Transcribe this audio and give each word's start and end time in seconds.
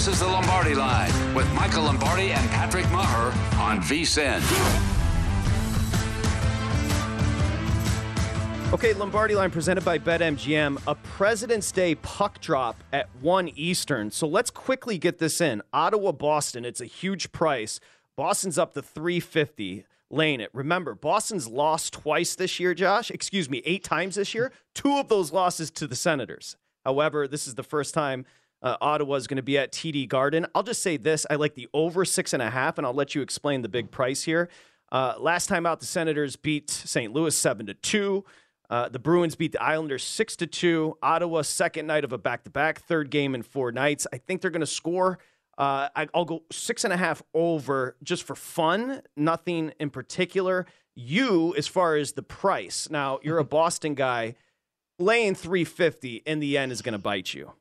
This 0.00 0.14
is 0.14 0.20
the 0.20 0.28
Lombardi 0.28 0.74
Line 0.74 1.34
with 1.34 1.46
Michael 1.52 1.82
Lombardi 1.82 2.32
and 2.32 2.50
Patrick 2.52 2.86
Meagher 2.86 3.58
on 3.58 3.82
VSIN. 3.82 4.40
Okay, 8.72 8.94
Lombardi 8.94 9.34
line 9.34 9.50
presented 9.50 9.84
by 9.84 9.98
BetMGM. 9.98 10.80
A 10.86 10.94
President's 10.94 11.70
Day 11.70 11.96
puck 11.96 12.40
drop 12.40 12.82
at 12.94 13.10
1 13.20 13.48
Eastern. 13.56 14.10
So 14.10 14.26
let's 14.26 14.50
quickly 14.50 14.96
get 14.96 15.18
this 15.18 15.38
in. 15.38 15.60
Ottawa, 15.70 16.12
Boston, 16.12 16.64
it's 16.64 16.80
a 16.80 16.86
huge 16.86 17.30
price. 17.30 17.78
Boston's 18.16 18.56
up 18.56 18.72
to 18.72 18.80
350 18.80 19.84
laying 20.08 20.40
it. 20.40 20.48
Remember, 20.54 20.94
Boston's 20.94 21.46
lost 21.46 21.92
twice 21.92 22.34
this 22.34 22.58
year, 22.58 22.72
Josh. 22.72 23.10
Excuse 23.10 23.50
me, 23.50 23.60
eight 23.66 23.84
times 23.84 24.14
this 24.14 24.32
year. 24.32 24.50
Two 24.74 24.96
of 24.96 25.08
those 25.08 25.30
losses 25.30 25.70
to 25.72 25.86
the 25.86 25.94
Senators. 25.94 26.56
However, 26.86 27.28
this 27.28 27.46
is 27.46 27.56
the 27.56 27.62
first 27.62 27.92
time 27.92 28.24
uh, 28.62 28.76
Ottawa 28.80 29.14
is 29.14 29.26
going 29.26 29.36
to 29.36 29.42
be 29.42 29.58
at 29.58 29.72
TD 29.72 30.08
Garden. 30.08 30.46
I'll 30.54 30.62
just 30.62 30.82
say 30.82 30.96
this 30.96 31.26
I 31.30 31.36
like 31.36 31.54
the 31.54 31.68
over 31.72 32.04
six 32.04 32.32
and 32.32 32.42
a 32.42 32.50
half, 32.50 32.78
and 32.78 32.86
I'll 32.86 32.94
let 32.94 33.14
you 33.14 33.22
explain 33.22 33.62
the 33.62 33.68
big 33.68 33.90
price 33.90 34.22
here. 34.22 34.48
Uh, 34.92 35.14
last 35.18 35.46
time 35.46 35.66
out, 35.66 35.80
the 35.80 35.86
Senators 35.86 36.36
beat 36.36 36.68
St. 36.70 37.12
Louis 37.12 37.36
7 37.36 37.66
to 37.66 37.74
2. 37.74 38.24
Uh, 38.70 38.88
the 38.88 38.98
Bruins 39.00 39.34
beat 39.34 39.50
the 39.52 39.62
Islanders 39.62 40.04
six 40.04 40.36
to 40.36 40.46
two. 40.46 40.96
Ottawa 41.02 41.42
second 41.42 41.88
night 41.88 42.04
of 42.04 42.12
a 42.12 42.18
back 42.18 42.44
to 42.44 42.50
back, 42.50 42.80
third 42.80 43.10
game 43.10 43.34
in 43.34 43.42
four 43.42 43.72
nights. 43.72 44.06
I 44.12 44.18
think 44.18 44.40
they're 44.40 44.50
going 44.52 44.60
to 44.60 44.66
score. 44.66 45.18
Uh, 45.58 45.88
I, 45.94 46.06
will 46.14 46.24
go 46.24 46.42
six 46.52 46.84
and 46.84 46.92
a 46.92 46.96
half 46.96 47.20
over 47.34 47.96
just 48.02 48.22
for 48.22 48.36
fun, 48.36 49.02
nothing 49.16 49.72
in 49.80 49.90
particular. 49.90 50.66
You, 50.94 51.54
as 51.56 51.66
far 51.66 51.96
as 51.96 52.12
the 52.12 52.22
price, 52.22 52.88
now 52.88 53.18
you're 53.22 53.38
a 53.38 53.44
Boston 53.44 53.94
guy. 53.94 54.36
Laying 55.00 55.34
350 55.34 56.22
in 56.24 56.38
the 56.40 56.56
end 56.56 56.70
is 56.72 56.80
going 56.80 56.92
to 56.92 56.98
bite 56.98 57.34
you. 57.34 57.52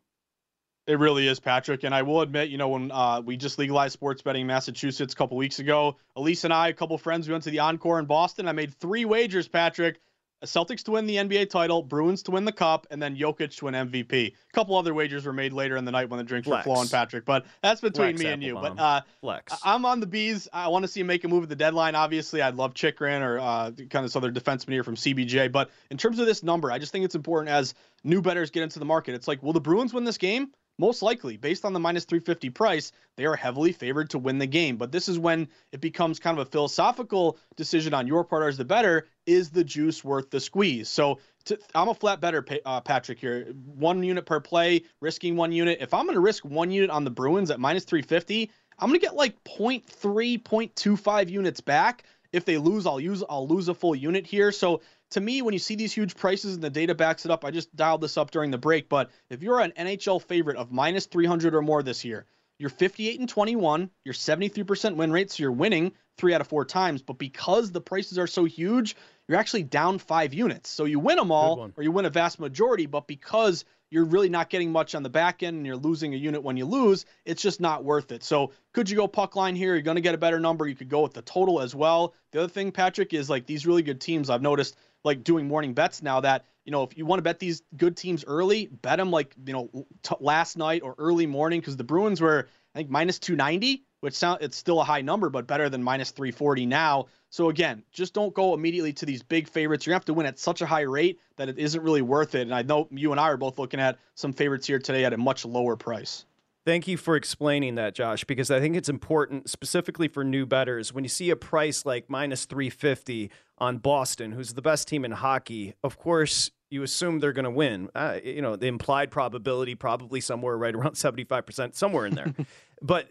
It 0.89 0.97
really 0.97 1.27
is, 1.27 1.39
Patrick. 1.39 1.83
And 1.83 1.93
I 1.93 2.01
will 2.01 2.21
admit, 2.21 2.49
you 2.49 2.57
know, 2.57 2.69
when 2.69 2.91
uh, 2.91 3.21
we 3.23 3.37
just 3.37 3.59
legalized 3.59 3.93
sports 3.93 4.23
betting 4.23 4.41
in 4.41 4.47
Massachusetts 4.47 5.13
a 5.13 5.15
couple 5.15 5.37
weeks 5.37 5.59
ago, 5.59 5.97
Elise 6.15 6.45
and 6.45 6.53
I, 6.53 6.69
a 6.69 6.73
couple 6.73 6.97
friends, 6.97 7.27
we 7.27 7.31
went 7.31 7.43
to 7.43 7.51
the 7.51 7.59
Encore 7.59 7.99
in 7.99 8.05
Boston. 8.05 8.47
I 8.47 8.53
made 8.53 8.73
three 8.73 9.05
wagers, 9.05 9.47
Patrick. 9.47 9.99
Celtics 10.43 10.83
to 10.85 10.91
win 10.91 11.05
the 11.05 11.17
NBA 11.17 11.51
title, 11.51 11.83
Bruins 11.83 12.23
to 12.23 12.31
win 12.31 12.43
the 12.43 12.51
cup, 12.51 12.87
and 12.89 12.99
then 12.99 13.15
Jokic 13.15 13.55
to 13.57 13.65
win 13.65 13.75
MVP. 13.75 14.13
A 14.13 14.33
couple 14.51 14.75
other 14.77 14.95
wagers 14.95 15.27
were 15.27 15.33
made 15.33 15.53
later 15.53 15.77
in 15.77 15.85
the 15.85 15.91
night 15.91 16.09
when 16.09 16.17
the 16.17 16.23
drinks 16.23 16.47
Flex. 16.47 16.65
were 16.65 16.73
flowing, 16.73 16.87
Patrick. 16.87 17.23
But 17.23 17.45
that's 17.61 17.81
between 17.81 18.15
Flex 18.15 18.23
me 18.23 18.31
and 18.31 18.41
you. 18.41 18.55
But 18.55 18.79
uh, 18.79 19.01
Flex. 19.21 19.53
I'm 19.63 19.85
on 19.85 19.99
the 19.99 20.07
bees. 20.07 20.47
I 20.51 20.69
want 20.69 20.83
to 20.83 20.87
see 20.87 21.01
him 21.01 21.07
make 21.07 21.23
a 21.23 21.27
move 21.27 21.43
at 21.43 21.49
the 21.49 21.55
deadline. 21.55 21.93
Obviously, 21.93 22.41
I'd 22.41 22.55
love 22.55 22.73
Chychrun 22.73 23.21
or 23.21 23.37
uh, 23.37 23.71
kind 23.71 23.95
of 23.95 24.03
this 24.03 24.15
other 24.15 24.31
defenseman 24.31 24.71
here 24.71 24.83
from 24.83 24.95
CBJ. 24.95 25.51
But 25.51 25.69
in 25.91 25.97
terms 25.97 26.17
of 26.17 26.25
this 26.25 26.41
number, 26.41 26.71
I 26.71 26.79
just 26.79 26.91
think 26.91 27.05
it's 27.05 27.15
important 27.15 27.49
as 27.49 27.75
new 28.03 28.21
betters 28.23 28.49
get 28.49 28.63
into 28.63 28.79
the 28.79 28.85
market. 28.85 29.13
It's 29.13 29.27
like, 29.27 29.43
will 29.43 29.53
the 29.53 29.61
Bruins 29.61 29.93
win 29.93 30.05
this 30.05 30.17
game? 30.17 30.51
Most 30.79 31.01
likely, 31.01 31.35
based 31.35 31.65
on 31.65 31.73
the 31.73 31.79
minus 31.79 32.05
350 32.05 32.49
price, 32.51 32.93
they 33.17 33.25
are 33.25 33.35
heavily 33.35 33.73
favored 33.73 34.09
to 34.11 34.17
win 34.17 34.39
the 34.39 34.47
game. 34.47 34.77
But 34.77 34.93
this 34.93 35.09
is 35.09 35.19
when 35.19 35.49
it 35.73 35.81
becomes 35.81 36.19
kind 36.19 36.39
of 36.39 36.47
a 36.47 36.49
philosophical 36.49 37.37
decision 37.57 37.93
on 37.93 38.07
your 38.07 38.23
part 38.23 38.47
as 38.47 38.57
the 38.57 38.65
better. 38.65 39.05
Is 39.25 39.49
the 39.49 39.63
juice 39.63 40.03
worth 40.03 40.29
the 40.29 40.39
squeeze? 40.39 40.87
So 40.87 41.19
to, 41.45 41.59
I'm 41.75 41.89
a 41.89 41.93
flat 41.93 42.21
better, 42.21 42.45
uh, 42.65 42.79
Patrick, 42.79 43.19
here. 43.19 43.53
One 43.75 44.01
unit 44.01 44.25
per 44.25 44.39
play, 44.39 44.83
risking 45.01 45.35
one 45.35 45.51
unit. 45.51 45.79
If 45.81 45.93
I'm 45.93 46.05
going 46.05 46.15
to 46.15 46.21
risk 46.21 46.45
one 46.45 46.71
unit 46.71 46.89
on 46.89 47.03
the 47.03 47.11
Bruins 47.11 47.51
at 47.51 47.59
minus 47.59 47.83
350, 47.83 48.49
I'm 48.79 48.87
going 48.87 48.99
to 48.99 49.05
get 49.05 49.15
like 49.15 49.43
0.3, 49.43 50.41
0.25 50.41 51.29
units 51.29 51.59
back. 51.59 52.05
If 52.31 52.45
they 52.45 52.57
lose, 52.57 52.85
I'll 52.85 52.99
use 52.99 53.23
I'll 53.27 53.47
lose 53.47 53.69
a 53.69 53.73
full 53.73 53.95
unit 53.95 54.25
here. 54.25 54.51
So 54.51 54.81
to 55.11 55.19
me, 55.19 55.41
when 55.41 55.53
you 55.53 55.59
see 55.59 55.75
these 55.75 55.93
huge 55.93 56.15
prices 56.15 56.53
and 56.55 56.63
the 56.63 56.69
data 56.69 56.93
backs 56.93 57.25
it 57.25 57.31
up, 57.31 57.43
I 57.43 57.51
just 57.51 57.75
dialed 57.75 58.01
this 58.01 58.17
up 58.17 58.31
during 58.31 58.51
the 58.51 58.57
break. 58.57 58.89
But 58.89 59.09
if 59.29 59.41
you're 59.41 59.59
an 59.59 59.73
NHL 59.77 60.21
favorite 60.21 60.57
of 60.57 60.71
minus 60.71 61.07
300 61.07 61.55
or 61.55 61.61
more 61.61 61.81
this 61.81 62.05
year, 62.05 62.25
you're 62.59 62.69
58 62.69 63.19
and 63.19 63.29
21, 63.29 63.89
you're 64.03 64.13
73% 64.13 64.95
win 64.97 65.11
rate, 65.11 65.31
so 65.31 65.41
you're 65.41 65.51
winning 65.51 65.93
three 66.17 66.33
out 66.33 66.41
of 66.41 66.47
four 66.47 66.65
times. 66.65 67.01
But 67.01 67.17
because 67.17 67.71
the 67.71 67.81
prices 67.81 68.19
are 68.19 68.27
so 68.27 68.43
huge, 68.43 68.95
you're 69.29 69.37
actually 69.37 69.61
down 69.61 69.99
five 69.99 70.33
units. 70.33 70.71
So 70.71 70.85
you 70.85 70.99
win 70.99 71.17
them 71.17 71.31
all, 71.31 71.71
or 71.77 71.83
you 71.83 71.91
win 71.91 72.05
a 72.05 72.09
vast 72.09 72.39
majority. 72.39 72.87
But 72.87 73.05
because 73.05 73.63
you're 73.91 74.05
really 74.05 74.27
not 74.27 74.49
getting 74.49 74.71
much 74.71 74.95
on 74.95 75.03
the 75.03 75.09
back 75.09 75.43
end 75.43 75.57
and 75.57 75.65
you're 75.67 75.75
losing 75.75 76.15
a 76.15 76.17
unit 76.17 76.41
when 76.41 76.57
you 76.57 76.65
lose, 76.65 77.05
it's 77.25 77.41
just 77.41 77.61
not 77.61 77.83
worth 77.83 78.11
it. 78.11 78.23
So 78.23 78.51
could 78.73 78.89
you 78.89 78.97
go 78.97 79.07
puck 79.07 79.35
line 79.35 79.55
here? 79.55 79.75
You're 79.75 79.83
going 79.83 79.95
to 79.95 80.01
get 80.01 80.15
a 80.15 80.17
better 80.17 80.39
number. 80.39 80.67
You 80.67 80.75
could 80.75 80.89
go 80.89 81.01
with 81.01 81.13
the 81.13 81.21
total 81.21 81.61
as 81.61 81.75
well. 81.75 82.15
The 82.31 82.39
other 82.39 82.49
thing, 82.49 82.71
Patrick, 82.71 83.13
is 83.13 83.29
like 83.29 83.45
these 83.45 83.67
really 83.67 83.83
good 83.83 84.01
teams 84.01 84.31
I've 84.31 84.41
noticed 84.41 84.75
like 85.03 85.23
doing 85.23 85.47
morning 85.47 85.73
bets 85.73 86.01
now 86.01 86.19
that 86.21 86.45
you 86.65 86.71
know 86.71 86.83
if 86.83 86.97
you 86.97 87.05
want 87.05 87.19
to 87.19 87.23
bet 87.23 87.39
these 87.39 87.61
good 87.77 87.95
teams 87.95 88.25
early, 88.27 88.65
bet 88.65 88.97
them 88.97 89.11
like 89.11 89.33
you 89.45 89.53
know 89.53 89.85
t- 90.03 90.15
last 90.19 90.57
night 90.57 90.81
or 90.83 90.95
early 90.97 91.27
morning 91.27 91.59
because 91.59 91.77
the 91.77 91.83
Bruins 91.83 92.19
were 92.19 92.47
I 92.73 92.79
think 92.79 92.89
minus 92.89 93.19
290, 93.19 93.83
which 94.01 94.13
sound 94.13 94.39
it's 94.41 94.57
still 94.57 94.81
a 94.81 94.83
high 94.83 95.01
number, 95.01 95.29
but 95.29 95.47
better 95.47 95.69
than 95.69 95.83
minus 95.83 96.11
340 96.11 96.65
now. 96.65 97.07
So 97.29 97.49
again, 97.49 97.83
just 97.91 98.13
don't 98.13 98.33
go 98.33 98.53
immediately 98.53 98.93
to 98.93 99.05
these 99.05 99.21
big 99.21 99.47
favorites. 99.47 99.85
You're 99.85 99.91
gonna 99.91 99.99
have 99.99 100.05
to 100.05 100.13
win 100.13 100.25
at 100.25 100.39
such 100.39 100.61
a 100.61 100.65
high 100.65 100.81
rate 100.81 101.19
that 101.35 101.49
it 101.49 101.59
isn't 101.59 101.81
really 101.81 102.01
worth 102.01 102.35
it. 102.35 102.41
And 102.41 102.53
I 102.53 102.61
know 102.61 102.87
you 102.91 103.11
and 103.11 103.19
I 103.19 103.29
are 103.29 103.37
both 103.37 103.59
looking 103.59 103.79
at 103.79 103.97
some 104.15 104.33
favorites 104.33 104.67
here 104.67 104.79
today 104.79 105.05
at 105.05 105.13
a 105.13 105.17
much 105.17 105.45
lower 105.45 105.75
price. 105.75 106.25
Thank 106.65 106.87
you 106.87 106.97
for 106.97 107.15
explaining 107.15 107.75
that, 107.75 107.95
Josh, 107.95 108.25
because 108.25 108.51
I 108.51 108.59
think 108.59 108.75
it's 108.75 108.89
important, 108.89 109.49
specifically 109.49 110.07
for 110.07 110.23
new 110.23 110.45
betters. 110.45 110.93
When 110.93 111.03
you 111.03 111.09
see 111.09 111.29
a 111.29 111.35
price 111.35 111.85
like 111.85 112.09
minus 112.09 112.45
350 112.45 113.31
on 113.57 113.77
Boston, 113.77 114.33
who's 114.33 114.53
the 114.53 114.61
best 114.61 114.87
team 114.87 115.05
in 115.05 115.11
hockey, 115.11 115.73
of 115.83 115.97
course, 115.97 116.51
you 116.69 116.83
assume 116.83 117.19
they're 117.19 117.33
going 117.33 117.45
to 117.45 117.51
win. 117.51 117.89
Uh, 117.95 118.19
you 118.23 118.41
know, 118.41 118.55
the 118.55 118.67
implied 118.67 119.11
probability 119.11 119.75
probably 119.75 120.21
somewhere 120.21 120.57
right 120.57 120.75
around 120.75 120.93
75%, 120.95 121.75
somewhere 121.75 122.05
in 122.05 122.15
there. 122.15 122.33
but 122.81 123.07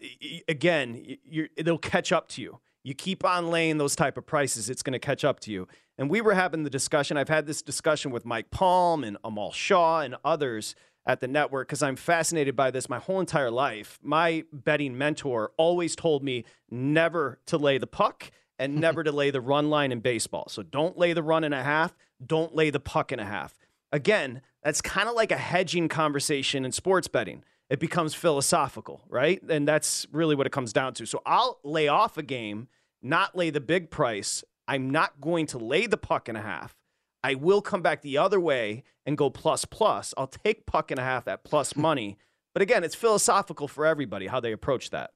again, 0.47 1.17
it'll 1.57 1.77
catch 1.77 2.11
up 2.11 2.27
to 2.29 2.41
you. 2.41 2.59
You 2.83 2.93
keep 2.93 3.25
on 3.25 3.49
laying 3.49 3.77
those 3.77 3.95
type 3.95 4.17
of 4.17 4.25
prices, 4.25 4.69
it's 4.69 4.81
going 4.81 4.93
to 4.93 4.99
catch 4.99 5.25
up 5.25 5.39
to 5.41 5.51
you. 5.51 5.67
And 5.97 6.09
we 6.09 6.21
were 6.21 6.33
having 6.33 6.63
the 6.63 6.69
discussion. 6.69 7.17
I've 7.17 7.27
had 7.27 7.45
this 7.45 7.61
discussion 7.61 8.11
with 8.11 8.25
Mike 8.25 8.51
Palm 8.51 9.03
and 9.03 9.17
Amal 9.23 9.51
Shah 9.51 9.99
and 9.99 10.15
others 10.23 10.75
at 11.05 11.19
the 11.19 11.27
network 11.27 11.67
because 11.67 11.83
I'm 11.83 11.97
fascinated 11.97 12.55
by 12.55 12.71
this 12.71 12.87
my 12.87 12.99
whole 12.99 13.19
entire 13.19 13.51
life. 13.51 13.99
My 14.01 14.45
betting 14.53 14.97
mentor 14.97 15.51
always 15.57 15.95
told 15.95 16.23
me 16.23 16.45
never 16.69 17.39
to 17.47 17.57
lay 17.57 17.77
the 17.77 17.87
puck 17.87 18.31
and 18.59 18.75
never 18.75 19.03
to 19.03 19.11
lay 19.11 19.31
the 19.31 19.41
run 19.41 19.69
line 19.69 19.91
in 19.91 20.01
baseball. 20.01 20.47
So 20.49 20.61
don't 20.61 20.97
lay 20.97 21.13
the 21.13 21.23
run 21.23 21.43
and 21.43 21.53
a 21.55 21.63
half, 21.63 21.95
don't 22.23 22.53
lay 22.53 22.69
the 22.69 22.79
puck 22.79 23.11
and 23.11 23.21
a 23.21 23.25
half. 23.25 23.57
Again, 23.91 24.41
that's 24.63 24.81
kind 24.81 25.09
of 25.09 25.15
like 25.15 25.31
a 25.31 25.37
hedging 25.37 25.87
conversation 25.87 26.65
in 26.65 26.71
sports 26.71 27.07
betting. 27.07 27.43
It 27.69 27.79
becomes 27.79 28.13
philosophical, 28.13 29.01
right? 29.09 29.41
And 29.49 29.67
that's 29.67 30.05
really 30.11 30.35
what 30.35 30.45
it 30.45 30.51
comes 30.51 30.73
down 30.73 30.93
to. 30.95 31.05
So 31.05 31.21
I'll 31.25 31.59
lay 31.63 31.87
off 31.87 32.17
a 32.17 32.23
game, 32.23 32.67
not 33.01 33.35
lay 33.37 33.49
the 33.49 33.61
big 33.61 33.89
price. 33.89 34.43
I'm 34.67 34.89
not 34.89 35.21
going 35.21 35.45
to 35.47 35.57
lay 35.57 35.87
the 35.87 35.97
puck 35.97 36.27
and 36.27 36.37
a 36.37 36.41
half. 36.41 36.75
I 37.23 37.35
will 37.35 37.61
come 37.61 37.81
back 37.81 38.01
the 38.01 38.17
other 38.17 38.39
way 38.39 38.83
and 39.05 39.17
go 39.17 39.29
plus 39.29 39.65
plus. 39.65 40.13
I'll 40.17 40.27
take 40.27 40.65
puck 40.65 40.91
and 40.91 40.99
a 40.99 41.03
half 41.03 41.27
at 41.27 41.43
plus 41.43 41.75
money 41.87 42.17
But 42.53 42.61
again, 42.63 42.83
it's 42.83 42.95
philosophical 42.95 43.67
for 43.67 43.85
everybody 43.85 44.27
how 44.27 44.39
they 44.39 44.51
approach 44.51 44.89
that. 44.89 45.11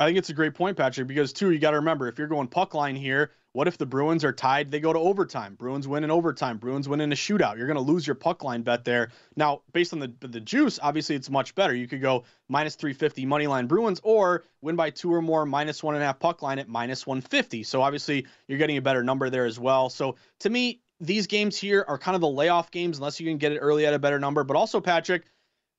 I 0.00 0.06
think 0.06 0.16
it's 0.16 0.30
a 0.30 0.34
great 0.34 0.54
point, 0.54 0.78
Patrick, 0.78 1.06
because 1.06 1.30
too, 1.30 1.50
you 1.50 1.58
got 1.58 1.72
to 1.72 1.76
remember 1.76 2.08
if 2.08 2.18
you're 2.18 2.26
going 2.26 2.48
puck 2.48 2.72
line 2.72 2.96
here, 2.96 3.32
what 3.52 3.68
if 3.68 3.76
the 3.76 3.84
Bruins 3.84 4.24
are 4.24 4.32
tied? 4.32 4.70
They 4.70 4.80
go 4.80 4.94
to 4.94 4.98
overtime. 4.98 5.56
Bruins 5.56 5.86
win 5.86 6.04
in 6.04 6.10
overtime. 6.10 6.56
Bruins 6.56 6.88
win 6.88 7.02
in 7.02 7.12
a 7.12 7.14
shootout. 7.14 7.58
You're 7.58 7.66
going 7.66 7.76
to 7.76 7.82
lose 7.82 8.06
your 8.06 8.14
puck 8.14 8.42
line 8.42 8.62
bet 8.62 8.82
there. 8.82 9.10
Now, 9.36 9.60
based 9.74 9.92
on 9.92 9.98
the 9.98 10.10
the 10.20 10.40
juice, 10.40 10.78
obviously 10.82 11.16
it's 11.16 11.28
much 11.28 11.54
better. 11.54 11.74
You 11.74 11.86
could 11.86 12.00
go 12.00 12.24
minus 12.48 12.76
350 12.76 13.26
money 13.26 13.46
line 13.46 13.66
Bruins 13.66 14.00
or 14.02 14.44
win 14.62 14.74
by 14.74 14.88
two 14.88 15.12
or 15.12 15.20
more 15.20 15.44
minus 15.44 15.82
one 15.82 15.96
and 15.96 16.02
a 16.02 16.06
half 16.06 16.18
puck 16.18 16.40
line 16.40 16.58
at 16.58 16.66
minus 16.66 17.06
150. 17.06 17.62
So 17.64 17.82
obviously 17.82 18.26
you're 18.48 18.58
getting 18.58 18.78
a 18.78 18.82
better 18.82 19.04
number 19.04 19.28
there 19.28 19.44
as 19.44 19.58
well. 19.58 19.90
So 19.90 20.16
to 20.38 20.48
me, 20.48 20.80
these 20.98 21.26
games 21.26 21.58
here 21.58 21.84
are 21.88 21.98
kind 21.98 22.14
of 22.14 22.22
the 22.22 22.28
layoff 22.28 22.70
games 22.70 22.96
unless 22.96 23.20
you 23.20 23.28
can 23.28 23.36
get 23.36 23.52
it 23.52 23.58
early 23.58 23.84
at 23.84 23.92
a 23.92 23.98
better 23.98 24.18
number. 24.18 24.44
But 24.44 24.56
also, 24.56 24.80
Patrick, 24.80 25.24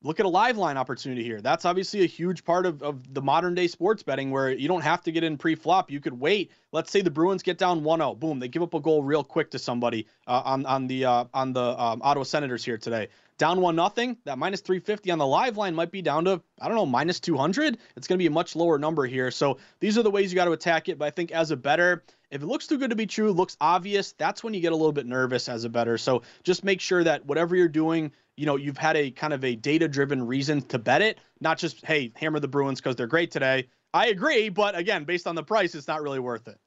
look 0.04 0.20
at 0.20 0.26
a 0.26 0.30
live 0.30 0.58
line 0.58 0.78
opportunity 0.78 1.24
here. 1.24 1.42
That's 1.42 1.66
obviously 1.66 2.04
a 2.04 2.08
huge 2.08 2.44
part 2.44 2.66
of, 2.66 2.82
of 2.82 3.14
the 3.14 3.22
modern 3.22 3.56
day 3.56 3.68
sports 3.68 4.04
betting 4.04 4.32
where 4.32 4.52
you 4.52 4.68
don't 4.68 4.82
have 4.82 5.04
to 5.04 5.12
get 5.12 5.24
in 5.24 5.38
pre 5.38 5.56
flop. 5.56 5.92
You 5.92 6.00
could 6.00 6.20
wait. 6.20 6.52
Let's 6.72 6.92
say 6.92 7.02
the 7.02 7.12
Bruins 7.12 7.44
get 7.44 7.58
down 7.58 7.84
1 7.84 8.00
0. 8.00 8.16
Boom. 8.16 8.40
They 8.40 8.48
give 8.48 8.64
up 8.64 8.74
a 8.74 8.80
goal 8.80 9.04
real 9.04 9.24
quick 9.24 9.52
to 9.52 9.60
somebody 9.60 10.08
uh, 10.28 10.42
on, 10.46 10.66
on 10.66 10.88
the 10.88 11.06
uh, 11.06 11.26
on 11.34 11.54
the 11.54 11.62
um, 11.62 12.02
Ottawa 12.02 12.24
Senators 12.24 12.64
here 12.64 12.78
today. 12.78 13.10
Down 13.38 13.60
1 13.60 13.76
nothing. 13.76 14.18
That 14.26 14.38
minus 14.38 14.62
350 14.62 15.12
on 15.12 15.18
the 15.18 15.26
live 15.26 15.58
line 15.58 15.74
might 15.74 15.92
be 15.92 16.02
down 16.02 16.26
to, 16.26 16.42
I 16.62 16.68
don't 16.68 16.78
know, 16.78 16.86
minus 16.86 17.20
200. 17.20 17.78
It's 17.96 18.08
going 18.08 18.18
to 18.18 18.22
be 18.22 18.28
a 18.28 18.32
much 18.32 18.56
lower 18.56 18.78
number 18.78 19.06
here. 19.06 19.32
So 19.32 19.58
these 19.80 19.98
are 19.98 20.04
the 20.04 20.12
ways 20.12 20.32
you 20.32 20.36
got 20.36 20.46
to 20.46 20.52
attack 20.52 20.90
it. 20.90 21.00
But 21.00 21.06
I 21.06 21.10
think 21.10 21.32
as 21.32 21.50
a 21.50 21.58
better, 21.58 22.04
if 22.30 22.42
it 22.44 22.46
looks 22.46 22.68
too 22.68 22.78
good 22.78 22.92
to 22.92 22.96
be 22.96 23.08
true, 23.08 23.32
looks 23.32 23.58
obvious, 23.60 24.14
that's 24.14 24.44
when 24.44 24.54
you 24.54 24.62
get 24.62 24.72
a 24.72 24.76
little 24.76 24.92
bit 24.92 25.06
nervous 25.06 25.50
as 25.50 25.64
a 25.64 25.70
better. 25.70 25.98
So 25.98 26.22
just 26.44 26.64
make 26.64 26.82
sure 26.82 27.04
that 27.04 27.26
whatever 27.26 27.56
you're 27.56 27.68
doing, 27.68 28.12
you 28.42 28.48
know, 28.48 28.56
you've 28.56 28.78
had 28.78 28.98
a 28.98 29.12
kind 29.12 29.34
of 29.34 29.44
a 29.44 29.56
data 29.56 29.88
driven 29.88 30.26
reason 30.26 30.64
to 30.64 30.80
bet 30.80 31.04
it, 31.04 31.20
not 31.42 31.60
just, 31.60 31.86
hey, 31.86 32.12
hammer 32.16 32.40
the 32.40 32.48
Bruins 32.48 32.82
because 32.82 32.96
they're 32.96 33.06
great 33.06 33.30
today. 33.30 33.68
I 33.94 34.08
agree, 34.08 34.50
but 34.50 34.76
again, 34.76 35.04
based 35.04 35.28
on 35.28 35.36
the 35.36 35.44
price, 35.44 35.76
it's 35.76 35.88
not 35.88 36.02
really 36.02 36.18
worth 36.18 36.48
it. 36.48 36.58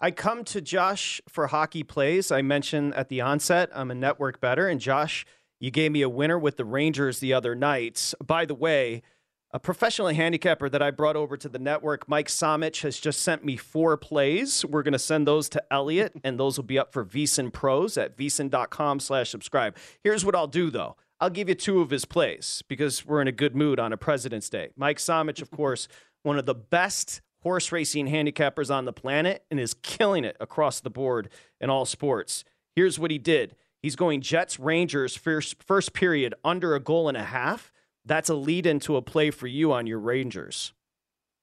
I 0.00 0.10
come 0.10 0.42
to 0.44 0.62
Josh 0.62 1.20
for 1.28 1.48
hockey 1.48 1.82
plays. 1.82 2.32
I 2.32 2.40
mentioned 2.40 2.94
at 2.94 3.10
the 3.10 3.20
onset, 3.20 3.68
I'm 3.74 3.90
a 3.90 3.94
network 3.94 4.40
better. 4.40 4.68
And 4.68 4.80
Josh, 4.80 5.26
you 5.60 5.70
gave 5.70 5.92
me 5.92 6.00
a 6.00 6.08
winner 6.08 6.38
with 6.38 6.56
the 6.56 6.64
Rangers 6.64 7.20
the 7.20 7.34
other 7.34 7.54
night. 7.54 8.14
By 8.24 8.46
the 8.46 8.54
way, 8.54 9.02
a 9.50 9.60
professional 9.60 10.08
handicapper 10.08 10.70
that 10.70 10.80
I 10.80 10.90
brought 10.90 11.16
over 11.16 11.36
to 11.36 11.48
the 11.50 11.58
network, 11.58 12.08
Mike 12.08 12.28
Somich, 12.28 12.80
has 12.84 12.98
just 12.98 13.20
sent 13.20 13.44
me 13.44 13.58
four 13.58 13.98
plays. 13.98 14.64
We're 14.64 14.82
going 14.82 14.92
to 14.92 14.98
send 14.98 15.26
those 15.26 15.50
to 15.50 15.62
Elliot, 15.70 16.14
and 16.24 16.40
those 16.40 16.56
will 16.56 16.64
be 16.64 16.78
up 16.78 16.94
for 16.94 17.04
VSiN 17.04 17.52
Pros 17.52 17.98
at 17.98 18.16
VSiN.com 18.16 19.00
slash 19.00 19.28
subscribe. 19.28 19.76
Here's 20.02 20.24
what 20.24 20.34
I'll 20.34 20.46
do, 20.46 20.70
though. 20.70 20.96
I'll 21.20 21.30
give 21.30 21.48
you 21.48 21.54
two 21.54 21.80
of 21.80 21.90
his 21.90 22.04
plays 22.04 22.62
because 22.68 23.04
we're 23.04 23.20
in 23.20 23.28
a 23.28 23.32
good 23.32 23.56
mood 23.56 23.80
on 23.80 23.92
a 23.92 23.96
President's 23.96 24.48
Day. 24.48 24.70
Mike 24.76 24.98
Somich, 24.98 25.42
of 25.42 25.50
course, 25.52 25.88
one 26.22 26.38
of 26.38 26.46
the 26.46 26.54
best 26.54 27.20
horse 27.42 27.72
racing 27.72 28.06
handicappers 28.06 28.72
on 28.72 28.84
the 28.84 28.92
planet 28.92 29.44
and 29.50 29.58
is 29.58 29.74
killing 29.74 30.24
it 30.24 30.36
across 30.40 30.80
the 30.80 30.90
board 30.90 31.28
in 31.60 31.70
all 31.70 31.84
sports. 31.84 32.44
Here's 32.74 32.98
what 32.98 33.10
he 33.10 33.18
did. 33.18 33.56
He's 33.80 33.96
going 33.96 34.20
Jets 34.20 34.58
Rangers 34.58 35.16
first 35.16 35.62
first 35.62 35.92
period 35.92 36.34
under 36.44 36.74
a 36.74 36.80
goal 36.80 37.08
and 37.08 37.16
a 37.16 37.24
half. 37.24 37.72
That's 38.04 38.28
a 38.28 38.34
lead 38.34 38.66
into 38.66 38.96
a 38.96 39.02
play 39.02 39.30
for 39.30 39.46
you 39.46 39.72
on 39.72 39.86
your 39.86 39.98
Rangers. 39.98 40.72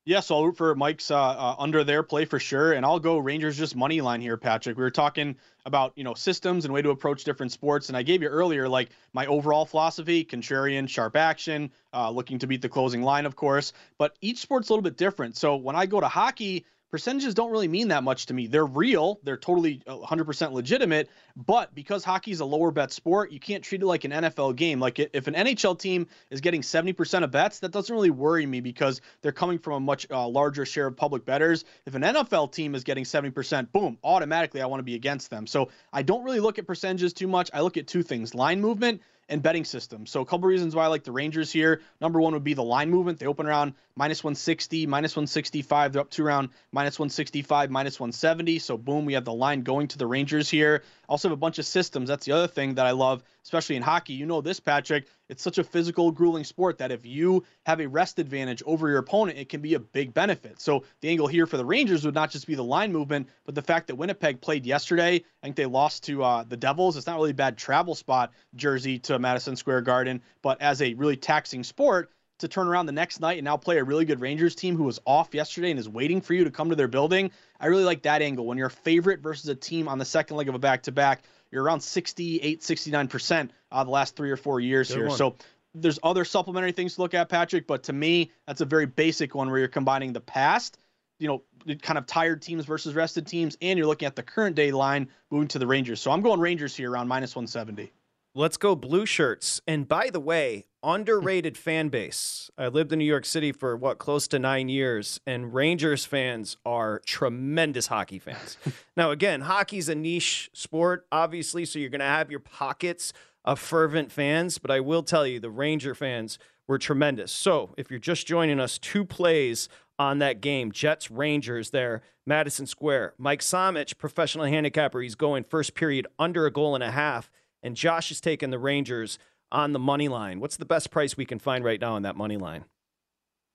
Yeah, 0.07 0.19
so 0.19 0.35
I'll 0.35 0.45
root 0.45 0.57
for 0.57 0.75
Mike's 0.75 1.09
uh, 1.09 1.17
uh, 1.17 1.55
under 1.57 1.83
their 1.83 2.03
play 2.03 2.25
for 2.25 2.39
sure, 2.39 2.73
and 2.73 2.85
I'll 2.85 2.99
go 2.99 3.17
Rangers 3.17 3.57
just 3.57 3.75
money 3.75 4.01
line 4.01 4.21
here, 4.21 4.37
Patrick. 4.37 4.77
We 4.77 4.83
were 4.83 4.91
talking 4.91 5.35
about 5.65 5.93
you 5.95 6.03
know 6.03 6.13
systems 6.13 6.63
and 6.63 6.71
way 6.71 6.83
to 6.83 6.91
approach 6.91 7.23
different 7.23 7.51
sports, 7.51 7.87
and 7.89 7.97
I 7.97 8.03
gave 8.03 8.21
you 8.21 8.27
earlier 8.27 8.69
like 8.69 8.89
my 9.13 9.25
overall 9.25 9.65
philosophy: 9.65 10.23
contrarian, 10.23 10.87
sharp 10.87 11.15
action, 11.15 11.71
uh, 11.91 12.11
looking 12.11 12.37
to 12.37 12.45
beat 12.45 12.61
the 12.61 12.69
closing 12.69 13.01
line, 13.01 13.25
of 13.25 13.35
course. 13.35 13.73
But 13.97 14.15
each 14.21 14.37
sport's 14.37 14.69
a 14.69 14.73
little 14.73 14.83
bit 14.83 14.95
different. 14.95 15.37
So 15.37 15.55
when 15.55 15.75
I 15.75 15.87
go 15.87 15.99
to 15.99 16.07
hockey, 16.07 16.65
percentages 16.95 17.33
don't 17.33 17.51
really 17.51 17.67
mean 17.67 17.89
that 17.89 18.05
much 18.05 18.25
to 18.27 18.33
me. 18.33 18.47
They're 18.47 18.65
real, 18.65 19.19
they're 19.23 19.35
totally 19.35 19.81
100% 19.85 20.53
legitimate, 20.53 21.09
but 21.35 21.75
because 21.75 22.05
hockey 22.05 22.31
is 22.31 22.39
a 22.39 22.45
lower 22.45 22.71
bet 22.71 22.93
sport, 22.93 23.33
you 23.33 23.39
can't 23.41 23.61
treat 23.61 23.81
it 23.81 23.85
like 23.85 24.05
an 24.05 24.11
NFL 24.11 24.55
game. 24.55 24.79
Like 24.79 24.97
if 24.97 25.27
an 25.27 25.33
NHL 25.33 25.77
team 25.77 26.07
is 26.29 26.39
getting 26.39 26.61
70% 26.61 27.25
of 27.25 27.31
bets, 27.31 27.59
that 27.59 27.73
doesn't 27.73 27.93
really 27.93 28.11
worry 28.11 28.45
me 28.45 28.61
because 28.61 29.01
they're 29.21 29.33
coming 29.33 29.59
from 29.59 29.73
a 29.73 29.79
much 29.81 30.07
uh, 30.09 30.25
larger 30.25 30.65
share 30.65 30.87
of 30.87 30.95
public 30.95 31.25
bettors. 31.25 31.65
If 31.85 31.95
an 31.95 32.01
NFL 32.01 32.53
team 32.53 32.75
is 32.75 32.85
getting 32.85 33.03
70%, 33.03 33.73
boom, 33.73 33.97
automatically 34.01 34.61
I 34.61 34.67
want 34.67 34.79
to 34.79 34.85
be 34.85 34.95
against 34.95 35.29
them. 35.29 35.47
So 35.47 35.71
I 35.91 36.01
don't 36.01 36.23
really 36.23 36.39
look 36.39 36.59
at 36.59 36.65
percentages 36.65 37.11
too 37.11 37.27
much. 37.27 37.49
I 37.53 37.59
look 37.59 37.75
at 37.75 37.87
two 37.87 38.03
things 38.03 38.33
line 38.33 38.61
movement 38.61 39.01
and 39.29 39.41
betting 39.41 39.65
system. 39.65 40.05
So 40.05 40.21
a 40.21 40.25
couple 40.25 40.47
reasons 40.47 40.75
why 40.75 40.85
I 40.85 40.87
like 40.87 41.03
the 41.03 41.11
Rangers 41.11 41.51
here. 41.51 41.81
Number 41.99 42.21
one 42.21 42.33
would 42.33 42.43
be 42.43 42.53
the 42.53 42.63
line 42.63 42.89
movement. 42.89 43.19
They 43.19 43.25
open 43.25 43.47
around 43.47 43.73
minus 43.97 44.23
160, 44.23 44.87
minus 44.87 45.15
165. 45.15 45.93
They're 45.93 46.01
up 46.01 46.09
to 46.11 46.23
around 46.23 46.49
minus 46.71 46.99
165, 46.99 47.71
minus 47.71 47.99
170. 47.99 48.59
So 48.59 48.77
boom, 48.77 49.05
we 49.05 49.13
have 49.13 49.25
the 49.25 49.33
line 49.33 49.61
going 49.61 49.87
to 49.89 49.97
the 49.97 50.07
Rangers 50.07 50.49
here. 50.49 50.83
Also 51.07 51.29
have 51.29 51.33
a 51.33 51.37
bunch 51.37 51.59
of 51.59 51.65
systems. 51.65 52.09
That's 52.09 52.25
the 52.25 52.33
other 52.33 52.47
thing 52.47 52.75
that 52.75 52.85
I 52.85 52.91
love, 52.91 53.23
especially 53.43 53.75
in 53.75 53.81
hockey. 53.81 54.13
You 54.13 54.25
know 54.25 54.41
this, 54.41 54.59
Patrick. 54.59 55.07
It's 55.29 55.41
such 55.41 55.57
a 55.57 55.63
physical, 55.63 56.11
grueling 56.11 56.43
sport 56.43 56.77
that 56.79 56.91
if 56.91 57.05
you 57.05 57.45
have 57.65 57.79
a 57.79 57.87
rest 57.87 58.19
advantage 58.19 58.61
over 58.65 58.89
your 58.89 58.99
opponent, 58.99 59.39
it 59.39 59.49
can 59.49 59.61
be 59.61 59.73
a 59.73 59.79
big 59.79 60.13
benefit. 60.13 60.59
So 60.59 60.83
the 61.01 61.09
angle 61.09 61.27
here 61.27 61.47
for 61.47 61.57
the 61.57 61.65
Rangers 61.65 62.05
would 62.05 62.13
not 62.13 62.31
just 62.31 62.47
be 62.47 62.55
the 62.55 62.63
line 62.63 62.91
movement, 62.91 63.29
but 63.45 63.55
the 63.55 63.61
fact 63.61 63.87
that 63.87 63.95
Winnipeg 63.95 64.41
played 64.41 64.65
yesterday. 64.65 65.15
I 65.15 65.45
think 65.45 65.55
they 65.55 65.65
lost 65.65 66.03
to 66.05 66.23
uh, 66.23 66.43
the 66.43 66.57
Devils. 66.57 66.97
It's 66.97 67.07
not 67.07 67.15
really 67.15 67.31
a 67.31 67.35
bad 67.35 67.57
travel 67.57 67.95
spot, 67.95 68.33
Jersey 68.55 68.99
to 68.99 69.17
Madison 69.19 69.55
Square 69.55 69.81
Garden, 69.81 70.21
but 70.41 70.61
as 70.61 70.81
a 70.81 70.93
really 70.95 71.17
taxing 71.17 71.63
sport, 71.63 72.11
to 72.39 72.47
turn 72.47 72.67
around 72.67 72.85
the 72.85 72.91
next 72.91 73.19
night 73.19 73.37
and 73.37 73.45
now 73.45 73.57
play 73.57 73.77
a 73.77 73.83
really 73.83 74.05
good 74.05 74.19
Rangers 74.19 74.55
team 74.55 74.75
who 74.75 74.83
was 74.83 74.99
off 75.05 75.33
yesterday 75.33 75.71
and 75.71 75.79
is 75.79 75.87
waiting 75.87 76.21
for 76.21 76.33
you 76.33 76.43
to 76.43 76.51
come 76.51 76.69
to 76.69 76.75
their 76.75 76.87
building. 76.87 77.31
I 77.59 77.67
really 77.67 77.83
like 77.83 78.01
that 78.03 78.21
angle. 78.21 78.45
When 78.45 78.57
you're 78.57 78.67
a 78.67 78.71
favorite 78.71 79.21
versus 79.21 79.49
a 79.49 79.55
team 79.55 79.87
on 79.87 79.97
the 79.97 80.05
second 80.05 80.37
leg 80.37 80.49
of 80.49 80.55
a 80.55 80.59
back 80.59 80.83
to 80.83 80.91
back, 80.91 81.23
you're 81.51 81.63
around 81.63 81.81
68, 81.81 82.61
69% 82.61 83.49
uh, 83.71 83.83
the 83.83 83.89
last 83.89 84.15
three 84.15 84.31
or 84.31 84.37
four 84.37 84.59
years 84.59 84.89
good 84.89 84.97
here. 84.97 85.07
One. 85.07 85.17
So 85.17 85.35
there's 85.73 85.99
other 86.03 86.25
supplementary 86.25 86.71
things 86.71 86.95
to 86.95 87.01
look 87.01 87.13
at, 87.13 87.29
Patrick, 87.29 87.67
but 87.67 87.83
to 87.83 87.93
me, 87.93 88.31
that's 88.47 88.61
a 88.61 88.65
very 88.65 88.85
basic 88.85 89.35
one 89.35 89.49
where 89.49 89.59
you're 89.59 89.67
combining 89.67 90.13
the 90.13 90.21
past, 90.21 90.77
you 91.19 91.27
know, 91.27 91.43
kind 91.81 91.97
of 91.97 92.05
tired 92.05 92.41
teams 92.41 92.65
versus 92.65 92.95
rested 92.95 93.27
teams, 93.27 93.57
and 93.61 93.77
you're 93.77 93.87
looking 93.87 94.05
at 94.05 94.15
the 94.15 94.23
current 94.23 94.55
day 94.55 94.71
line 94.71 95.09
moving 95.31 95.47
to 95.49 95.59
the 95.59 95.67
Rangers. 95.67 96.01
So 96.01 96.11
I'm 96.11 96.21
going 96.21 96.39
Rangers 96.39 96.75
here 96.75 96.91
around 96.91 97.07
minus 97.07 97.35
170. 97.35 97.91
Let's 98.33 98.57
go 98.57 98.75
blue 98.75 99.05
shirts. 99.05 99.61
And 99.65 99.87
by 99.87 100.09
the 100.09 100.19
way, 100.19 100.65
underrated 100.85 101.57
fan 101.57 101.89
base. 101.89 102.49
I 102.57 102.67
lived 102.67 102.93
in 102.93 102.99
New 102.99 103.05
York 103.05 103.25
City 103.25 103.51
for 103.51 103.75
what 103.75 103.97
close 103.97 104.27
to 104.29 104.39
9 104.39 104.69
years 104.69 105.19
and 105.25 105.53
Rangers 105.53 106.05
fans 106.05 106.57
are 106.65 107.01
tremendous 107.05 107.87
hockey 107.87 108.19
fans. 108.19 108.57
now 108.97 109.11
again, 109.11 109.41
hockey's 109.41 109.89
a 109.89 109.95
niche 109.95 110.49
sport 110.53 111.07
obviously, 111.11 111.65
so 111.65 111.79
you're 111.79 111.89
going 111.89 111.99
to 111.99 112.05
have 112.05 112.29
your 112.29 112.39
pockets 112.39 113.11
of 113.43 113.59
fervent 113.59 114.11
fans, 114.11 114.57
but 114.57 114.71
I 114.71 114.79
will 114.79 115.03
tell 115.03 115.25
you 115.25 115.39
the 115.39 115.49
Ranger 115.49 115.95
fans 115.95 116.39
were 116.67 116.77
tremendous. 116.77 117.31
So, 117.31 117.75
if 117.77 117.91
you're 117.91 117.99
just 117.99 118.25
joining 118.25 118.59
us, 118.59 118.79
two 118.79 119.05
plays 119.05 119.69
on 119.99 120.17
that 120.17 120.41
game. 120.41 120.71
Jets 120.71 121.11
Rangers 121.11 121.69
there, 121.69 122.01
Madison 122.25 122.65
Square. 122.65 123.13
Mike 123.19 123.41
Somich, 123.41 123.99
professional 123.99 124.45
handicapper, 124.45 124.99
he's 125.01 125.13
going 125.13 125.43
first 125.43 125.75
period 125.75 126.07
under 126.17 126.47
a 126.47 126.51
goal 126.51 126.73
and 126.73 126.83
a 126.83 126.89
half 126.89 127.29
and 127.65 127.75
Josh 127.75 128.11
is 128.11 128.21
taking 128.21 128.51
the 128.51 128.59
Rangers 128.59 129.17
on 129.51 129.73
the 129.73 129.79
money 129.79 130.07
line. 130.07 130.39
What's 130.39 130.57
the 130.57 130.65
best 130.65 130.91
price 130.91 131.15
we 131.15 131.25
can 131.25 131.39
find 131.39 131.63
right 131.63 131.79
now 131.79 131.93
on 131.93 132.03
that 132.03 132.15
money 132.15 132.37
line? 132.37 132.65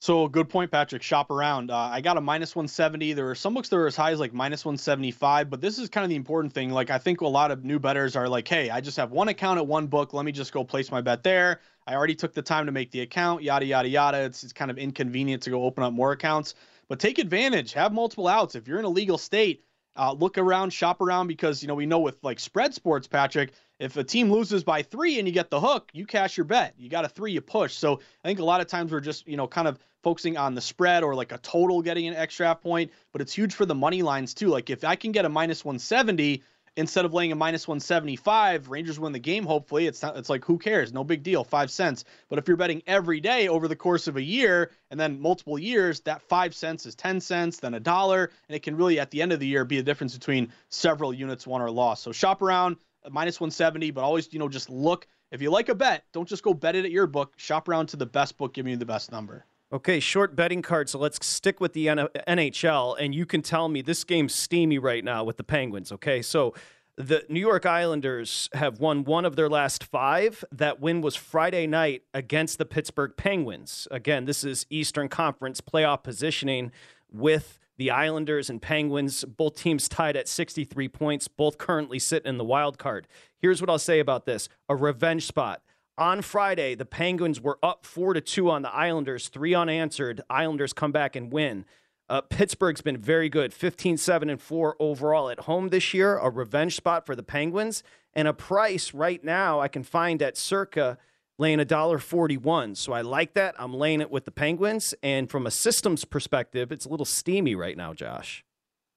So 0.02 0.28
good 0.28 0.48
point, 0.48 0.70
Patrick. 0.70 1.02
Shop 1.02 1.30
around. 1.30 1.70
Uh, 1.70 1.76
I 1.76 2.00
got 2.00 2.16
a 2.16 2.22
minus 2.22 2.56
170. 2.56 3.12
There 3.12 3.28
are 3.28 3.34
some 3.34 3.52
books 3.52 3.68
that 3.68 3.76
are 3.76 3.86
as 3.86 3.96
high 3.96 4.12
as 4.12 4.18
like 4.18 4.32
minus 4.32 4.64
175, 4.64 5.50
but 5.50 5.60
this 5.60 5.78
is 5.78 5.90
kind 5.90 6.04
of 6.04 6.08
the 6.08 6.16
important 6.16 6.54
thing. 6.54 6.70
Like 6.70 6.88
I 6.88 6.96
think 6.96 7.20
a 7.20 7.26
lot 7.26 7.50
of 7.50 7.64
new 7.66 7.78
betters 7.78 8.16
are 8.16 8.26
like, 8.26 8.48
hey, 8.48 8.70
I 8.70 8.80
just 8.80 8.96
have 8.96 9.10
one 9.10 9.28
account 9.28 9.58
at 9.58 9.66
one 9.66 9.88
book. 9.88 10.14
Let 10.14 10.24
me 10.24 10.32
just 10.32 10.52
go 10.52 10.64
place 10.64 10.90
my 10.90 11.02
bet 11.02 11.22
there. 11.22 11.60
I 11.86 11.94
already 11.94 12.14
took 12.14 12.32
the 12.32 12.40
time 12.40 12.64
to 12.64 12.72
make 12.72 12.90
the 12.92 13.02
account. 13.02 13.42
Yada 13.42 13.66
yada 13.66 13.88
yada. 13.88 14.22
It's, 14.22 14.42
it's 14.42 14.54
kind 14.54 14.70
of 14.70 14.78
inconvenient 14.78 15.42
to 15.42 15.50
go 15.50 15.64
open 15.64 15.84
up 15.84 15.92
more 15.92 16.12
accounts, 16.12 16.54
but 16.88 16.98
take 16.98 17.18
advantage. 17.18 17.74
Have 17.74 17.92
multiple 17.92 18.26
outs. 18.26 18.54
If 18.54 18.68
you're 18.68 18.78
in 18.78 18.86
a 18.86 18.90
legal 18.90 19.18
state, 19.18 19.64
uh, 19.96 20.12
look 20.12 20.38
around, 20.38 20.70
shop 20.70 21.02
around 21.02 21.26
because 21.26 21.60
you 21.60 21.68
know 21.68 21.74
we 21.74 21.84
know 21.84 21.98
with 21.98 22.16
like 22.22 22.40
spread 22.40 22.72
sports, 22.72 23.06
Patrick 23.06 23.52
if 23.80 23.96
a 23.96 24.04
team 24.04 24.30
loses 24.30 24.62
by 24.62 24.82
three 24.82 25.18
and 25.18 25.26
you 25.26 25.32
get 25.32 25.50
the 25.50 25.58
hook, 25.58 25.90
you 25.92 26.04
cash 26.06 26.36
your 26.36 26.44
bet. 26.44 26.74
You 26.78 26.90
got 26.90 27.06
a 27.06 27.08
three, 27.08 27.32
you 27.32 27.40
push. 27.40 27.74
So 27.74 28.00
I 28.22 28.28
think 28.28 28.38
a 28.38 28.44
lot 28.44 28.60
of 28.60 28.66
times 28.66 28.92
we're 28.92 29.00
just, 29.00 29.26
you 29.26 29.38
know, 29.38 29.48
kind 29.48 29.66
of 29.66 29.78
focusing 30.02 30.36
on 30.36 30.54
the 30.54 30.60
spread 30.60 31.02
or 31.02 31.14
like 31.14 31.32
a 31.32 31.38
total 31.38 31.80
getting 31.82 32.06
an 32.06 32.14
extra 32.14 32.46
half 32.46 32.60
point, 32.60 32.92
but 33.12 33.22
it's 33.22 33.32
huge 33.32 33.54
for 33.54 33.64
the 33.66 33.74
money 33.74 34.02
lines 34.02 34.34
too. 34.34 34.48
Like 34.48 34.68
if 34.68 34.84
I 34.84 34.96
can 34.96 35.12
get 35.12 35.24
a 35.24 35.30
minus 35.30 35.64
170 35.64 36.42
instead 36.76 37.04
of 37.04 37.14
laying 37.14 37.32
a 37.32 37.34
minus 37.34 37.66
175, 37.66 38.68
Rangers 38.68 39.00
win 39.00 39.12
the 39.12 39.18
game. 39.18 39.44
Hopefully, 39.44 39.86
it's 39.86 40.02
not. 40.02 40.16
It's 40.16 40.30
like 40.30 40.44
who 40.44 40.58
cares? 40.58 40.92
No 40.92 41.02
big 41.02 41.22
deal, 41.22 41.42
five 41.42 41.70
cents. 41.70 42.04
But 42.28 42.38
if 42.38 42.48
you're 42.48 42.56
betting 42.56 42.82
every 42.86 43.20
day 43.20 43.48
over 43.48 43.66
the 43.66 43.76
course 43.76 44.08
of 44.08 44.16
a 44.16 44.22
year 44.22 44.70
and 44.90 45.00
then 45.00 45.20
multiple 45.20 45.58
years, 45.58 46.00
that 46.02 46.22
five 46.22 46.54
cents 46.54 46.86
is 46.86 46.94
ten 46.94 47.20
cents, 47.20 47.58
then 47.58 47.74
a 47.74 47.80
dollar, 47.80 48.30
and 48.48 48.56
it 48.56 48.62
can 48.62 48.76
really 48.76 49.00
at 49.00 49.10
the 49.10 49.22
end 49.22 49.32
of 49.32 49.40
the 49.40 49.46
year 49.46 49.64
be 49.64 49.78
a 49.78 49.82
difference 49.82 50.14
between 50.14 50.52
several 50.68 51.12
units 51.12 51.46
won 51.46 51.62
or 51.62 51.70
lost. 51.70 52.02
So 52.02 52.12
shop 52.12 52.42
around 52.42 52.76
minus 53.10 53.40
170, 53.40 53.90
but 53.92 54.02
always, 54.02 54.32
you 54.32 54.38
know, 54.38 54.48
just 54.48 54.68
look 54.68 55.06
if 55.30 55.40
you 55.40 55.50
like 55.50 55.68
a 55.68 55.74
bet, 55.74 56.04
don't 56.12 56.28
just 56.28 56.42
go 56.42 56.52
bet 56.52 56.74
it 56.74 56.84
at 56.84 56.90
your 56.90 57.06
book. 57.06 57.34
Shop 57.36 57.68
around 57.68 57.86
to 57.86 57.96
the 57.96 58.06
best 58.06 58.36
book 58.36 58.52
giving 58.52 58.72
you 58.72 58.76
the 58.76 58.86
best 58.86 59.12
number. 59.12 59.46
Okay, 59.72 60.00
short 60.00 60.34
betting 60.34 60.62
card. 60.62 60.88
So 60.88 60.98
let's 60.98 61.24
stick 61.24 61.60
with 61.60 61.72
the 61.72 61.86
NHL, 61.86 62.96
and 62.98 63.14
you 63.14 63.24
can 63.24 63.40
tell 63.40 63.68
me 63.68 63.82
this 63.82 64.02
game's 64.02 64.34
steamy 64.34 64.78
right 64.78 65.04
now 65.04 65.22
with 65.22 65.36
the 65.36 65.44
Penguins. 65.44 65.92
Okay, 65.92 66.22
so 66.22 66.54
the 66.96 67.24
New 67.28 67.38
York 67.38 67.64
Islanders 67.64 68.48
have 68.54 68.80
won 68.80 69.04
one 69.04 69.24
of 69.24 69.36
their 69.36 69.48
last 69.48 69.84
five. 69.84 70.44
That 70.50 70.80
win 70.80 71.00
was 71.00 71.14
Friday 71.14 71.68
night 71.68 72.02
against 72.12 72.58
the 72.58 72.64
Pittsburgh 72.64 73.12
Penguins. 73.16 73.86
Again, 73.92 74.24
this 74.24 74.42
is 74.42 74.66
Eastern 74.70 75.08
Conference 75.08 75.60
playoff 75.60 76.02
positioning 76.02 76.72
with 77.08 77.60
the 77.80 77.90
Islanders 77.90 78.50
and 78.50 78.60
Penguins, 78.60 79.24
both 79.24 79.56
teams 79.56 79.88
tied 79.88 80.14
at 80.14 80.28
63 80.28 80.86
points, 80.88 81.28
both 81.28 81.56
currently 81.56 81.98
sit 81.98 82.26
in 82.26 82.36
the 82.36 82.44
wild 82.44 82.76
card. 82.76 83.08
Here's 83.38 83.62
what 83.62 83.70
I'll 83.70 83.78
say 83.78 84.00
about 84.00 84.26
this 84.26 84.50
a 84.68 84.76
revenge 84.76 85.26
spot. 85.26 85.62
On 85.96 86.20
Friday, 86.20 86.74
the 86.74 86.84
Penguins 86.84 87.40
were 87.40 87.58
up 87.62 87.86
4 87.86 88.12
to 88.12 88.20
2 88.20 88.50
on 88.50 88.60
the 88.60 88.70
Islanders, 88.70 89.28
3 89.28 89.54
unanswered. 89.54 90.20
Islanders 90.28 90.74
come 90.74 90.92
back 90.92 91.16
and 91.16 91.32
win. 91.32 91.64
Uh, 92.06 92.20
Pittsburgh's 92.20 92.82
been 92.82 92.98
very 92.98 93.30
good, 93.30 93.54
15 93.54 93.96
7 93.96 94.28
and 94.28 94.42
4 94.42 94.76
overall 94.78 95.30
at 95.30 95.40
home 95.40 95.70
this 95.70 95.94
year, 95.94 96.18
a 96.18 96.28
revenge 96.28 96.76
spot 96.76 97.06
for 97.06 97.16
the 97.16 97.22
Penguins, 97.22 97.82
and 98.12 98.28
a 98.28 98.34
price 98.34 98.92
right 98.92 99.24
now 99.24 99.58
I 99.58 99.68
can 99.68 99.84
find 99.84 100.20
at 100.20 100.36
circa 100.36 100.98
laying 101.40 101.58
a 101.58 101.64
dollar 101.64 101.98
forty-one. 101.98 102.76
So 102.76 102.92
I 102.92 103.00
like 103.00 103.34
that. 103.34 103.54
I'm 103.58 103.74
laying 103.74 104.00
it 104.00 104.10
with 104.10 104.26
the 104.26 104.30
Penguins, 104.30 104.94
and 105.02 105.28
from 105.28 105.46
a 105.46 105.50
systems 105.50 106.04
perspective, 106.04 106.70
it's 106.70 106.84
a 106.84 106.88
little 106.88 107.06
steamy 107.06 107.56
right 107.56 107.76
now, 107.76 107.94
Josh. 107.94 108.44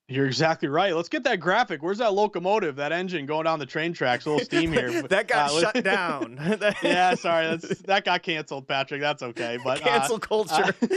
You're 0.10 0.26
exactly 0.26 0.68
right. 0.68 0.94
Let's 0.94 1.08
get 1.08 1.24
that 1.24 1.40
graphic. 1.40 1.82
Where's 1.82 2.00
that 2.00 2.14
locomotive, 2.14 2.76
that 2.76 2.92
engine 2.92 3.26
going 3.26 3.46
down 3.46 3.58
the 3.60 3.66
train 3.66 3.94
tracks? 3.94 4.26
A 4.26 4.32
little 4.32 4.46
steam 4.46 4.74
here. 4.74 5.02
that 5.08 5.30
got 5.30 5.52
uh, 5.52 5.62
shut 5.62 5.84
down. 5.84 6.38
yeah, 6.84 7.16
sorry. 7.16 7.56
that 7.86 8.04
got 8.04 8.22
canceled, 8.22 8.68
Patrick. 8.68 9.00
That's 9.00 9.24
okay. 9.24 9.58
But 9.64 9.80
cancel 9.80 10.18
uh, 10.18 10.20
culture. 10.20 10.76
Uh, 10.82 10.88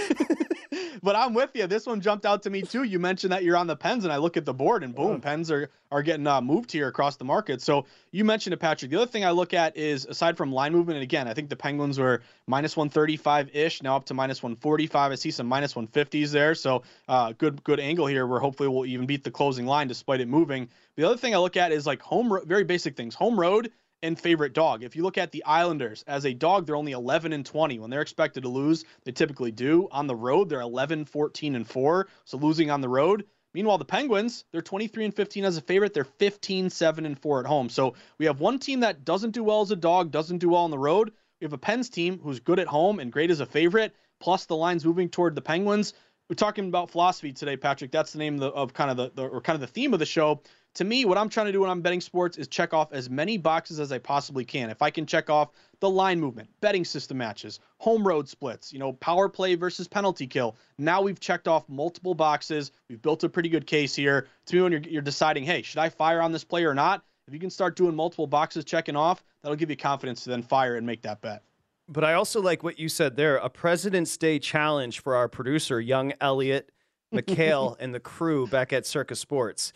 but 1.03 1.17
I'm 1.17 1.35
with 1.35 1.51
you. 1.55 1.67
This 1.67 1.87
one 1.87 2.01
jumped 2.01 2.27
out 2.27 2.43
to 2.45 2.51
me 2.51 2.63
too. 2.63 2.83
You 2.83 2.99
mentioned 2.99 3.33
that 3.33 3.45
you're 3.45 3.57
on 3.57 3.67
the 3.67 3.77
pens, 3.77 4.05
and 4.05 4.13
I 4.13 4.17
look 4.17 4.37
at 4.37 4.45
the 4.45 4.55
board, 4.55 4.83
and 4.83 4.95
boom, 4.95 5.21
pens 5.21 5.51
are 5.51 5.71
are 5.93 6.03
getting 6.03 6.27
uh, 6.27 6.41
moved 6.41 6.73
here 6.73 6.89
across 6.89 7.17
the 7.17 7.25
market. 7.25 7.63
So 7.63 7.87
you 8.11 8.25
mentioned 8.25 8.55
it, 8.55 8.57
Patrick. 8.59 8.91
The 8.91 8.97
other 8.97 9.11
thing 9.11 9.25
I 9.25 9.31
look 9.31 9.55
at 9.55 9.77
is 9.77 10.05
aside 10.05 10.37
from 10.37 10.53
line 10.53 10.73
movement, 10.73 10.97
and 10.97 11.03
again, 11.03 11.29
I 11.29 11.35
think 11.35 11.49
the 11.49 11.57
Penguins 11.57 11.99
were 11.99 12.23
minus 12.47 12.77
135 12.77 13.55
ish, 13.55 13.83
now 13.83 13.97
up 13.97 14.07
to 14.07 14.15
minus 14.15 14.43
145. 14.43 15.13
I 15.13 15.15
see 15.15 15.31
some 15.31 15.47
minus 15.47 15.75
150s 15.75 16.31
there. 16.31 16.55
So 16.55 16.83
uh, 17.09 17.33
good 17.39 17.63
good 17.65 17.81
angle 17.81 18.07
here, 18.07 18.27
where 18.27 18.41
hopefully 18.41 18.69
we'll 18.69 18.87
even 18.87 19.07
beat 19.07 19.25
the 19.25 19.31
closing 19.31 19.67
line 19.67 19.89
despite 19.89 20.21
it 20.21 20.29
moving. 20.29 20.69
The 20.97 21.05
other 21.05 21.17
thing 21.17 21.35
I 21.35 21.39
look 21.39 21.57
at 21.57 21.73
is 21.73 21.87
like 21.87 22.01
home, 22.01 22.41
very 22.47 22.65
basic 22.65 22.97
things. 22.97 23.15
Home 23.15 23.39
road 23.39 23.71
and 24.03 24.19
favorite 24.19 24.53
dog. 24.53 24.83
If 24.83 24.97
you 24.97 25.03
look 25.03 25.19
at 25.19 25.33
the 25.33 25.45
Islanders 25.45 26.05
as 26.07 26.27
a 26.27 26.35
dog, 26.35 26.67
they're 26.67 26.77
only 26.77 26.93
11 26.93 27.33
and 27.33 27.45
20. 27.45 27.79
When 27.79 27.91
they're 27.91 28.03
expected 28.03 28.43
to 28.43 28.49
lose, 28.49 28.85
they 29.05 29.13
typically 29.13 29.53
do. 29.53 29.89
On 29.91 30.07
the 30.07 30.15
road, 30.15 30.49
they're 30.49 30.61
11, 30.61 31.07
14 31.07 31.55
and 31.57 31.67
4. 31.67 32.09
So 32.25 32.37
losing 32.37 32.71
on 32.71 32.81
the 32.81 32.89
road. 32.89 33.25
Meanwhile, 33.55 33.79
the 33.79 33.87
Penguins, 33.87 34.45
they're 34.53 34.61
23 34.61 35.07
and 35.07 35.15
15 35.15 35.45
as 35.45 35.57
a 35.57 35.63
favorite. 35.63 35.95
They're 35.95 36.05
15, 36.05 36.69
7 36.69 37.07
and 37.07 37.19
4 37.19 37.41
at 37.41 37.47
home. 37.47 37.71
So 37.71 37.95
we 38.19 38.27
have 38.27 38.39
one 38.39 38.59
team 38.59 38.81
that 38.81 39.05
doesn't 39.05 39.31
do 39.31 39.43
well 39.43 39.63
as 39.63 39.71
a 39.71 39.77
dog, 39.77 40.11
doesn't 40.11 40.39
do 40.39 40.51
well 40.51 40.65
on 40.65 40.71
the 40.71 40.79
road. 40.79 41.13
We 41.41 41.47
have 41.47 41.55
a 41.55 41.59
Pens 41.59 41.89
team 41.89 42.19
who's 42.23 42.41
good 42.41 42.59
at 42.59 42.67
home 42.67 43.01
and 43.01 43.11
great 43.11 43.31
as 43.31 43.41
a 43.41 43.47
favorite, 43.47 43.95
plus 44.21 44.45
the 44.45 44.57
lines 44.57 44.85
moving 44.85 45.09
toward 45.09 45.35
the 45.35 45.41
Penguins. 45.41 45.95
We're 46.29 46.35
talking 46.35 46.69
about 46.69 46.91
philosophy 46.91 47.33
today, 47.33 47.57
Patrick. 47.57 47.93
That's 47.93 48.13
the 48.13 48.19
name 48.19 48.35
of, 48.35 48.41
the, 48.41 48.49
of 48.49 48.75
kind 48.75 48.91
of 48.91 48.97
the, 48.97 49.11
the 49.15 49.29
or 49.29 49.41
kind 49.41 49.55
of 49.55 49.61
the 49.61 49.67
theme 49.69 49.93
of 49.93 50.01
the 50.01 50.07
show 50.07 50.43
to 50.77 50.85
me, 50.85 51.07
what 51.07 51.17
I'm 51.17 51.31
trying 51.31 51.47
to 51.47 51.53
do 51.53 51.63
when 51.63 51.71
I'm 51.71 51.81
betting 51.81 52.03
sports 52.03 52.37
is 52.37 52.49
check 52.49 52.75
off 52.75 52.93
as 52.93 53.09
many 53.09 53.39
boxes 53.39 53.81
as 53.81 53.93
I 53.93 53.99
possibly 53.99 54.45
can. 54.45 54.69
If 54.69 54.83
I 54.83 54.91
can 54.91 55.07
check 55.07 55.31
off 55.31 55.53
the 55.81 55.89
line 55.89 56.21
movement, 56.21 56.51
betting 56.61 56.85
system 56.85 57.17
matches, 57.17 57.61
home 57.79 58.07
road 58.07 58.29
splits, 58.29 58.75
you 58.75 58.79
know, 58.79 58.93
power 58.93 59.27
play 59.27 59.55
versus 59.55 59.89
penalty 59.89 60.27
kill. 60.27 60.55
Now 60.77 61.01
we've 61.01 61.19
checked 61.19 61.49
off 61.49 61.67
multiple 61.71 62.15
boxes. 62.15 62.73
We've 62.91 63.01
built 63.01 63.25
a 63.25 63.29
pretty 63.29 63.49
good 63.49 63.67
case 63.67 63.95
here. 63.95 64.29
To 64.47 64.57
me, 64.57 64.63
when 64.63 64.73
you're, 64.73 64.83
you're 64.83 65.03
deciding, 65.03 65.45
hey, 65.45 65.63
should 65.63 65.79
I 65.79 65.89
fire 65.89 66.21
on 66.21 66.31
this 66.31 66.45
player 66.45 66.69
or 66.69 66.75
not? 66.75 67.03
If 67.27 67.33
you 67.33 67.41
can 67.41 67.51
start 67.51 67.75
doing 67.75 67.97
multiple 67.97 68.27
boxes 68.27 68.63
checking 68.67 68.97
off, 68.97 69.25
that'll 69.43 69.57
give 69.57 69.71
you 69.71 69.77
confidence 69.77 70.25
to 70.25 70.31
then 70.31 70.43
fire 70.43 70.77
and 70.77 70.87
make 70.87 71.01
that 71.03 71.23
bet. 71.23 71.43
But 71.89 72.05
I 72.05 72.13
also 72.13 72.43
like 72.43 72.63
what 72.63 72.79
you 72.79 72.91
said 72.91 73.17
there 73.17 73.39
a 73.39 73.49
President's 73.49 74.15
Day 74.19 74.39
challenge 74.39 75.01
for 75.01 75.17
our 75.17 75.27
producer, 75.27 75.81
young 75.81 76.13
Elliot 76.21 76.71
McHale, 77.15 77.77
and 77.81 77.95
the 77.95 78.01
crew 78.01 78.47
back 78.47 78.75
at 78.75 78.85
Circa 78.85 79.15
Sports 79.15 79.73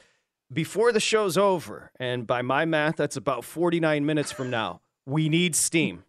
before 0.52 0.92
the 0.92 1.00
show's 1.00 1.38
over, 1.38 1.90
and 1.98 2.26
by 2.26 2.42
my 2.42 2.64
math, 2.64 2.96
that's 2.96 3.16
about 3.16 3.44
49 3.44 4.04
minutes 4.04 4.32
from 4.32 4.50
now, 4.50 4.80
we 5.06 5.28
need 5.28 5.54
steam. 5.54 6.04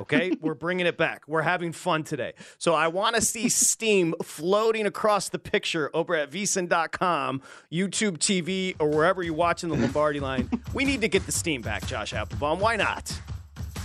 Okay, 0.00 0.36
we're 0.40 0.54
bringing 0.54 0.86
it 0.86 0.98
back. 0.98 1.22
We're 1.26 1.42
having 1.42 1.72
fun 1.72 2.04
today. 2.04 2.34
So 2.58 2.74
I 2.74 2.88
want 2.88 3.16
to 3.16 3.22
see 3.22 3.48
steam 3.48 4.14
floating 4.22 4.86
across 4.86 5.28
the 5.28 5.38
picture 5.38 5.90
over 5.94 6.14
at 6.14 6.30
vsin.com, 6.30 7.42
YouTube 7.72 8.18
TV, 8.18 8.74
or 8.78 8.88
wherever 8.88 9.22
you're 9.22 9.34
watching 9.34 9.70
the 9.70 9.76
Lombardi 9.76 10.20
line. 10.20 10.50
We 10.74 10.84
need 10.84 11.00
to 11.00 11.08
get 11.08 11.24
the 11.24 11.32
steam 11.32 11.62
back, 11.62 11.86
Josh 11.86 12.12
Appelbaum. 12.12 12.58
Why 12.58 12.76
not? 12.76 13.18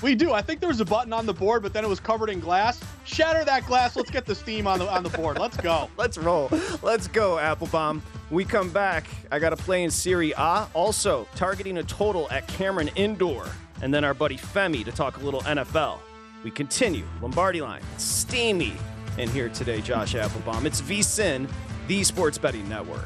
We 0.01 0.15
do. 0.15 0.33
I 0.33 0.41
think 0.41 0.59
there 0.61 0.69
was 0.69 0.81
a 0.81 0.85
button 0.85 1.13
on 1.13 1.27
the 1.27 1.33
board, 1.33 1.61
but 1.61 1.73
then 1.73 1.85
it 1.85 1.87
was 1.87 1.99
covered 1.99 2.29
in 2.29 2.39
glass. 2.39 2.81
Shatter 3.05 3.45
that 3.45 3.67
glass. 3.67 3.95
Let's 3.95 4.09
get 4.09 4.25
the 4.25 4.33
steam 4.33 4.65
on 4.65 4.79
the 4.79 4.89
on 4.89 5.03
the 5.03 5.09
board. 5.09 5.37
Let's 5.37 5.57
go. 5.57 5.91
Let's 5.97 6.17
roll. 6.17 6.49
Let's 6.81 7.07
go, 7.07 7.35
Appelbaum. 7.35 8.01
We 8.31 8.45
come 8.45 8.69
back. 8.69 9.07
I 9.29 9.39
got 9.39 9.49
to 9.49 9.57
play 9.57 9.83
in 9.83 9.91
Serie 9.91 10.31
A. 10.37 10.65
Also, 10.73 11.27
targeting 11.35 11.77
a 11.79 11.83
total 11.83 12.31
at 12.31 12.47
Cameron 12.47 12.89
Indoor. 12.95 13.45
And 13.81 13.93
then 13.93 14.05
our 14.05 14.13
buddy 14.13 14.37
Femi 14.37 14.85
to 14.85 14.91
talk 14.91 15.17
a 15.17 15.19
little 15.19 15.41
NFL. 15.41 15.99
We 16.43 16.49
continue. 16.49 17.05
Lombardi 17.21 17.59
line. 17.59 17.81
Steamy. 17.97 18.73
And 19.17 19.29
here 19.29 19.49
today, 19.49 19.81
Josh 19.81 20.13
Appelbaum. 20.13 20.63
It's 20.63 20.81
VSIN, 20.81 21.51
the 21.87 22.03
Sports 22.05 22.37
Betting 22.37 22.67
Network. 22.69 23.05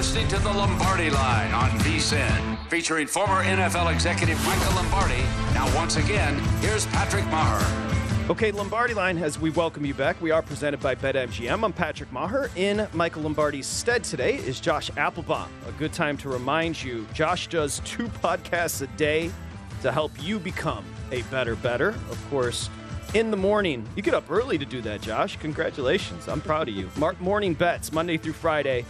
Listening 0.00 0.28
to 0.28 0.38
the 0.38 0.50
Lombardi 0.50 1.10
Line 1.10 1.52
on 1.52 1.68
VSIN, 1.80 2.68
featuring 2.68 3.06
former 3.06 3.44
NFL 3.44 3.92
executive 3.92 4.42
Michael 4.46 4.76
Lombardi. 4.76 5.22
Now, 5.52 5.70
once 5.76 5.96
again, 5.96 6.38
here's 6.62 6.86
Patrick 6.86 7.24
Meagher. 7.26 8.30
Okay, 8.30 8.50
Lombardi 8.50 8.94
line, 8.94 9.18
as 9.18 9.38
we 9.38 9.50
welcome 9.50 9.84
you 9.84 9.92
back, 9.92 10.18
we 10.22 10.30
are 10.30 10.40
presented 10.40 10.80
by 10.80 10.94
BetMGM. 10.94 11.62
I'm 11.62 11.74
Patrick 11.74 12.10
Meagher. 12.12 12.48
In 12.56 12.88
Michael 12.94 13.24
Lombardi's 13.24 13.66
stead 13.66 14.02
today 14.02 14.36
is 14.36 14.58
Josh 14.58 14.90
Appelbaum. 14.92 15.48
A 15.68 15.72
good 15.72 15.92
time 15.92 16.16
to 16.16 16.30
remind 16.30 16.82
you 16.82 17.06
Josh 17.12 17.48
does 17.48 17.82
two 17.84 18.08
podcasts 18.08 18.80
a 18.80 18.86
day 18.96 19.30
to 19.82 19.92
help 19.92 20.12
you 20.18 20.38
become 20.38 20.86
a 21.12 21.20
better, 21.24 21.56
better. 21.56 21.90
Of 21.90 22.26
course, 22.30 22.70
in 23.12 23.30
the 23.30 23.36
morning. 23.36 23.86
You 23.96 24.02
get 24.02 24.14
up 24.14 24.30
early 24.30 24.56
to 24.56 24.64
do 24.64 24.80
that, 24.82 25.02
Josh. 25.02 25.36
Congratulations. 25.36 26.28
I'm 26.28 26.40
proud 26.40 26.68
of 26.68 26.74
you. 26.74 26.88
Mark 26.96 27.20
morning 27.20 27.54
bets, 27.54 27.92
Monday 27.92 28.16
through 28.16 28.34
Friday, 28.34 28.84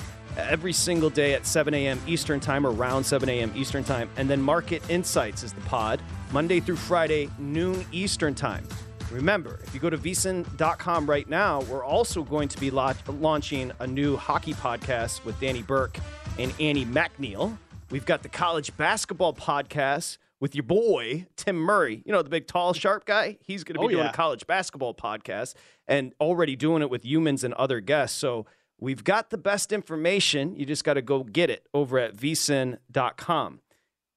every 0.48 0.72
single 0.72 1.10
day 1.10 1.34
at 1.34 1.46
7 1.46 1.72
a.m. 1.74 2.00
Eastern 2.06 2.40
Time, 2.40 2.66
around 2.66 3.04
7 3.04 3.28
a.m. 3.28 3.52
Eastern 3.54 3.84
Time. 3.84 4.08
And 4.16 4.28
then 4.28 4.40
Market 4.40 4.82
Insights 4.88 5.42
is 5.42 5.52
the 5.52 5.60
pod, 5.62 6.00
Monday 6.32 6.60
through 6.60 6.76
Friday, 6.76 7.28
noon 7.38 7.84
Eastern 7.92 8.34
Time. 8.34 8.66
Remember, 9.10 9.58
if 9.64 9.74
you 9.74 9.80
go 9.80 9.90
to 9.90 9.98
vsin.com 9.98 11.08
right 11.10 11.28
now, 11.28 11.62
we're 11.62 11.84
also 11.84 12.22
going 12.22 12.48
to 12.48 12.58
be 12.60 12.70
la- 12.70 12.94
launching 13.08 13.72
a 13.80 13.86
new 13.86 14.16
hockey 14.16 14.54
podcast 14.54 15.24
with 15.24 15.38
Danny 15.40 15.62
Burke 15.62 15.98
and 16.38 16.54
Annie 16.60 16.86
McNeil. 16.86 17.56
We've 17.90 18.06
got 18.06 18.22
the 18.22 18.28
college 18.28 18.76
basketball 18.76 19.34
podcast 19.34 20.18
with 20.38 20.54
your 20.54 20.62
boy, 20.62 21.26
Tim 21.36 21.56
Murray. 21.56 22.02
You 22.06 22.12
know, 22.12 22.22
the 22.22 22.30
big, 22.30 22.46
tall, 22.46 22.72
sharp 22.72 23.04
guy? 23.04 23.36
He's 23.42 23.64
going 23.64 23.74
to 23.74 23.80
be 23.80 23.86
Oh, 23.86 23.88
doing 23.88 24.04
yeah. 24.04 24.10
a 24.10 24.14
college 24.14 24.46
basketball 24.46 24.94
podcast 24.94 25.54
and 25.88 26.14
already 26.20 26.54
doing 26.54 26.80
it 26.80 26.88
with 26.88 27.04
humans 27.04 27.42
and 27.42 27.52
other 27.54 27.80
guests. 27.80 28.16
So 28.16 28.46
we've 28.80 29.04
got 29.04 29.30
the 29.30 29.38
best 29.38 29.72
information. 29.72 30.56
You 30.56 30.66
just 30.66 30.84
got 30.84 30.94
to 30.94 31.02
go 31.02 31.22
get 31.22 31.50
it 31.50 31.66
over 31.72 31.98
at 31.98 32.16
vsin.com. 32.16 33.60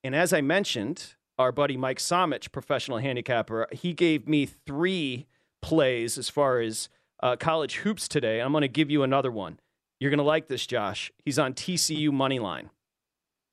And 0.04 0.16
as 0.16 0.34
I 0.34 0.42
mentioned, 0.42 1.16
our 1.38 1.52
buddy 1.52 1.78
Mike 1.78 2.00
Somich, 2.00 2.52
professional 2.52 2.98
handicapper, 2.98 3.68
he 3.72 3.94
gave 3.94 4.28
me 4.28 4.46
three 4.46 5.28
plays 5.62 6.18
as 6.18 6.30
far 6.30 6.60
as 6.60 6.90
uh, 7.22 7.36
college 7.36 7.78
hoops 7.78 8.08
today. 8.08 8.42
I'm 8.42 8.52
going 8.52 8.64
to 8.64 8.68
give 8.68 8.90
you 8.90 9.04
another 9.04 9.32
one. 9.32 9.60
You're 10.00 10.10
going 10.10 10.18
to 10.18 10.24
like 10.24 10.48
this, 10.48 10.66
Josh. 10.66 11.12
He's 11.24 11.40
on 11.40 11.54
TCU 11.54 12.12
money 12.12 12.40
line. 12.40 12.70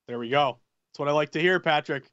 There 0.09 0.19
we 0.19 0.29
go. 0.29 0.59
That's 0.91 0.99
what 0.99 1.09
I 1.09 1.13
like 1.13 1.31
to 1.33 1.41
hear, 1.41 1.61
Patrick. 1.61 2.05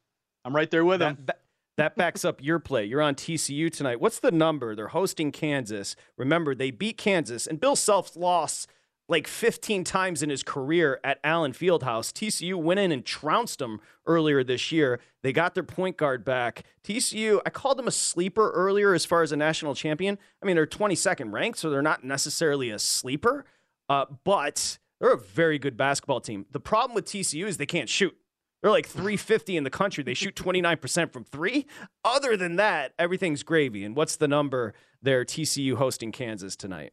I'm 0.45 0.55
right 0.55 0.69
there 0.69 0.85
with 0.85 1.01
him. 1.01 1.15
That, 1.15 1.27
that, 1.27 1.41
that 1.77 1.95
backs 1.95 2.23
up 2.23 2.43
your 2.43 2.59
play. 2.59 2.85
You're 2.85 3.01
on 3.01 3.15
TCU 3.15 3.71
tonight. 3.71 3.99
What's 3.99 4.19
the 4.19 4.31
number? 4.31 4.75
They're 4.75 4.89
hosting 4.89 5.31
Kansas. 5.31 5.95
Remember, 6.17 6.53
they 6.53 6.69
beat 6.69 6.97
Kansas, 6.97 7.47
and 7.47 7.59
Bill 7.59 7.75
Self's 7.75 8.15
lost 8.15 8.69
like 9.09 9.27
15 9.27 9.83
times 9.83 10.21
in 10.21 10.29
his 10.29 10.43
career 10.43 10.99
at 11.03 11.19
Allen 11.23 11.53
Fieldhouse. 11.53 12.11
TCU 12.11 12.55
went 12.55 12.79
in 12.79 12.91
and 12.91 13.05
trounced 13.05 13.59
them 13.59 13.79
earlier 14.05 14.43
this 14.43 14.71
year. 14.71 14.99
They 15.23 15.31
got 15.31 15.53
their 15.53 15.63
point 15.63 15.97
guard 15.97 16.25
back. 16.25 16.63
TCU, 16.83 17.41
I 17.45 17.49
called 17.49 17.77
them 17.77 17.87
a 17.87 17.91
sleeper 17.91 18.51
earlier 18.51 18.93
as 18.93 19.05
far 19.05 19.21
as 19.21 19.31
a 19.31 19.37
national 19.37 19.75
champion. 19.75 20.17
I 20.41 20.45
mean, 20.45 20.55
they're 20.55 20.67
22nd 20.67 21.31
ranked, 21.31 21.59
so 21.59 21.69
they're 21.69 21.81
not 21.81 22.03
necessarily 22.03 22.69
a 22.69 22.79
sleeper, 22.79 23.45
uh, 23.89 24.05
but 24.23 24.77
they're 24.99 25.13
a 25.13 25.19
very 25.19 25.59
good 25.59 25.77
basketball 25.77 26.19
team. 26.19 26.45
The 26.51 26.59
problem 26.59 26.95
with 26.95 27.05
TCU 27.05 27.45
is 27.45 27.57
they 27.57 27.65
can't 27.65 27.89
shoot. 27.89 28.15
They're 28.61 28.71
like 28.71 28.87
350 28.87 29.55
in 29.55 29.63
the 29.63 29.69
country. 29.69 30.03
They 30.03 30.15
shoot 30.15 30.35
29% 30.35 31.13
from 31.13 31.23
three. 31.23 31.67
Other 32.03 32.35
than 32.35 32.55
that, 32.55 32.93
everything's 32.97 33.43
gravy. 33.43 33.83
And 33.83 33.95
what's 33.95 34.15
the 34.15 34.27
number 34.27 34.73
there? 35.01 35.23
TCU 35.23 35.75
hosting 35.75 36.11
Kansas 36.11 36.55
tonight. 36.55 36.91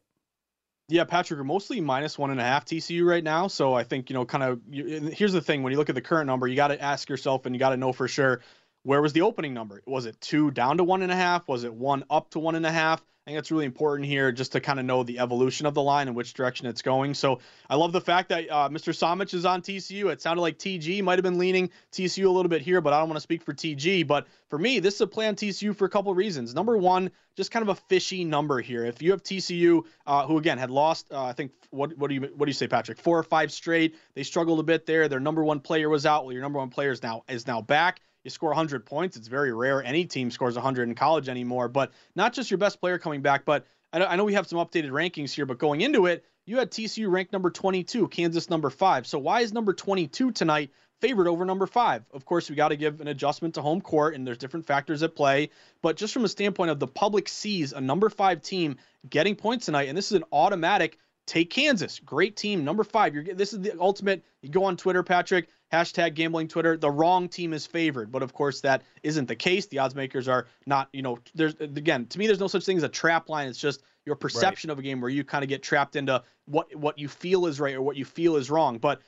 Yeah, 0.88 1.04
Patrick, 1.04 1.40
are 1.40 1.44
mostly 1.44 1.80
minus 1.80 2.18
one 2.18 2.30
and 2.30 2.40
a 2.40 2.44
half 2.44 2.66
TCU 2.66 3.06
right 3.06 3.24
now. 3.24 3.46
So 3.48 3.72
I 3.72 3.84
think, 3.84 4.10
you 4.10 4.14
know, 4.14 4.26
kind 4.26 4.44
of 4.44 4.60
here's 4.70 5.32
the 5.32 5.40
thing 5.40 5.62
when 5.62 5.72
you 5.72 5.78
look 5.78 5.88
at 5.88 5.94
the 5.94 6.02
current 6.02 6.26
number, 6.26 6.46
you 6.46 6.56
got 6.56 6.68
to 6.68 6.80
ask 6.80 7.08
yourself 7.08 7.46
and 7.46 7.54
you 7.54 7.58
got 7.58 7.70
to 7.70 7.76
know 7.76 7.92
for 7.92 8.06
sure 8.06 8.40
where 8.82 9.00
was 9.00 9.14
the 9.14 9.22
opening 9.22 9.54
number? 9.54 9.82
Was 9.86 10.04
it 10.04 10.20
two 10.20 10.50
down 10.50 10.76
to 10.76 10.84
one 10.84 11.00
and 11.02 11.10
a 11.10 11.16
half? 11.16 11.48
Was 11.48 11.64
it 11.64 11.72
one 11.72 12.04
up 12.10 12.30
to 12.30 12.38
one 12.38 12.54
and 12.54 12.66
a 12.66 12.70
half? 12.70 13.02
I 13.26 13.30
think 13.30 13.38
that's 13.38 13.50
really 13.50 13.64
important 13.64 14.06
here 14.06 14.32
just 14.32 14.52
to 14.52 14.60
kind 14.60 14.78
of 14.78 14.84
know 14.84 15.02
the 15.02 15.18
evolution 15.18 15.64
of 15.64 15.72
the 15.72 15.80
line 15.80 16.08
and 16.08 16.16
which 16.16 16.34
direction 16.34 16.66
it's 16.66 16.82
going. 16.82 17.14
So 17.14 17.38
I 17.70 17.76
love 17.76 17.90
the 17.90 18.00
fact 18.02 18.28
that 18.28 18.50
uh, 18.50 18.68
Mr. 18.68 18.92
Somich 18.92 19.32
is 19.32 19.46
on 19.46 19.62
TCU. 19.62 20.12
It 20.12 20.20
sounded 20.20 20.42
like 20.42 20.58
TG 20.58 21.02
might 21.02 21.16
have 21.16 21.22
been 21.22 21.38
leaning 21.38 21.70
TCU 21.90 22.26
a 22.26 22.30
little 22.30 22.50
bit 22.50 22.60
here, 22.60 22.82
but 22.82 22.92
I 22.92 22.98
don't 22.98 23.08
want 23.08 23.16
to 23.16 23.22
speak 23.22 23.42
for 23.42 23.54
TG. 23.54 24.06
But 24.06 24.26
for 24.50 24.58
me, 24.58 24.78
this 24.78 24.96
is 24.96 25.00
a 25.00 25.06
play 25.06 25.26
on 25.26 25.36
TCU 25.36 25.74
for 25.74 25.86
a 25.86 25.88
couple 25.88 26.10
of 26.10 26.18
reasons. 26.18 26.54
Number 26.54 26.76
one, 26.76 27.10
just 27.34 27.50
kind 27.50 27.62
of 27.62 27.70
a 27.70 27.80
fishy 27.88 28.24
number 28.24 28.60
here. 28.60 28.84
If 28.84 29.00
you 29.00 29.12
have 29.12 29.22
TCU, 29.22 29.84
uh, 30.06 30.26
who 30.26 30.36
again 30.36 30.58
had 30.58 30.70
lost, 30.70 31.10
uh, 31.10 31.24
I 31.24 31.32
think 31.32 31.52
what 31.70 31.96
what 31.96 32.08
do 32.08 32.16
you 32.16 32.20
what 32.36 32.44
do 32.44 32.50
you 32.50 32.52
say, 32.52 32.68
Patrick? 32.68 32.98
Four 32.98 33.18
or 33.18 33.22
five 33.22 33.50
straight. 33.52 33.96
They 34.12 34.22
struggled 34.22 34.60
a 34.60 34.64
bit 34.64 34.84
there. 34.84 35.08
Their 35.08 35.18
number 35.18 35.42
one 35.42 35.60
player 35.60 35.88
was 35.88 36.04
out. 36.04 36.26
Well, 36.26 36.34
your 36.34 36.42
number 36.42 36.58
one 36.58 36.68
player 36.68 36.90
is 36.90 37.02
now 37.02 37.22
is 37.26 37.46
now 37.46 37.62
back 37.62 38.02
you 38.24 38.30
score 38.30 38.50
100 38.50 38.84
points. 38.84 39.16
It's 39.16 39.28
very 39.28 39.52
rare 39.52 39.82
any 39.82 40.06
team 40.06 40.30
scores 40.30 40.54
100 40.56 40.88
in 40.88 40.94
college 40.94 41.28
anymore. 41.28 41.68
But 41.68 41.92
not 42.16 42.32
just 42.32 42.50
your 42.50 42.58
best 42.58 42.80
player 42.80 42.98
coming 42.98 43.20
back, 43.20 43.44
but 43.44 43.66
I 43.92 44.16
know, 44.16 44.24
we 44.24 44.34
have 44.34 44.48
some 44.48 44.58
updated 44.58 44.90
rankings 44.90 45.30
here, 45.30 45.46
but 45.46 45.58
going 45.58 45.80
into 45.80 46.06
it, 46.06 46.24
you 46.46 46.58
had 46.58 46.72
TCU 46.72 47.08
ranked 47.08 47.32
number 47.32 47.50
22, 47.50 48.08
Kansas 48.08 48.50
number 48.50 48.68
five. 48.68 49.06
So 49.06 49.20
why 49.20 49.42
is 49.42 49.52
number 49.52 49.72
22 49.72 50.32
tonight 50.32 50.72
favored 51.00 51.28
over 51.28 51.44
number 51.44 51.66
five? 51.66 52.02
Of 52.12 52.24
course, 52.24 52.50
we 52.50 52.56
got 52.56 52.68
to 52.68 52.76
give 52.76 53.00
an 53.00 53.06
adjustment 53.06 53.54
to 53.54 53.62
home 53.62 53.80
court, 53.80 54.16
and 54.16 54.26
there's 54.26 54.38
different 54.38 54.66
factors 54.66 55.04
at 55.04 55.14
play. 55.14 55.50
But 55.80 55.96
just 55.96 56.12
from 56.12 56.24
a 56.24 56.28
standpoint 56.28 56.72
of 56.72 56.80
the 56.80 56.88
public 56.88 57.28
sees 57.28 57.72
a 57.72 57.80
number 57.80 58.10
five 58.10 58.42
team 58.42 58.78
getting 59.08 59.36
points 59.36 59.66
tonight, 59.66 59.88
and 59.88 59.96
this 59.96 60.06
is 60.06 60.16
an 60.16 60.24
automatic 60.32 60.98
take 61.26 61.50
Kansas. 61.50 62.00
Great 62.00 62.36
team, 62.36 62.64
number 62.64 62.84
five. 62.84 63.14
You're 63.14 63.34
this 63.34 63.52
is 63.52 63.60
the 63.60 63.78
ultimate. 63.80 64.24
You 64.42 64.48
go 64.48 64.64
on 64.64 64.76
Twitter, 64.76 65.02
Patrick. 65.02 65.48
Hashtag 65.74 66.14
gambling 66.14 66.48
Twitter. 66.48 66.76
The 66.76 66.90
wrong 66.90 67.28
team 67.28 67.52
is 67.52 67.66
favored, 67.66 68.12
but 68.12 68.22
of 68.22 68.32
course 68.32 68.60
that 68.60 68.82
isn't 69.02 69.26
the 69.26 69.34
case. 69.36 69.66
The 69.66 69.80
odds 69.80 69.94
makers 69.94 70.28
are 70.28 70.46
not. 70.66 70.88
You 70.92 71.02
know, 71.02 71.18
there's 71.34 71.54
again 71.60 72.06
to 72.06 72.18
me, 72.18 72.26
there's 72.26 72.40
no 72.40 72.46
such 72.46 72.64
thing 72.64 72.76
as 72.76 72.82
a 72.82 72.88
trap 72.88 73.28
line. 73.28 73.48
It's 73.48 73.58
just 73.58 73.82
your 74.06 74.16
perception 74.16 74.68
right. 74.68 74.74
of 74.74 74.78
a 74.78 74.82
game 74.82 75.00
where 75.00 75.10
you 75.10 75.24
kind 75.24 75.42
of 75.42 75.48
get 75.48 75.62
trapped 75.62 75.96
into 75.96 76.22
what 76.46 76.74
what 76.76 76.98
you 76.98 77.08
feel 77.08 77.46
is 77.46 77.58
right 77.58 77.74
or 77.74 77.82
what 77.82 77.96
you 77.96 78.04
feel 78.04 78.36
is 78.36 78.50
wrong. 78.50 78.78
But 78.78 79.00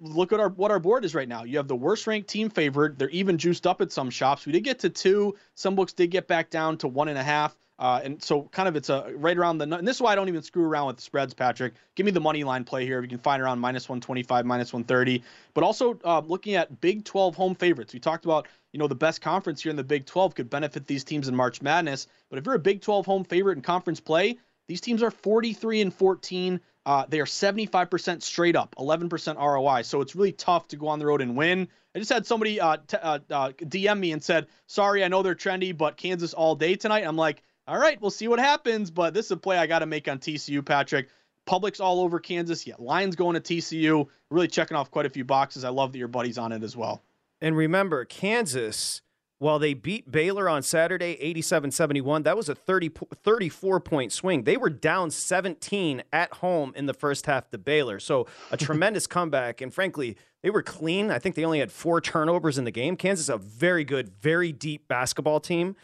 look 0.00 0.32
at 0.32 0.40
our 0.40 0.48
what 0.48 0.70
our 0.70 0.80
board 0.80 1.04
is 1.04 1.14
right 1.14 1.28
now. 1.28 1.44
You 1.44 1.58
have 1.58 1.68
the 1.68 1.76
worst 1.76 2.06
ranked 2.06 2.28
team 2.28 2.48
favored. 2.48 2.98
They're 2.98 3.10
even 3.10 3.36
juiced 3.36 3.66
up 3.66 3.80
at 3.80 3.92
some 3.92 4.10
shops. 4.10 4.46
We 4.46 4.52
did 4.52 4.64
get 4.64 4.78
to 4.80 4.90
two. 4.90 5.36
Some 5.54 5.74
books 5.74 5.92
did 5.92 6.10
get 6.10 6.26
back 6.26 6.50
down 6.50 6.78
to 6.78 6.88
one 6.88 7.08
and 7.08 7.18
a 7.18 7.22
half. 7.22 7.56
Uh, 7.78 8.00
and 8.04 8.22
so 8.22 8.44
kind 8.52 8.68
of 8.68 8.76
it's 8.76 8.88
a 8.88 9.12
right 9.16 9.36
around 9.36 9.58
the 9.58 9.64
and 9.64 9.86
this 9.86 9.96
is 9.96 10.02
why 10.02 10.12
I 10.12 10.14
don't 10.14 10.28
even 10.28 10.42
screw 10.42 10.64
around 10.64 10.86
with 10.86 10.96
the 10.96 11.02
spreads, 11.02 11.34
Patrick. 11.34 11.74
Give 11.96 12.06
me 12.06 12.12
the 12.12 12.20
money 12.20 12.44
line 12.44 12.62
play 12.62 12.86
here. 12.86 13.02
You 13.02 13.08
can 13.08 13.18
find 13.18 13.42
around 13.42 13.58
minus 13.58 13.88
125, 13.88 14.46
minus 14.46 14.72
130. 14.72 15.22
But 15.54 15.64
also 15.64 15.98
uh, 16.04 16.20
looking 16.20 16.54
at 16.54 16.80
Big 16.80 17.04
12 17.04 17.34
home 17.34 17.54
favorites. 17.54 17.92
We 17.92 17.98
talked 17.98 18.24
about 18.24 18.46
you 18.72 18.78
know 18.78 18.86
the 18.86 18.94
best 18.94 19.20
conference 19.20 19.62
here 19.62 19.70
in 19.70 19.76
the 19.76 19.84
Big 19.84 20.06
12 20.06 20.36
could 20.36 20.50
benefit 20.50 20.86
these 20.86 21.02
teams 21.02 21.26
in 21.26 21.34
March 21.34 21.62
Madness. 21.62 22.06
But 22.30 22.38
if 22.38 22.46
you're 22.46 22.54
a 22.54 22.60
Big 22.60 22.80
12 22.80 23.06
home 23.06 23.24
favorite 23.24 23.56
in 23.56 23.62
conference 23.62 23.98
play, 23.98 24.38
these 24.68 24.80
teams 24.80 25.02
are 25.02 25.10
43 25.10 25.80
and 25.80 25.92
14. 25.92 26.60
Uh, 26.86 27.06
they 27.08 27.18
are 27.18 27.26
75% 27.26 28.22
straight 28.22 28.56
up, 28.56 28.74
11% 28.76 29.36
ROI. 29.36 29.82
So 29.82 30.00
it's 30.00 30.14
really 30.14 30.32
tough 30.32 30.68
to 30.68 30.76
go 30.76 30.86
on 30.88 30.98
the 30.98 31.06
road 31.06 31.22
and 31.22 31.36
win. 31.36 31.66
I 31.94 31.98
just 31.98 32.12
had 32.12 32.26
somebody 32.26 32.60
uh, 32.60 32.78
t- 32.86 32.96
uh, 33.00 33.18
DM 33.28 33.98
me 33.98 34.12
and 34.12 34.22
said, 34.22 34.48
"Sorry, 34.66 35.04
I 35.04 35.08
know 35.08 35.22
they're 35.22 35.34
trendy, 35.34 35.76
but 35.76 35.96
Kansas 35.96 36.34
all 36.34 36.56
day 36.56 36.74
tonight." 36.74 37.04
I'm 37.06 37.16
like 37.16 37.42
all 37.66 37.78
right, 37.78 38.00
we'll 38.00 38.10
see 38.10 38.28
what 38.28 38.38
happens. 38.38 38.90
But 38.90 39.14
this 39.14 39.26
is 39.26 39.32
a 39.32 39.36
play 39.36 39.58
I 39.58 39.66
got 39.66 39.80
to 39.80 39.86
make 39.86 40.08
on 40.08 40.18
TCU, 40.18 40.64
Patrick. 40.64 41.08
Public's 41.46 41.80
all 41.80 42.00
over 42.00 42.18
Kansas. 42.18 42.66
Yeah, 42.66 42.74
Lions 42.78 43.16
going 43.16 43.40
to 43.40 43.40
TCU. 43.40 44.06
Really 44.30 44.48
checking 44.48 44.76
off 44.76 44.90
quite 44.90 45.06
a 45.06 45.10
few 45.10 45.24
boxes. 45.24 45.64
I 45.64 45.68
love 45.68 45.92
that 45.92 45.98
your 45.98 46.08
buddy's 46.08 46.38
on 46.38 46.52
it 46.52 46.62
as 46.62 46.76
well. 46.76 47.02
And 47.40 47.56
remember, 47.56 48.04
Kansas, 48.06 49.02
while 49.38 49.58
they 49.58 49.74
beat 49.74 50.10
Baylor 50.10 50.48
on 50.48 50.62
Saturday 50.62 51.18
87 51.20 51.70
71, 51.70 52.22
that 52.22 52.36
was 52.36 52.48
a 52.48 52.54
30, 52.54 52.92
34 53.22 53.80
point 53.80 54.12
swing. 54.12 54.44
They 54.44 54.56
were 54.56 54.70
down 54.70 55.10
17 55.10 56.02
at 56.12 56.32
home 56.34 56.72
in 56.76 56.86
the 56.86 56.94
first 56.94 57.26
half 57.26 57.50
to 57.50 57.58
Baylor. 57.58 58.00
So 58.00 58.26
a 58.50 58.56
tremendous 58.58 59.06
comeback. 59.06 59.60
And 59.60 59.72
frankly, 59.72 60.16
they 60.42 60.50
were 60.50 60.62
clean. 60.62 61.10
I 61.10 61.18
think 61.18 61.34
they 61.34 61.44
only 61.44 61.58
had 61.58 61.72
four 61.72 62.00
turnovers 62.00 62.56
in 62.56 62.64
the 62.64 62.70
game. 62.70 62.96
Kansas, 62.96 63.28
a 63.28 63.36
very 63.36 63.84
good, 63.84 64.10
very 64.20 64.52
deep 64.52 64.88
basketball 64.88 65.40
team. 65.40 65.76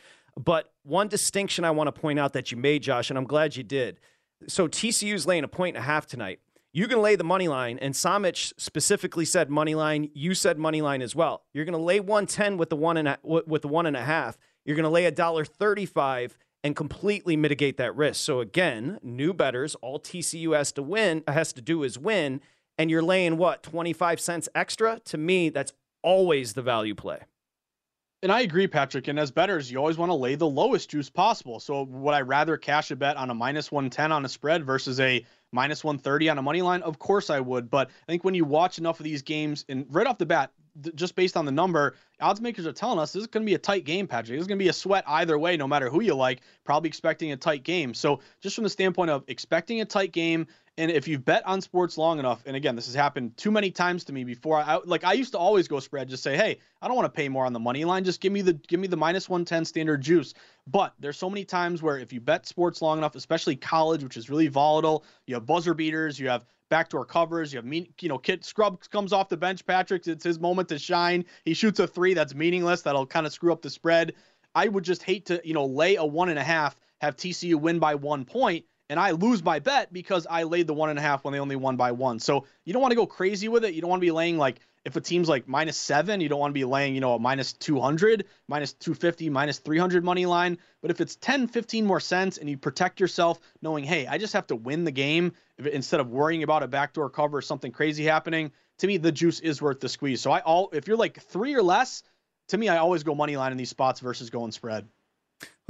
But 0.43 0.73
one 0.85 1.09
distinction 1.09 1.67
I 1.67 1.71
want 1.71 1.95
to 1.95 2.01
point 2.01 2.19
out 2.19 2.33
that 2.33 2.51
you 2.51 2.57
made, 2.57 2.83
Josh, 2.83 3.11
and 3.11 3.19
I'm 3.19 3.27
glad 3.27 3.57
you 3.57 3.63
did. 3.63 4.01
So 4.49 4.69
TCU's 4.69 5.27
laying 5.27 5.45
a 5.45 5.49
point 5.49 5.77
and 5.77 5.85
a 5.85 5.87
half 5.87 6.07
tonight. 6.07 6.41
You 6.73 6.89
can 6.89 7.03
lay 7.03 7.15
the 7.15 7.25
money 7.25 7.47
line, 7.47 7.79
and 7.79 7.93
Somich 7.93 8.55
specifically 8.57 9.27
said 9.27 9.51
money 9.51 9.75
line. 9.75 10.09
You 10.15 10.35
said 10.35 10.57
money 10.57 10.81
line 10.81 11.03
as 11.03 11.15
well. 11.15 11.43
You're 11.53 11.67
going 11.67 11.77
to 11.77 11.85
lay 11.85 12.01
110 12.01 12.57
with 12.57 12.71
the 12.71 12.77
one 12.77 12.97
and 12.97 13.09
a, 13.09 13.19
with 13.23 13.61
the 13.61 13.69
one 13.69 13.85
and 13.85 13.97
a 13.97 14.03
half. 14.03 14.39
You're 14.65 14.77
going 14.77 14.85
to 14.85 14.91
lay 14.91 15.05
a 15.05 15.11
dollar 15.11 15.45
35 15.45 16.39
and 16.65 16.75
completely 16.75 17.37
mitigate 17.37 17.77
that 17.77 17.95
risk. 17.95 18.23
So 18.23 18.41
again, 18.41 18.99
new 19.03 19.35
betters, 19.35 19.75
all 19.77 19.99
TCU 19.99 20.57
has 20.57 20.73
to 20.73 20.83
win 20.83 21.23
has 21.27 21.53
to 21.55 21.61
do 21.61 21.83
is 21.83 21.99
win, 21.99 22.41
and 22.79 22.91
you're 22.91 23.03
laying 23.03 23.37
what 23.37 23.63
25 23.63 24.21
cents 24.21 24.49
extra. 24.55 25.01
To 25.07 25.19
me, 25.19 25.51
that's 25.51 25.73
always 26.03 26.55
the 26.55 26.63
value 26.63 26.95
play. 26.95 27.21
And 28.23 28.31
I 28.31 28.41
agree, 28.41 28.67
Patrick. 28.67 29.09
And 29.09 29.19
as 29.19 29.31
betters, 29.31 29.71
you 29.71 29.79
always 29.79 29.97
want 29.97 30.11
to 30.11 30.15
lay 30.15 30.35
the 30.35 30.47
lowest 30.47 30.91
juice 30.91 31.09
possible. 31.09 31.59
So 31.59 31.85
would 31.85 32.13
I 32.13 32.21
rather 32.21 32.59
cash 32.59 32.91
a 32.91 32.97
bet 32.97 33.17
on 33.17 33.31
a 33.31 33.35
minus 33.35 33.73
110 33.73 34.13
on 34.13 34.25
a 34.27 34.29
spread 34.29 34.65
versus 34.65 35.01
a 35.01 35.25
minus 35.53 35.83
130 35.83 36.29
on 36.29 36.37
a 36.37 36.43
money 36.43 36.61
line? 36.61 36.83
Of 36.83 36.99
course 36.99 37.31
I 37.31 37.41
would. 37.41 37.71
But 37.71 37.89
I 37.89 38.13
think 38.13 38.23
when 38.23 38.35
you 38.35 38.45
watch 38.45 38.79
enough 38.79 39.01
of 39.01 39.05
these 39.05 39.23
games, 39.23 39.65
and 39.71 39.87
right 39.89 40.07
off 40.07 40.19
the 40.19 40.27
bat, 40.27 40.53
th- 40.83 40.95
just 40.95 41.17
based 41.17 41.35
on 41.35 41.47
the 41.47 41.51
number, 41.51 41.95
odds 42.21 42.43
makers 42.43 42.67
are 42.67 42.73
telling 42.73 42.99
us 42.99 43.15
this 43.15 43.23
is 43.23 43.27
going 43.27 43.43
to 43.47 43.51
be 43.51 43.55
a 43.55 43.59
tight 43.59 43.85
game, 43.85 44.07
Patrick. 44.07 44.37
This 44.37 44.43
is 44.43 44.47
going 44.47 44.59
to 44.59 44.65
be 44.65 44.69
a 44.69 44.75
sweat 44.75 45.05
either 45.07 45.39
way, 45.39 45.57
no 45.57 45.67
matter 45.67 45.89
who 45.89 46.03
you 46.03 46.15
like. 46.15 46.43
Probably 46.65 46.89
expecting 46.89 47.33
a 47.33 47.39
tight 47.39 47.63
game. 47.63 47.95
So 47.95 48.21
just 48.43 48.55
from 48.55 48.65
the 48.65 48.71
standpoint 48.71 49.11
of 49.11 49.25
expecting 49.29 49.81
a 49.81 49.87
tight 49.87 50.13
game, 50.13 50.47
and 50.81 50.91
if 50.91 51.07
you've 51.07 51.25
bet 51.25 51.47
on 51.47 51.61
sports 51.61 51.99
long 51.99 52.19
enough, 52.19 52.43
and 52.47 52.57
again, 52.57 52.75
this 52.75 52.87
has 52.87 52.95
happened 52.95 53.37
too 53.37 53.51
many 53.51 53.71
times 53.71 54.03
to 54.05 54.13
me 54.15 54.25
before. 54.25 54.57
I 54.57 54.81
like 54.85 55.05
I 55.05 55.13
used 55.13 55.33
to 55.33 55.39
always 55.39 55.69
go 55.69 55.79
spread, 55.79 56.09
just 56.09 56.23
say, 56.23 56.37
hey, 56.37 56.59
I 56.81 56.89
don't 56.89 56.97
want 56.97 57.05
to 57.05 57.17
pay 57.17 57.29
more 57.29 57.45
on 57.45 57.53
the 57.53 57.61
money 57.61 57.85
line. 57.85 58.03
Just 58.03 58.21
give 58.21 58.33
me 58.33 58.41
the 58.41 58.55
give 58.55 58.81
me 58.81 58.89
the 58.89 58.97
minus 58.97 59.29
110 59.29 59.67
standard 59.67 60.01
juice. 60.01 60.33
But 60.67 60.95
there's 60.99 61.19
so 61.19 61.29
many 61.29 61.45
times 61.45 61.83
where 61.83 61.99
if 61.99 62.13
you 62.13 62.21
bet 62.21 62.47
sports 62.47 62.81
long 62.81 62.97
enough, 62.97 63.15
especially 63.15 63.57
college, 63.57 64.03
which 64.03 64.17
is 64.17 64.31
really 64.31 64.49
volatile, 64.49 65.05
you 65.27 65.35
have 65.35 65.45
buzzer 65.45 65.75
beaters, 65.75 66.19
you 66.19 66.29
have 66.29 66.47
backdoor 66.71 67.05
covers. 67.05 67.53
You 67.53 67.59
have 67.59 67.67
mean, 67.67 67.93
you 68.01 68.09
know, 68.09 68.17
Kid 68.17 68.43
Scrub 68.43 68.81
comes 68.91 69.13
off 69.13 69.29
the 69.29 69.37
bench. 69.37 69.67
Patrick, 69.67 70.07
it's 70.07 70.25
his 70.25 70.41
moment 70.41 70.71
to 70.71 70.79
shine. 70.79 71.27
He 71.45 71.53
shoots 71.53 71.79
a 71.79 71.87
three 71.87 72.15
that's 72.15 72.35
meaningless. 72.35 72.83
That'll 72.83 73.07
kind 73.07 73.27
of 73.27 73.35
screw 73.35 73.53
up 73.53 73.61
the 73.61 73.71
spread. 73.71 74.15
I 74.55 74.69
would 74.69 74.85
just 74.85 75.03
hate 75.03 75.27
to, 75.27 75.43
you 75.45 75.53
know, 75.53 75.67
lay 75.67 75.97
a 75.97 76.05
one 76.05 76.31
and 76.31 76.39
a 76.39 76.43
half, 76.43 76.81
have 77.01 77.17
TCU 77.17 77.57
win 77.57 77.79
by 77.79 77.97
one 77.97 78.25
point, 78.25 78.65
and 78.91 78.99
I 78.99 79.13
lose 79.13 79.43
my 79.43 79.61
bet 79.61 79.93
because 79.93 80.27
I 80.29 80.43
laid 80.43 80.67
the 80.67 80.75
one 80.75 80.91
and 80.91 80.99
a 80.99 81.03
half 81.03 81.25
when 81.25 81.33
they 81.33 81.39
only 81.39 81.55
won 81.55 81.77
by 81.77 81.93
one. 81.93 82.19
So 82.19 82.45
you 82.65 82.73
don't 82.73 82.83
want 82.83 82.91
to 82.91 82.97
go 82.97 83.07
crazy 83.07 83.47
with 83.47 83.65
it. 83.65 83.73
You 83.73 83.81
don't 83.81 83.89
want 83.89 84.01
to 84.01 84.07
be 84.07 84.11
laying 84.11 84.37
like 84.37 84.59
if 84.85 84.97
a 84.97 85.01
team's 85.01 85.29
like 85.29 85.47
minus 85.47 85.77
seven, 85.77 86.21
you 86.21 86.29
don't 86.29 86.41
want 86.41 86.51
to 86.51 86.59
be 86.59 86.65
laying, 86.65 86.95
you 86.95 87.01
know, 87.01 87.15
a 87.15 87.19
minus 87.19 87.53
200, 87.53 88.25
minus 88.49 88.73
250, 88.73 89.31
minus 89.31 89.59
300 89.59 90.03
money 90.03 90.27
line. 90.27 90.59
But 90.83 90.91
if 90.91 91.01
it's 91.01 91.15
10, 91.17 91.47
15 91.47 91.87
more 91.87 92.01
cents 92.01 92.39
and 92.39 92.51
you 92.51 92.57
protect 92.57 92.99
yourself 92.99 93.39
knowing, 93.63 93.85
hey, 93.85 94.09
I 94.09 94.19
just 94.19 94.33
have 94.33 94.49
to 94.49 94.57
win 94.57 94.85
the 94.85 94.91
game 94.91 95.35
instead 95.59 96.01
of 96.01 96.11
worrying 96.11 96.43
about 96.43 96.65
a 96.65 96.69
backdoor 96.69 97.11
cover 97.11 97.39
or 97.39 97.43
something 97.43 97.71
crazy 97.71 98.05
happening, 98.05 98.51
to 98.79 98.89
me, 98.89 98.97
the 98.97 99.13
juice 99.13 99.39
is 99.39 99.63
worth 99.63 99.79
the 99.79 99.89
squeeze. 99.89 100.21
So 100.21 100.33
I 100.33 100.41
all, 100.41 100.71
if 100.73 100.89
you're 100.89 100.97
like 100.97 101.21
three 101.21 101.55
or 101.55 101.63
less, 101.63 102.03
to 102.49 102.59
me, 102.59 102.69
I 102.69 102.79
always 102.79 103.05
go 103.05 103.15
money 103.15 103.37
line 103.37 103.53
in 103.53 103.59
these 103.59 103.71
spots 103.71 104.01
versus 104.01 104.31
going 104.31 104.51
spread. 104.51 104.89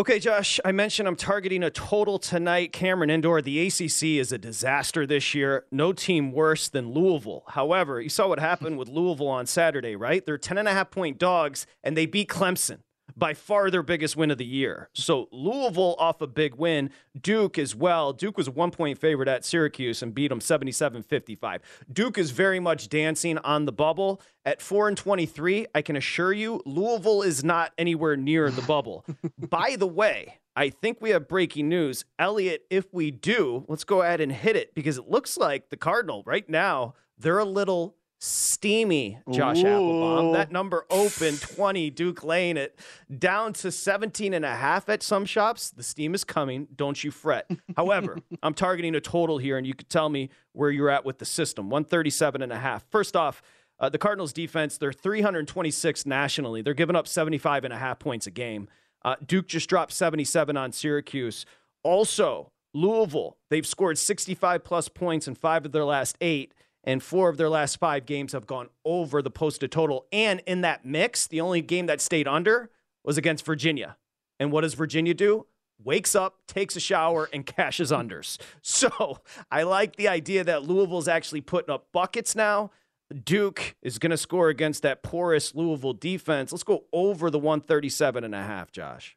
Okay, 0.01 0.19
Josh, 0.19 0.59
I 0.65 0.73
mentioned 0.73 1.07
I'm 1.07 1.15
targeting 1.15 1.63
a 1.63 1.69
total 1.69 2.19
tonight. 2.19 2.73
Cameron 2.73 3.11
Indoor, 3.11 3.43
the 3.43 3.67
ACC 3.67 4.19
is 4.19 4.33
a 4.33 4.39
disaster 4.39 5.07
this 5.07 5.35
year. 5.35 5.67
No 5.71 5.93
team 5.93 6.33
worse 6.33 6.71
than 6.71 6.93
Louisville. 6.93 7.45
However, 7.49 8.01
you 8.01 8.09
saw 8.09 8.27
what 8.27 8.39
happened 8.39 8.79
with 8.79 8.89
Louisville 8.89 9.29
on 9.29 9.45
Saturday, 9.45 9.97
right? 9.97 10.25
They're 10.25 10.39
10 10.39 10.57
and 10.57 10.67
a 10.67 10.73
half 10.73 10.91
point 10.91 11.19
dogs, 11.19 11.67
and 11.85 11.99
they 11.99 12.07
beat 12.07 12.31
Clemson 12.31 12.79
by 13.21 13.35
far 13.35 13.71
their 13.71 13.85
biggest 13.85 14.17
win 14.17 14.33
of 14.33 14.39
the 14.39 14.45
year. 14.45 14.89
So 14.95 15.29
Louisville 15.31 15.95
off 15.99 16.21
a 16.23 16.27
big 16.27 16.55
win. 16.55 16.91
Duke 17.21 17.59
as 17.59 17.77
well. 17.77 18.13
Duke 18.13 18.37
was 18.37 18.51
one 18.51 18.73
point 18.73 18.99
favorite 18.99 19.29
at 19.29 19.45
Syracuse 19.45 20.03
and 20.03 20.13
beat 20.13 20.29
them 20.29 20.41
77 20.41 21.03
55. 21.05 21.61
Duke 21.93 22.19
is 22.19 22.33
very 22.33 22.59
much 22.59 22.89
dancing 22.89 23.39
on 23.39 23.67
the 23.67 23.73
bubble. 23.73 24.21
At 24.45 24.63
4 24.63 24.89
and 24.89 24.97
23, 24.97 25.67
I 25.75 25.83
can 25.83 25.97
assure 25.97 26.33
you, 26.33 26.63
Louisville 26.65 27.21
is 27.21 27.45
not 27.45 27.73
anywhere 27.77 28.17
near 28.17 28.51
the 28.51 28.63
bubble. 28.63 29.05
By 29.39 29.77
the 29.79 29.87
way, 29.87 30.39
I 30.57 30.71
think 30.71 30.99
we 31.01 31.11
have 31.11 31.29
breaking 31.29 31.69
news. 31.69 32.07
Elliot, 32.19 32.65
if 32.71 32.93
we 32.93 33.11
do, 33.11 33.67
let's 33.69 33.85
go 33.85 34.01
ahead 34.01 34.23
and 34.23 34.33
hit 34.33 34.57
it 34.57 34.75
because 34.75 34.97
it 34.97 35.09
looks 35.09 35.37
like 35.37 35.69
the 35.69 35.77
Cardinal 35.77 36.23
right 36.25 36.49
now, 36.49 36.95
they're 37.19 37.39
a 37.39 37.45
little 37.45 37.97
steamy 38.21 39.19
Josh 39.31 39.61
Ooh. 39.61 39.65
Appelbaum. 39.65 40.33
That 40.35 40.53
number 40.53 40.85
open 40.91 41.37
20 41.39 41.91
Duke 41.91 42.23
Lane 42.23 42.57
it 42.57 42.79
down 43.19 43.55
to 43.55 43.73
17 43.73 44.35
and 44.35 44.45
a 44.45 44.55
half 44.55 44.89
at 44.89 45.03
some 45.03 45.25
shops. 45.25 45.71
The 45.71 45.83
steam 45.83 46.15
is 46.15 46.23
coming. 46.23 46.69
Don't 46.77 47.03
you 47.03 47.11
fret. 47.11 47.51
However, 47.77 48.19
I'm 48.43 48.55
targeting 48.55 48.95
a 48.95 49.01
total 49.01 49.39
here 49.39 49.57
and 49.57 49.67
you 49.67 49.75
could 49.75 49.89
tell 49.89 50.11
me 50.11 50.29
where 50.53 50.71
you're 50.71 50.91
at 50.91 51.05
with 51.05 51.19
the 51.19 51.25
system. 51.25 51.71
137 51.71 52.43
and 52.43 52.53
a 52.53 52.59
half. 52.59 52.85
First 52.91 53.17
off, 53.17 53.43
uh, 53.79 53.89
the 53.89 53.99
Cardinals 53.99 54.35
defense, 54.35 54.77
they're 54.77 54.93
326 54.93 56.05
nationally. 56.05 56.61
They're 56.61 56.75
giving 56.75 56.97
up 56.97 57.09
75 57.09 57.65
and 57.65 57.73
a 57.73 57.79
half 57.79 57.99
points 57.99 58.27
a 58.27 58.31
game. 58.31 58.69
Uh, 59.03 59.17
Duke 59.27 59.49
just 59.49 59.71
dropped 59.71 59.93
77 59.93 60.59
on 60.59 60.73
Syracuse. 60.73 61.47
Also, 61.83 62.53
Louisville, 62.75 63.39
they've 63.49 63.67
scored 63.67 63.97
65 63.97 64.63
plus 64.63 64.91
points 64.91 65.27
in 65.27 65.35
five 65.35 65.65
of 65.65 65.73
their 65.73 65.87
last 65.87 66.19
eight 66.21 66.53
and 66.85 67.03
four 67.03 67.29
of 67.29 67.37
their 67.37 67.49
last 67.49 67.79
five 67.79 68.07
games 68.07 68.33
have 68.33 68.47
gone 68.47 68.69
over 68.85 69.23
the 69.23 69.31
posted 69.31 69.71
total. 69.71 70.07
And 70.13 70.41
in 70.47 70.63
that 70.63 70.85
mix, 70.85 71.27
the 71.27 71.41
only 71.41 71.61
game 71.61 71.87
that 71.87 72.01
stayed 72.01 72.27
under 72.27 72.71
was 73.05 73.19
against 73.19 73.45
Virginia. 73.45 73.97
And 74.39 74.51
what 74.51 74.63
does 74.63 74.75
Virginia 74.75 75.15
do? 75.15 75.47
Wakes 75.83 76.15
up, 76.15 76.39
takes 76.47 76.77
a 76.77 76.81
shower, 76.81 77.29
and 77.33 77.45
cashes 77.57 77.91
unders. 77.91 78.39
So 78.63 79.19
I 79.51 79.63
like 79.63 79.97
the 79.97 80.09
idea 80.09 80.45
that 80.45 80.65
Louisville's 80.65 81.09
actually 81.09 81.41
putting 81.41 81.73
up 81.73 81.89
buckets 81.93 82.35
now. 82.35 82.71
Duke 83.25 83.75
is 83.83 83.99
going 83.99 84.11
to 84.11 84.17
score 84.17 84.49
against 84.49 84.83
that 84.83 85.03
porous 85.03 85.55
Louisville 85.55 85.95
defense. 85.95 86.53
Let's 86.53 86.63
go 86.63 86.85
over 86.93 87.29
the 87.29 87.39
137 87.39 88.23
and 88.23 88.35
a 88.35 88.43
half, 88.43 88.71
Josh. 88.71 89.17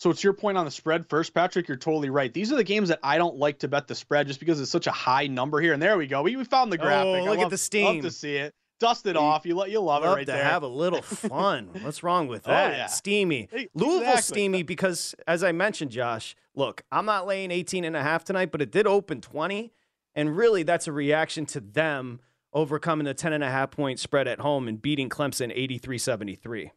So 0.00 0.08
it's 0.08 0.24
your 0.24 0.32
point 0.32 0.56
on 0.56 0.64
the 0.64 0.70
spread 0.70 1.06
first, 1.10 1.34
Patrick. 1.34 1.68
You're 1.68 1.76
totally 1.76 2.08
right. 2.08 2.32
These 2.32 2.50
are 2.50 2.56
the 2.56 2.64
games 2.64 2.88
that 2.88 3.00
I 3.02 3.18
don't 3.18 3.36
like 3.36 3.58
to 3.58 3.68
bet 3.68 3.86
the 3.86 3.94
spread 3.94 4.28
just 4.28 4.40
because 4.40 4.58
it's 4.58 4.70
such 4.70 4.86
a 4.86 4.90
high 4.90 5.26
number 5.26 5.60
here. 5.60 5.74
And 5.74 5.82
there 5.82 5.98
we 5.98 6.06
go. 6.06 6.22
We, 6.22 6.36
we 6.36 6.44
found 6.44 6.72
the 6.72 6.80
oh, 6.80 6.82
graphic. 6.82 7.20
Oh, 7.20 7.24
look 7.24 7.36
love, 7.36 7.44
at 7.44 7.50
the 7.50 7.58
steam. 7.58 7.96
Love 7.96 8.04
to 8.04 8.10
see 8.10 8.36
it. 8.36 8.54
Dust 8.78 9.04
it 9.04 9.14
off. 9.14 9.44
You 9.44 9.54
let 9.56 9.70
you 9.70 9.80
love, 9.80 10.02
love 10.02 10.14
it 10.14 10.16
right 10.16 10.26
to 10.26 10.32
there. 10.32 10.42
have 10.42 10.62
a 10.62 10.68
little 10.68 11.02
fun. 11.02 11.68
What's 11.82 12.02
wrong 12.02 12.28
with 12.28 12.48
oh, 12.48 12.50
that? 12.50 12.70
Oh, 12.70 12.76
yeah. 12.76 12.86
Steamy. 12.86 13.50
Hey, 13.52 13.68
Louisville 13.74 14.00
exactly. 14.00 14.22
steamy 14.22 14.62
because 14.62 15.14
as 15.28 15.44
I 15.44 15.52
mentioned, 15.52 15.90
Josh, 15.90 16.34
look, 16.54 16.82
I'm 16.90 17.04
not 17.04 17.26
laying 17.26 17.50
18 17.50 17.84
and 17.84 17.94
a 17.94 18.02
half 18.02 18.24
tonight, 18.24 18.50
but 18.52 18.62
it 18.62 18.72
did 18.72 18.86
open 18.86 19.20
20. 19.20 19.70
And 20.14 20.34
really 20.34 20.62
that's 20.62 20.88
a 20.88 20.92
reaction 20.92 21.44
to 21.44 21.60
them 21.60 22.20
overcoming 22.54 23.04
the 23.04 23.12
10 23.12 23.34
and 23.34 23.44
a 23.44 23.50
half 23.50 23.70
point 23.70 23.98
spread 23.98 24.26
at 24.26 24.40
home 24.40 24.66
and 24.66 24.80
beating 24.80 25.10
Clemson 25.10 25.54
83-73. 25.54 26.70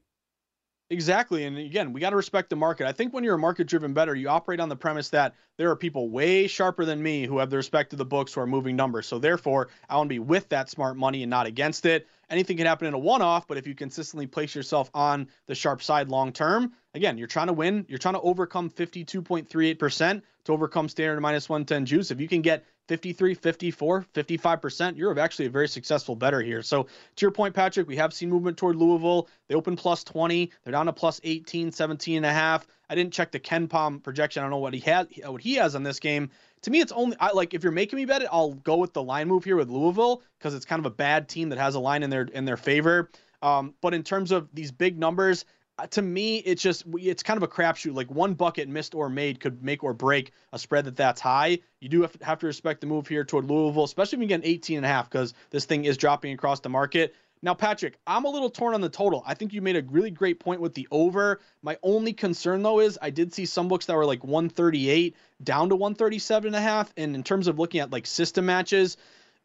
Exactly. 0.93 1.45
And 1.45 1.57
again, 1.57 1.91
we 1.91 1.99
got 1.99 2.11
to 2.11 2.15
respect 2.15 2.51
the 2.51 2.55
market. 2.55 2.85
I 2.85 2.91
think 2.91 3.15
when 3.15 3.23
you're 3.23 3.33
a 3.33 3.39
market 3.39 3.65
driven 3.65 3.95
better, 3.95 4.13
you 4.13 4.29
operate 4.29 4.59
on 4.59 4.69
the 4.69 4.75
premise 4.75 5.09
that 5.09 5.33
there 5.57 5.71
are 5.71 5.75
people 5.75 6.11
way 6.11 6.45
sharper 6.45 6.85
than 6.85 7.01
me 7.01 7.25
who 7.25 7.39
have 7.39 7.49
the 7.49 7.57
respect 7.57 7.93
of 7.93 7.97
the 7.97 8.05
books 8.05 8.33
who 8.33 8.41
are 8.41 8.47
moving 8.47 8.75
numbers. 8.75 9.07
So 9.07 9.17
therefore, 9.17 9.69
I 9.89 9.97
want 9.97 10.07
to 10.09 10.13
be 10.13 10.19
with 10.19 10.49
that 10.49 10.69
smart 10.69 10.95
money 10.95 11.23
and 11.23 11.31
not 11.31 11.47
against 11.47 11.87
it. 11.87 12.07
Anything 12.29 12.57
can 12.57 12.67
happen 12.67 12.87
in 12.87 12.93
a 12.93 12.99
one 12.99 13.23
off, 13.23 13.47
but 13.47 13.57
if 13.57 13.65
you 13.65 13.73
consistently 13.73 14.27
place 14.27 14.53
yourself 14.53 14.91
on 14.93 15.29
the 15.47 15.55
sharp 15.55 15.81
side 15.81 16.09
long 16.09 16.31
term, 16.31 16.73
again, 16.93 17.17
you're 17.17 17.27
trying 17.27 17.47
to 17.47 17.53
win. 17.53 17.85
You're 17.89 17.97
trying 17.97 18.13
to 18.13 18.21
overcome 18.21 18.69
52.38% 18.69 20.21
to 20.45 20.53
overcome 20.53 20.89
standard 20.89 21.19
minus 21.21 21.49
110 21.49 21.87
juice. 21.87 22.11
If 22.11 22.21
you 22.21 22.27
can 22.27 22.43
get 22.43 22.65
53, 22.87 23.33
54, 23.33 24.05
55%, 24.13 24.97
you're 24.97 25.17
actually 25.19 25.45
a 25.45 25.49
very 25.49 25.67
successful 25.67 26.15
better 26.15 26.41
here. 26.41 26.61
So 26.61 26.83
to 26.83 27.21
your 27.21 27.31
point, 27.31 27.55
Patrick, 27.55 27.87
we 27.87 27.95
have 27.95 28.13
seen 28.13 28.29
movement 28.29 28.57
toward 28.57 28.75
Louisville. 28.75 29.29
They 29.47 29.55
opened 29.55 29.77
plus 29.77 30.03
20. 30.03 30.51
They're 30.63 30.71
down 30.71 30.87
to 30.87 30.93
plus 30.93 31.21
18, 31.23 31.71
17 31.71 32.17
and 32.17 32.25
a 32.25 32.33
half. 32.33 32.67
I 32.89 32.95
didn't 32.95 33.13
check 33.13 33.31
the 33.31 33.39
KenPom 33.39 34.03
projection. 34.03 34.41
I 34.41 34.43
don't 34.43 34.51
know 34.51 34.57
what 34.57 34.73
he 34.73 34.79
had, 34.79 35.07
what 35.25 35.41
he 35.41 35.55
has 35.55 35.75
on 35.75 35.83
this 35.83 35.99
game. 35.99 36.29
To 36.63 36.71
me, 36.71 36.79
it's 36.79 36.91
only 36.91 37.17
I 37.19 37.31
like 37.31 37.53
if 37.53 37.63
you're 37.63 37.71
making 37.71 37.97
me 37.97 38.05
bet 38.05 38.21
it, 38.21 38.29
I'll 38.31 38.53
go 38.53 38.77
with 38.77 38.93
the 38.93 39.03
line 39.03 39.27
move 39.27 39.43
here 39.43 39.57
with 39.57 39.69
Louisville 39.69 40.21
because 40.37 40.53
it's 40.53 40.65
kind 40.65 40.79
of 40.79 40.85
a 40.85 40.95
bad 40.95 41.27
team 41.27 41.49
that 41.49 41.59
has 41.59 41.75
a 41.75 41.79
line 41.79 42.03
in 42.03 42.09
their 42.09 42.23
in 42.23 42.45
their 42.45 42.57
favor. 42.57 43.09
Um, 43.41 43.73
but 43.81 43.93
in 43.93 44.03
terms 44.03 44.31
of 44.31 44.47
these 44.53 44.71
big 44.71 44.97
numbers, 44.97 45.43
Uh, 45.79 45.87
to 45.87 46.01
me, 46.01 46.37
it's 46.37 46.61
just 46.61 46.83
it's 46.93 47.23
kind 47.23 47.37
of 47.37 47.43
a 47.43 47.47
crapshoot. 47.47 47.95
Like 47.95 48.11
one 48.11 48.35
bucket 48.35 48.69
missed 48.69 48.93
or 48.93 49.09
made 49.09 49.39
could 49.39 49.63
make 49.63 49.83
or 49.83 49.93
break 49.93 50.31
a 50.51 50.59
spread 50.59 50.85
that 50.85 50.95
that's 50.95 51.19
high. 51.19 51.59
You 51.79 51.89
do 51.89 52.07
have 52.21 52.39
to 52.39 52.45
respect 52.45 52.81
the 52.81 52.87
move 52.87 53.07
here 53.07 53.23
toward 53.23 53.45
Louisville, 53.45 53.83
especially 53.83 54.17
if 54.17 54.21
you 54.21 54.27
get 54.27 54.41
an 54.41 54.45
18 54.45 54.77
and 54.77 54.85
a 54.85 54.89
half 54.89 55.09
because 55.09 55.33
this 55.49 55.65
thing 55.65 55.85
is 55.85 55.97
dropping 55.97 56.33
across 56.33 56.59
the 56.59 56.69
market. 56.69 57.15
Now, 57.41 57.53
Patrick, 57.53 57.97
I'm 58.07 58.23
a 58.23 58.29
little 58.29 58.49
torn 58.49 58.73
on 58.73 58.79
the 58.79 58.87
total. 58.87 59.21
I 59.25 59.33
think 59.33 59.51
you 59.51 59.61
made 59.61 59.75
a 59.75 59.81
really 59.81 60.11
great 60.11 60.39
point 60.39 60.61
with 60.61 60.75
the 60.75 60.87
over. 60.91 61.41
My 61.61 61.77
only 61.83 62.13
concern 62.13 62.61
though 62.61 62.79
is 62.79 62.97
I 63.01 63.09
did 63.09 63.33
see 63.33 63.45
some 63.45 63.67
books 63.67 63.87
that 63.87 63.97
were 63.97 64.05
like 64.05 64.23
138 64.23 65.17
down 65.43 65.69
to 65.69 65.75
137 65.75 66.47
and 66.47 66.55
a 66.55 66.61
half. 66.61 66.93
And 66.95 67.15
in 67.15 67.23
terms 67.23 67.47
of 67.47 67.59
looking 67.59 67.81
at 67.81 67.91
like 67.91 68.05
system 68.05 68.45
matches, 68.45 68.95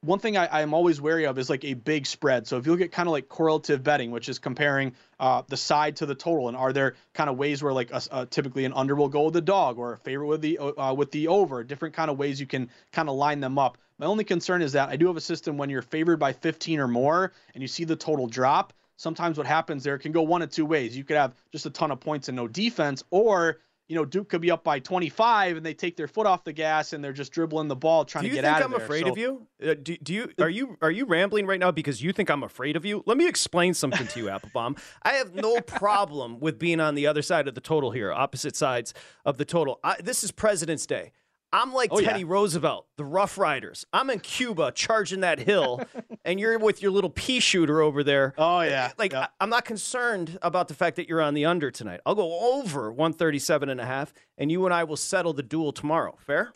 one 0.00 0.20
thing 0.20 0.36
I, 0.36 0.60
am 0.60 0.74
always 0.74 1.00
wary 1.00 1.26
of 1.26 1.38
is 1.38 1.50
like 1.50 1.64
a 1.64 1.74
big 1.74 2.06
spread. 2.06 2.46
So 2.46 2.56
if 2.56 2.66
you 2.66 2.72
look 2.72 2.80
at 2.80 2.92
kind 2.92 3.08
of 3.08 3.12
like 3.12 3.28
correlative 3.28 3.82
betting, 3.82 4.12
which 4.12 4.28
is 4.28 4.38
comparing 4.38 4.94
uh, 5.18 5.42
the 5.48 5.56
side 5.56 5.96
to 5.96 6.06
the 6.06 6.14
total, 6.14 6.46
and 6.48 6.56
are 6.56 6.72
there 6.72 6.94
kind 7.14 7.28
of 7.28 7.36
ways 7.36 7.62
where 7.62 7.72
like 7.72 7.90
a, 7.90 8.00
a, 8.12 8.26
typically 8.26 8.64
an 8.64 8.72
under 8.74 8.94
will 8.94 9.08
go 9.08 9.24
with 9.24 9.34
the 9.34 9.40
dog 9.40 9.78
or 9.78 9.94
a 9.94 9.98
favorite 9.98 10.28
with 10.28 10.40
the 10.40 10.58
uh, 10.58 10.94
with 10.94 11.10
the 11.10 11.28
over, 11.28 11.64
different 11.64 11.94
kind 11.94 12.10
of 12.10 12.18
ways 12.18 12.38
you 12.38 12.46
can 12.46 12.70
kind 12.92 13.08
of 13.08 13.16
line 13.16 13.40
them 13.40 13.58
up. 13.58 13.76
My 13.98 14.06
only 14.06 14.22
concern 14.22 14.62
is 14.62 14.72
that 14.72 14.88
I 14.88 14.96
do 14.96 15.08
have 15.08 15.16
a 15.16 15.20
system 15.20 15.58
when 15.58 15.68
you're 15.68 15.82
favored 15.82 16.18
by 16.18 16.32
15 16.32 16.78
or 16.78 16.88
more, 16.88 17.32
and 17.54 17.62
you 17.62 17.68
see 17.68 17.84
the 17.84 17.96
total 17.96 18.28
drop. 18.28 18.72
Sometimes 18.96 19.36
what 19.36 19.46
happens 19.46 19.82
there 19.82 19.98
can 19.98 20.12
go 20.12 20.22
one 20.22 20.42
of 20.42 20.50
two 20.50 20.66
ways. 20.66 20.96
You 20.96 21.04
could 21.04 21.16
have 21.16 21.34
just 21.50 21.66
a 21.66 21.70
ton 21.70 21.90
of 21.90 21.98
points 21.98 22.28
and 22.28 22.36
no 22.36 22.46
defense, 22.46 23.02
or 23.10 23.58
you 23.88 23.96
know, 23.96 24.04
Duke 24.04 24.28
could 24.28 24.42
be 24.42 24.50
up 24.50 24.62
by 24.62 24.78
25 24.78 25.56
and 25.56 25.64
they 25.64 25.72
take 25.72 25.96
their 25.96 26.06
foot 26.06 26.26
off 26.26 26.44
the 26.44 26.52
gas 26.52 26.92
and 26.92 27.02
they're 27.02 27.12
just 27.12 27.32
dribbling 27.32 27.68
the 27.68 27.76
ball 27.76 28.04
trying 28.04 28.24
to 28.24 28.30
get 28.30 28.44
out 28.44 28.62
of 28.62 28.70
there. 28.70 28.78
Do 28.78 28.84
you 28.84 29.00
think 29.00 29.06
I'm 29.06 29.06
afraid 29.06 29.06
so, 29.06 29.10
of 29.10 29.18
you? 29.18 29.46
Uh, 29.70 29.74
do, 29.82 29.96
do, 29.96 30.14
you 30.14 30.32
are 30.38 30.50
you 30.50 30.76
are 30.82 30.90
you 30.90 31.06
rambling 31.06 31.46
right 31.46 31.58
now 31.58 31.70
because 31.70 32.02
you 32.02 32.12
think 32.12 32.30
I'm 32.30 32.42
afraid 32.42 32.76
of 32.76 32.84
you? 32.84 33.02
Let 33.06 33.16
me 33.16 33.26
explain 33.26 33.72
something 33.72 34.06
to 34.06 34.20
you, 34.20 34.26
Appelbaum. 34.26 34.78
I 35.02 35.14
have 35.14 35.34
no 35.34 35.60
problem 35.60 36.38
with 36.38 36.58
being 36.58 36.80
on 36.80 36.94
the 36.94 37.06
other 37.06 37.22
side 37.22 37.48
of 37.48 37.54
the 37.54 37.62
total 37.62 37.90
here, 37.90 38.12
opposite 38.12 38.56
sides 38.56 38.92
of 39.24 39.38
the 39.38 39.46
total. 39.46 39.80
I, 39.82 39.96
this 40.02 40.22
is 40.22 40.32
President's 40.32 40.86
Day. 40.86 41.12
I'm 41.52 41.72
like 41.72 41.90
Oh, 41.92 42.00
Teddy 42.00 42.20
yeah. 42.20 42.26
Roosevelt, 42.28 42.86
the 42.96 43.04
Rough 43.04 43.38
Riders. 43.38 43.86
I'm 43.92 44.10
in 44.10 44.20
Cuba 44.20 44.70
charging 44.74 45.20
that 45.20 45.38
hill, 45.38 45.80
and 46.24 46.38
you're 46.38 46.58
with 46.58 46.82
your 46.82 46.90
little 46.90 47.10
pea 47.10 47.40
shooter 47.40 47.80
over 47.80 48.04
there. 48.04 48.34
Oh 48.36 48.60
yeah. 48.60 48.92
Like, 48.98 49.12
Yeah. 49.12 49.28
I'm 49.40 49.48
not 49.50 49.64
concerned 49.64 50.38
about 50.42 50.68
the 50.68 50.74
fact 50.74 50.96
that 50.96 51.08
you're 51.08 51.22
on 51.22 51.34
the 51.34 51.46
under 51.46 51.70
tonight. 51.70 52.00
I'll 52.04 52.14
go 52.14 52.54
over 52.58 52.90
137 52.92 53.68
and 53.70 53.80
a 53.80 53.86
half, 53.86 54.12
and 54.36 54.52
you 54.52 54.64
and 54.66 54.74
I 54.74 54.84
will 54.84 54.96
settle 54.96 55.32
the 55.32 55.42
duel 55.42 55.72
tomorrow. 55.72 56.16
Fair? 56.20 56.52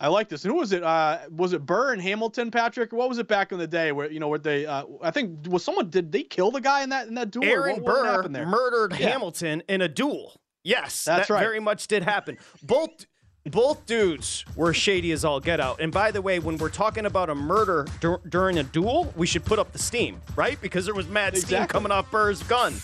I 0.00 0.08
like 0.08 0.28
this. 0.28 0.44
And 0.44 0.52
who 0.52 0.58
was 0.58 0.72
it? 0.72 0.82
Uh, 0.82 1.20
was 1.30 1.52
it 1.52 1.64
Burr 1.64 1.92
and 1.92 2.02
Hamilton, 2.02 2.50
Patrick? 2.50 2.92
What 2.92 3.08
was 3.08 3.18
it 3.18 3.28
back 3.28 3.52
in 3.52 3.58
the 3.58 3.66
day 3.66 3.92
where 3.92 4.10
you 4.10 4.20
know 4.20 4.28
where 4.28 4.40
they? 4.40 4.66
Uh, 4.66 4.84
I 5.02 5.10
think 5.12 5.46
was 5.46 5.62
someone 5.62 5.88
did 5.88 6.10
they 6.10 6.24
kill 6.24 6.50
the 6.50 6.60
guy 6.60 6.82
in 6.82 6.88
that 6.90 7.06
in 7.08 7.14
that 7.14 7.30
duel? 7.30 7.44
Aaron 7.44 7.82
what, 7.82 7.84
Burr 8.32 8.44
murdered 8.44 8.98
Yeah. 8.98 9.10
Hamilton 9.10 9.62
in 9.68 9.82
a 9.82 9.88
duel. 9.88 10.34
Yes, 10.64 11.04
That's 11.04 11.28
that 11.28 11.34
right. 11.34 11.40
very 11.40 11.60
much 11.60 11.86
did 11.88 12.02
happen. 12.02 12.38
Both 12.62 13.06
both 13.50 13.84
dudes 13.86 14.44
were 14.56 14.72
shady 14.72 15.12
as 15.12 15.24
all 15.24 15.38
get 15.40 15.60
out. 15.60 15.80
And 15.80 15.92
by 15.92 16.10
the 16.10 16.22
way, 16.22 16.38
when 16.38 16.56
we're 16.56 16.70
talking 16.70 17.04
about 17.06 17.28
a 17.30 17.34
murder 17.34 17.86
dur- 18.00 18.20
during 18.28 18.58
a 18.58 18.62
duel, 18.62 19.12
we 19.16 19.26
should 19.26 19.44
put 19.44 19.58
up 19.58 19.72
the 19.72 19.78
steam, 19.78 20.20
right? 20.34 20.58
Because 20.62 20.86
there 20.86 20.94
was 20.94 21.08
mad 21.08 21.34
steam 21.36 21.42
Exactly. 21.44 21.72
coming 21.72 21.92
off 21.92 22.10
Burr's 22.10 22.42
gun. 22.44 22.74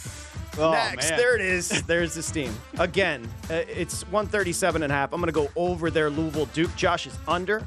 Oh, 0.59 0.73
Next, 0.73 1.09
man. 1.11 1.18
there 1.18 1.35
it 1.37 1.40
is. 1.40 1.83
There's 1.85 2.14
the 2.14 2.23
steam. 2.23 2.53
Again, 2.79 3.27
uh, 3.49 3.55
it's 3.68 4.03
137 4.09 4.83
and 4.83 4.92
a 4.92 4.94
half. 4.94 5.12
I'm 5.12 5.20
going 5.20 5.33
to 5.33 5.33
go 5.33 5.49
over 5.57 5.90
there, 5.90 6.11
Louisville 6.11 6.46
Duke. 6.46 6.75
Josh 6.77 7.07
is 7.07 7.16
under. 7.27 7.62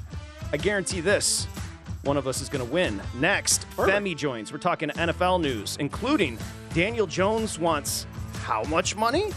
I 0.52 0.58
guarantee 0.58 1.00
this. 1.02 1.46
One 2.04 2.18
of 2.18 2.28
us 2.28 2.42
is 2.42 2.50
going 2.50 2.64
to 2.64 2.72
win. 2.72 3.02
Next, 3.16 3.66
Femi 3.78 4.16
joins. 4.16 4.52
We're 4.52 4.58
talking 4.60 4.90
NFL 4.90 5.42
news, 5.42 5.78
including 5.80 6.38
Daniel 6.74 7.08
Jones 7.08 7.58
wants 7.58 8.06
how 8.42 8.64
much 8.66 8.96
money? 8.98 9.32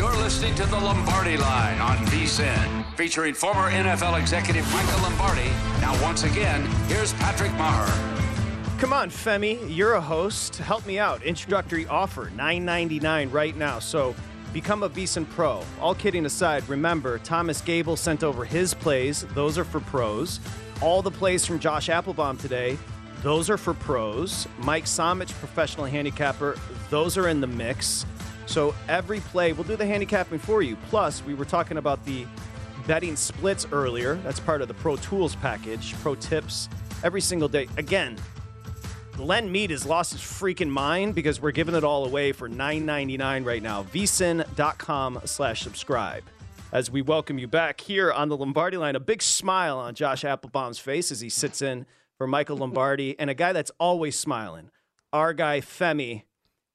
You're 0.00 0.16
listening 0.16 0.54
to 0.54 0.64
the 0.64 0.78
Lombardi 0.78 1.36
Line 1.36 1.78
on 1.78 1.98
VSIN, 2.06 2.96
featuring 2.96 3.34
former 3.34 3.70
NFL 3.70 4.18
executive 4.18 4.66
Michael 4.72 5.02
Lombardi. 5.02 5.50
Now, 5.82 5.92
once 6.02 6.22
again, 6.22 6.64
here's 6.88 7.12
Patrick 7.12 7.50
Meagher. 7.50 8.78
Come 8.78 8.94
on, 8.94 9.10
Femi, 9.10 9.58
you're 9.68 9.96
a 9.96 10.00
host. 10.00 10.56
Help 10.56 10.86
me 10.86 10.98
out. 10.98 11.22
Introductory 11.22 11.86
offer, 11.86 12.30
$9.99 12.30 13.30
right 13.30 13.54
now. 13.58 13.78
So 13.78 14.14
become 14.54 14.84
a 14.84 14.88
VSiN 14.88 15.28
Pro. 15.28 15.62
All 15.78 15.94
kidding 15.94 16.24
aside, 16.24 16.66
remember, 16.66 17.18
Thomas 17.18 17.60
Gable 17.60 17.94
sent 17.94 18.24
over 18.24 18.46
his 18.46 18.72
plays. 18.72 19.26
Those 19.34 19.58
are 19.58 19.64
for 19.64 19.80
pros. 19.80 20.40
All 20.80 21.02
the 21.02 21.10
plays 21.10 21.44
from 21.44 21.58
Josh 21.58 21.90
Appelbaum 21.90 22.40
today, 22.40 22.78
those 23.22 23.50
are 23.50 23.58
for 23.58 23.74
pros. 23.74 24.48
Mike 24.60 24.86
Somich, 24.86 25.32
professional 25.32 25.84
handicapper, 25.84 26.56
those 26.88 27.18
are 27.18 27.28
in 27.28 27.42
the 27.42 27.46
mix. 27.46 28.06
So 28.50 28.74
every 28.88 29.20
play, 29.20 29.52
we'll 29.52 29.62
do 29.62 29.76
the 29.76 29.86
handicapping 29.86 30.40
for 30.40 30.60
you. 30.60 30.74
Plus, 30.88 31.24
we 31.24 31.34
were 31.34 31.44
talking 31.44 31.76
about 31.76 32.04
the 32.04 32.26
betting 32.84 33.14
splits 33.14 33.64
earlier. 33.70 34.16
That's 34.16 34.40
part 34.40 34.60
of 34.60 34.66
the 34.66 34.74
Pro 34.74 34.96
Tools 34.96 35.36
package, 35.36 35.94
Pro 36.00 36.16
Tips, 36.16 36.68
every 37.04 37.20
single 37.20 37.46
day. 37.46 37.68
Again, 37.76 38.16
Len 39.18 39.52
Mead 39.52 39.70
has 39.70 39.86
lost 39.86 40.10
his 40.10 40.20
freaking 40.20 40.68
mind 40.68 41.14
because 41.14 41.40
we're 41.40 41.52
giving 41.52 41.76
it 41.76 41.84
all 41.84 42.04
away 42.04 42.32
for 42.32 42.48
$9.99 42.48 43.46
right 43.46 43.62
now. 43.62 43.84
vsin.com 43.84 45.20
slash 45.26 45.62
subscribe. 45.62 46.24
As 46.72 46.90
we 46.90 47.02
welcome 47.02 47.38
you 47.38 47.46
back 47.46 47.80
here 47.80 48.10
on 48.10 48.28
the 48.28 48.36
Lombardi 48.36 48.78
line, 48.78 48.96
a 48.96 49.00
big 49.00 49.22
smile 49.22 49.78
on 49.78 49.94
Josh 49.94 50.24
Appelbaum's 50.24 50.80
face 50.80 51.12
as 51.12 51.20
he 51.20 51.28
sits 51.28 51.62
in 51.62 51.86
for 52.18 52.26
Michael 52.26 52.56
Lombardi 52.56 53.16
and 53.16 53.30
a 53.30 53.34
guy 53.34 53.52
that's 53.52 53.70
always 53.78 54.18
smiling, 54.18 54.72
our 55.12 55.32
guy 55.34 55.60
Femi. 55.60 56.24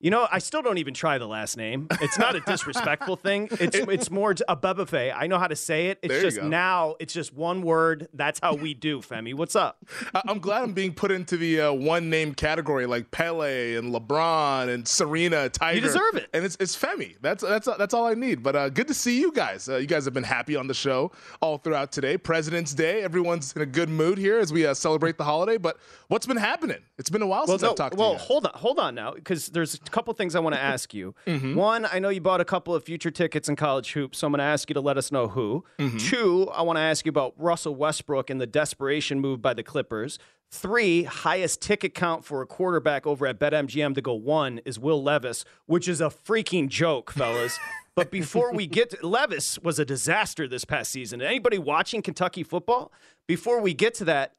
You 0.01 0.11
know, 0.11 0.27
I 0.29 0.39
still 0.39 0.61
don't 0.61 0.77
even 0.77 0.93
try 0.93 1.17
the 1.17 1.27
last 1.27 1.55
name. 1.55 1.87
It's 2.01 2.19
not 2.19 2.35
a 2.35 2.41
disrespectful 2.41 3.15
thing. 3.15 3.49
It's 3.65 3.77
it's 3.77 4.11
more 4.11 4.31
a 4.31 4.55
Bubba 4.55 4.85
bebefe. 4.85 5.13
I 5.15 5.27
know 5.27 5.39
how 5.39 5.47
to 5.47 5.55
say 5.55 5.87
it. 5.87 5.99
It's 6.01 6.13
There 6.13 6.21
just 6.21 6.41
now. 6.41 6.95
It's 6.99 7.13
just 7.13 7.33
one 7.33 7.61
word. 7.61 8.07
That's 8.13 8.39
how 8.39 8.53
we 8.53 8.73
do, 8.73 8.99
Femi. 8.99 9.33
What's 9.33 9.55
up? 9.55 9.83
I'm 10.13 10.39
glad 10.39 10.63
I'm 10.63 10.73
being 10.73 10.93
put 10.93 11.11
into 11.11 11.37
the 11.37 11.61
uh, 11.61 11.73
one 11.73 12.09
name 12.09 12.33
category 12.33 12.85
like 12.85 13.11
Pele 13.11 13.75
and 13.75 13.93
LeBron 13.93 14.73
and 14.73 14.87
Serena, 14.87 15.49
Tiger. 15.49 15.75
You 15.75 15.81
deserve 15.81 16.15
it. 16.15 16.29
And 16.33 16.43
it's, 16.43 16.57
it's 16.59 16.75
Femi. 16.75 17.15
That's 17.21 17.43
that's 17.43 17.67
that's 17.77 17.93
all 17.93 18.05
I 18.05 18.13
need. 18.13 18.43
But 18.43 18.55
uh, 18.55 18.69
good 18.69 18.87
to 18.89 18.93
see 18.93 19.19
you 19.19 19.31
guys. 19.31 19.69
Uh, 19.69 19.77
you 19.77 19.87
guys 19.87 20.05
have 20.05 20.13
been 20.13 20.23
happy 20.23 20.55
on 20.55 20.67
the 20.67 20.73
show 20.73 21.11
all 21.41 21.57
throughout 21.57 21.91
today. 21.91 22.17
President's 22.17 22.73
Day. 22.73 23.01
Everyone's 23.01 23.53
in 23.55 23.61
a 23.61 23.65
good 23.65 23.89
mood 23.89 24.17
here 24.17 24.39
as 24.39 24.51
we 24.51 24.65
uh, 24.65 24.73
celebrate 24.73 25.17
the 25.17 25.23
holiday. 25.23 25.57
But 25.57 25.77
what's 26.09 26.27
been 26.27 26.37
happening? 26.37 26.83
It's 26.97 27.09
been 27.09 27.21
a 27.21 27.27
while 27.27 27.47
since 27.47 27.63
I've 27.63 27.75
talked 27.75 27.95
well, 27.95 28.09
to 28.09 28.13
you. 28.13 28.19
guys. 28.19 28.27
hold 28.27 28.45
on, 28.45 28.51
hold 28.55 28.79
on 28.79 28.95
now, 28.95 29.13
because 29.13 29.47
there's 29.47 29.79
couple 29.91 30.13
things 30.13 30.35
I 30.35 30.39
want 30.39 30.55
to 30.55 30.61
ask 30.61 30.93
you. 30.93 31.15
Mm-hmm. 31.27 31.55
One, 31.55 31.85
I 31.85 31.99
know 31.99 32.09
you 32.09 32.21
bought 32.21 32.41
a 32.41 32.45
couple 32.45 32.75
of 32.75 32.83
future 32.83 33.11
tickets 33.11 33.49
in 33.49 33.55
college 33.55 33.93
hoops, 33.93 34.19
so 34.19 34.27
I'm 34.27 34.33
going 34.33 34.39
to 34.39 34.45
ask 34.45 34.69
you 34.69 34.73
to 34.73 34.81
let 34.81 34.97
us 34.97 35.11
know 35.11 35.27
who. 35.27 35.63
Mm-hmm. 35.79 35.97
Two, 35.97 36.49
I 36.49 36.61
want 36.61 36.77
to 36.77 36.81
ask 36.81 37.05
you 37.05 37.09
about 37.09 37.33
Russell 37.37 37.75
Westbrook 37.75 38.29
and 38.29 38.39
the 38.39 38.47
desperation 38.47 39.19
move 39.19 39.41
by 39.41 39.53
the 39.53 39.63
Clippers. 39.63 40.19
Three, 40.51 41.03
highest 41.03 41.61
ticket 41.61 41.93
count 41.93 42.23
for 42.23 42.41
a 42.41 42.45
quarterback 42.45 43.05
over 43.05 43.27
at 43.27 43.39
BetMGM 43.39 43.95
to 43.95 44.01
go 44.01 44.13
one 44.13 44.59
is 44.65 44.79
Will 44.79 45.01
Levis, 45.01 45.43
which 45.65 45.87
is 45.87 45.99
a 46.01 46.05
freaking 46.05 46.69
joke, 46.69 47.11
fellas. 47.11 47.59
But 47.95 48.11
before 48.11 48.53
we 48.53 48.67
get 48.67 48.89
to 48.89 49.07
Levis 49.07 49.57
was 49.59 49.79
a 49.79 49.85
disaster 49.85 50.49
this 50.49 50.65
past 50.65 50.91
season. 50.91 51.21
Anybody 51.21 51.57
watching 51.57 52.01
Kentucky 52.01 52.43
football? 52.43 52.91
Before 53.25 53.61
we 53.61 53.73
get 53.73 53.93
to 53.95 54.05
that, 54.05 54.33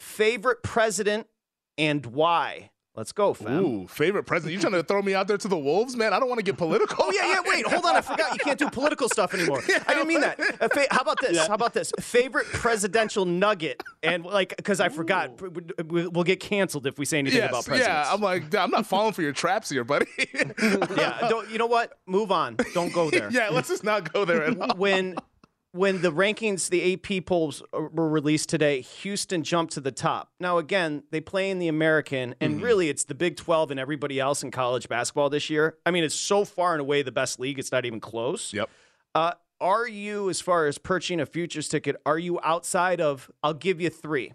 favorite 0.00 0.64
president 0.64 1.28
and 1.78 2.04
why? 2.06 2.70
Let's 2.96 3.12
go, 3.12 3.34
fam. 3.34 3.62
Ooh, 3.62 3.86
favorite 3.86 4.24
president. 4.24 4.54
You 4.54 4.58
trying 4.60 4.72
to 4.72 4.82
throw 4.82 5.02
me 5.02 5.14
out 5.14 5.28
there 5.28 5.36
to 5.36 5.48
the 5.48 5.58
wolves, 5.58 5.94
man? 5.96 6.14
I 6.14 6.18
don't 6.18 6.28
want 6.30 6.38
to 6.38 6.42
get 6.42 6.56
political. 6.56 6.96
Oh 6.98 7.12
yeah, 7.14 7.28
yeah. 7.28 7.40
Wait, 7.44 7.66
hold 7.66 7.84
on. 7.84 7.94
I 7.94 8.00
forgot 8.00 8.32
you 8.32 8.38
can't 8.38 8.58
do 8.58 8.70
political 8.70 9.10
stuff 9.10 9.34
anymore. 9.34 9.60
I 9.86 9.92
didn't 9.92 10.08
mean 10.08 10.22
that. 10.22 10.38
Fa- 10.72 10.86
how 10.90 11.02
about 11.02 11.20
this? 11.20 11.46
How 11.46 11.52
about 11.54 11.74
this? 11.74 11.92
Favorite 12.00 12.46
presidential 12.46 13.26
nugget, 13.26 13.82
and 14.02 14.24
like, 14.24 14.56
because 14.56 14.80
I 14.80 14.88
forgot, 14.88 15.38
we- 15.90 16.06
we'll 16.06 16.24
get 16.24 16.40
canceled 16.40 16.86
if 16.86 16.98
we 16.98 17.04
say 17.04 17.18
anything 17.18 17.40
Yes, 17.40 17.50
about 17.50 17.66
presidents. 17.66 17.88
yeah. 18.08 18.12
I'm 18.14 18.22
like, 18.22 18.54
I'm 18.54 18.70
not 18.70 18.86
falling 18.94 19.12
for 19.12 19.20
your 19.20 19.32
traps 19.32 19.68
here, 19.68 19.84
buddy. 19.84 20.06
yeah. 20.34 21.26
Don't, 21.28 21.50
you 21.50 21.58
know 21.58 21.66
what? 21.66 21.98
Move 22.06 22.32
on. 22.32 22.56
Don't 22.72 22.92
go 22.94 23.10
there. 23.10 23.28
yeah, 23.32 23.50
let's 23.50 23.68
just 23.68 23.84
not 23.84 24.10
go 24.12 24.24
there 24.24 24.42
at 24.44 24.58
all. 24.58 24.74
when 24.76 25.16
when 25.76 26.02
the 26.02 26.10
rankings, 26.12 26.68
the 26.70 26.94
AP 26.94 27.26
polls 27.26 27.62
uh, 27.72 27.82
were 27.92 28.08
released 28.08 28.48
today, 28.48 28.80
Houston 28.80 29.42
jumped 29.44 29.74
to 29.74 29.80
the 29.80 29.92
top. 29.92 30.30
Now, 30.40 30.58
again, 30.58 31.02
they 31.10 31.20
play 31.20 31.50
in 31.50 31.58
the 31.58 31.68
American, 31.68 32.34
and 32.40 32.54
Mm-hmm. 32.56 32.64
really 32.64 32.88
it's 32.88 33.04
the 33.04 33.14
Big 33.14 33.36
12 33.36 33.70
and 33.70 33.78
everybody 33.80 34.18
else 34.18 34.42
in 34.42 34.50
college 34.50 34.88
basketball 34.88 35.30
this 35.30 35.50
year. 35.50 35.76
I 35.84 35.90
mean, 35.90 36.04
it's 36.04 36.14
so 36.14 36.44
far 36.44 36.72
and 36.72 36.80
away 36.80 37.02
the 37.02 37.12
best 37.12 37.38
league, 37.38 37.58
it's 37.58 37.70
not 37.72 37.84
even 37.84 38.00
close. 38.00 38.52
Yep. 38.52 38.68
Uh, 39.14 39.32
are 39.60 39.86
you, 39.88 40.28
as 40.28 40.40
far 40.40 40.66
as 40.66 40.78
purchasing 40.78 41.20
a 41.20 41.26
futures 41.26 41.68
ticket, 41.68 41.96
are 42.04 42.18
you 42.18 42.38
outside 42.42 43.00
of, 43.00 43.30
I'll 43.42 43.54
give 43.54 43.80
you 43.80 43.90
three. 43.90 44.32